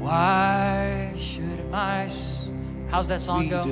Why 0.00 1.14
should 1.16 1.70
my. 1.70 2.08
How's 2.92 3.08
that 3.08 3.22
song 3.22 3.48
go? 3.48 3.62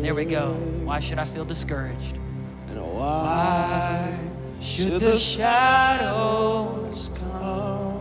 There 0.00 0.14
we 0.14 0.24
go. 0.24 0.54
Why 0.82 1.00
should 1.00 1.18
I 1.18 1.26
feel 1.26 1.44
discouraged? 1.44 2.16
And 2.70 2.80
why 2.80 4.18
should 4.58 5.02
the 5.02 5.18
shadows 5.18 7.10
come? 7.14 7.98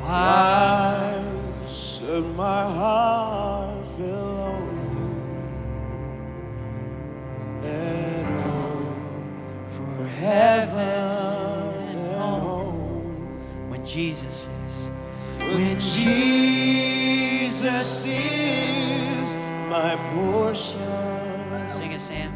Why? 0.00 1.24
Should 1.68 2.34
my 2.34 2.64
heart 2.64 3.86
feel 3.86 4.06
lonely 4.08 5.28
and 7.62 8.26
oh, 8.44 8.96
For 9.68 10.04
heaven 10.04 10.80
and 11.96 12.12
home. 12.18 12.40
home 12.40 13.70
When 13.70 13.86
Jesus 13.86 14.48
is. 14.48 14.61
When 15.54 15.78
Jesus 15.78 16.08
is 18.08 19.36
my 19.68 19.96
portion, 20.14 21.68
Sing 21.68 21.92
it, 21.92 22.00
Sam. 22.00 22.32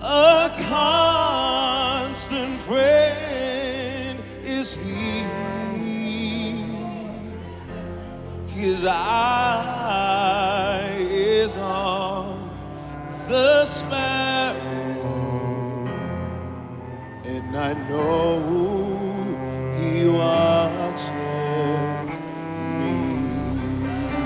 a 0.00 0.50
constant 0.68 2.58
friend 2.60 4.22
is 4.44 4.74
He. 4.74 5.22
His 8.48 8.84
eye 8.84 10.14
is 11.10 11.56
on 11.56 12.50
the 13.28 13.64
sparrow, 13.64 14.60
and 17.24 17.56
I 17.56 17.72
know 17.88 18.40
who 18.40 19.36
He 19.78 20.06
watches 20.06 20.61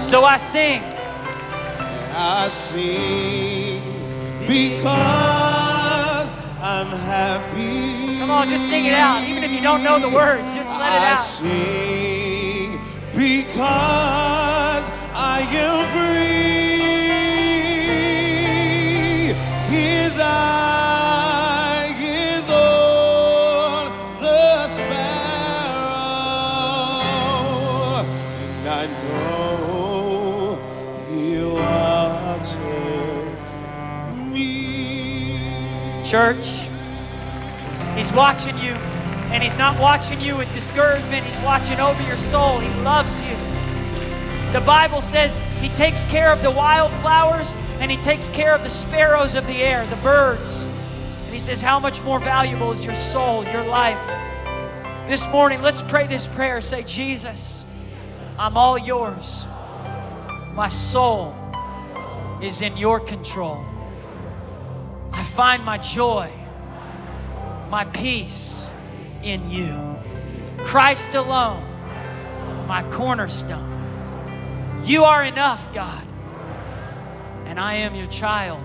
So 0.07 0.23
I 0.25 0.37
sing. 0.37 0.83
I 2.15 2.47
sing 2.47 3.83
because 4.39 6.31
I'm 6.63 6.87
happy. 6.87 8.21
Come 8.21 8.31
on, 8.31 8.47
just 8.47 8.69
sing 8.71 8.85
it 8.87 8.95
out. 8.95 9.25
Even 9.29 9.43
if 9.43 9.51
you 9.51 9.61
don't 9.61 9.83
know 9.83 9.99
the 9.99 10.09
words, 10.09 10.55
just 10.55 10.71
let 10.79 10.93
it 10.95 11.03
I 11.03 11.11
out. 11.11 11.17
sing 11.17 12.79
because 13.11 14.89
I 15.13 15.41
am 15.51 15.89
free. 15.91 16.77
His 19.77 20.21
eye 20.21 20.96
Church, 36.17 36.67
He's 37.95 38.11
watching 38.11 38.57
you, 38.57 38.73
and 39.33 39.43
He's 39.43 39.59
not 39.59 39.79
watching 39.79 40.19
you 40.19 40.35
with 40.35 40.51
discouragement. 40.55 41.27
He's 41.27 41.39
watching 41.41 41.79
over 41.79 42.03
your 42.05 42.17
soul. 42.17 42.59
He 42.59 42.71
loves 42.81 43.23
you. 43.23 43.37
The 44.51 44.63
Bible 44.63 45.03
says 45.03 45.43
He 45.61 45.69
takes 45.69 46.07
care 46.07 46.33
of 46.33 46.43
the 46.43 46.51
wildflowers 46.51 47.55
and 47.81 47.91
He 47.91 47.99
takes 47.99 48.31
care 48.31 48.55
of 48.55 48.63
the 48.63 48.71
sparrows 48.71 49.35
of 49.35 49.47
the 49.47 49.57
air, 49.57 49.87
the 49.89 49.97
birds. 49.97 50.65
And 51.25 51.33
He 51.35 51.39
says, 51.39 51.61
How 51.61 51.79
much 51.79 52.03
more 52.03 52.19
valuable 52.19 52.73
is 52.73 52.83
your 52.83 52.95
soul, 52.95 53.45
your 53.45 53.67
life? 53.67 54.01
This 55.11 55.31
morning, 55.31 55.61
let's 55.61 55.83
pray 55.83 56.07
this 56.07 56.27
prayer. 56.27 56.63
Say, 56.63 56.83
Jesus, 56.85 57.67
I'm 58.39 58.57
all 58.57 58.79
yours. 58.79 59.47
My 60.55 60.69
soul 60.69 61.37
is 62.41 62.63
in 62.63 62.75
your 62.79 63.01
control. 63.01 63.67
Find 65.37 65.63
my 65.67 65.77
joy, 65.77 66.31
my 67.69 67.85
peace 67.85 68.73
in 69.23 69.51
you. 69.51 69.95
Christ 70.65 71.15
alone, 71.15 71.63
my 72.67 72.83
cornerstone. 72.91 74.81
You 74.87 75.05
are 75.05 75.23
enough, 75.23 75.71
God. 75.75 76.09
And 77.45 77.61
I 77.61 77.75
am 77.75 77.95
your 77.95 78.07
child, 78.07 78.63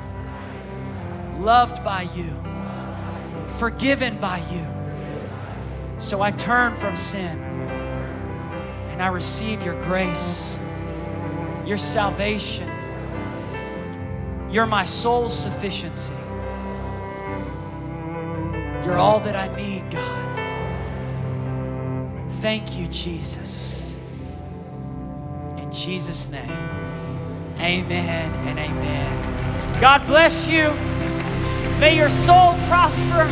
loved 1.42 1.84
by 1.84 2.04
you, 2.16 2.42
forgiven 3.60 4.18
by 4.20 4.38
you. 4.50 4.66
So 6.00 6.22
I 6.22 6.32
turn 6.32 6.78
from 6.78 6.96
sin 6.96 7.38
and 8.92 9.02
I 9.02 9.08
receive 9.08 9.62
your 9.62 9.78
grace, 9.82 10.58
your 11.66 11.78
salvation. 11.78 12.70
You're 14.50 14.68
my 14.68 14.86
soul's 14.86 15.38
sufficiency. 15.38 16.14
You're 18.92 19.00
all 19.00 19.22
that 19.22 19.38
I 19.38 19.48
need, 19.56 19.90
God. 19.90 20.40
Thank 22.42 22.78
you, 22.78 22.88
Jesus. 22.88 23.96
In 25.58 25.72
Jesus' 25.72 26.30
name, 26.30 26.52
amen 27.58 28.34
and 28.50 28.60
amen. 28.60 29.80
God 29.80 30.06
bless 30.08 30.46
you. 30.46 30.74
May 31.80 31.96
your 31.96 32.10
soul 32.10 32.52
prosper 32.68 33.24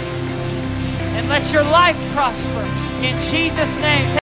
and 1.18 1.28
let 1.28 1.52
your 1.52 1.64
life 1.64 2.00
prosper. 2.14 2.62
In 3.04 3.20
Jesus' 3.30 3.78
name. 3.80 4.10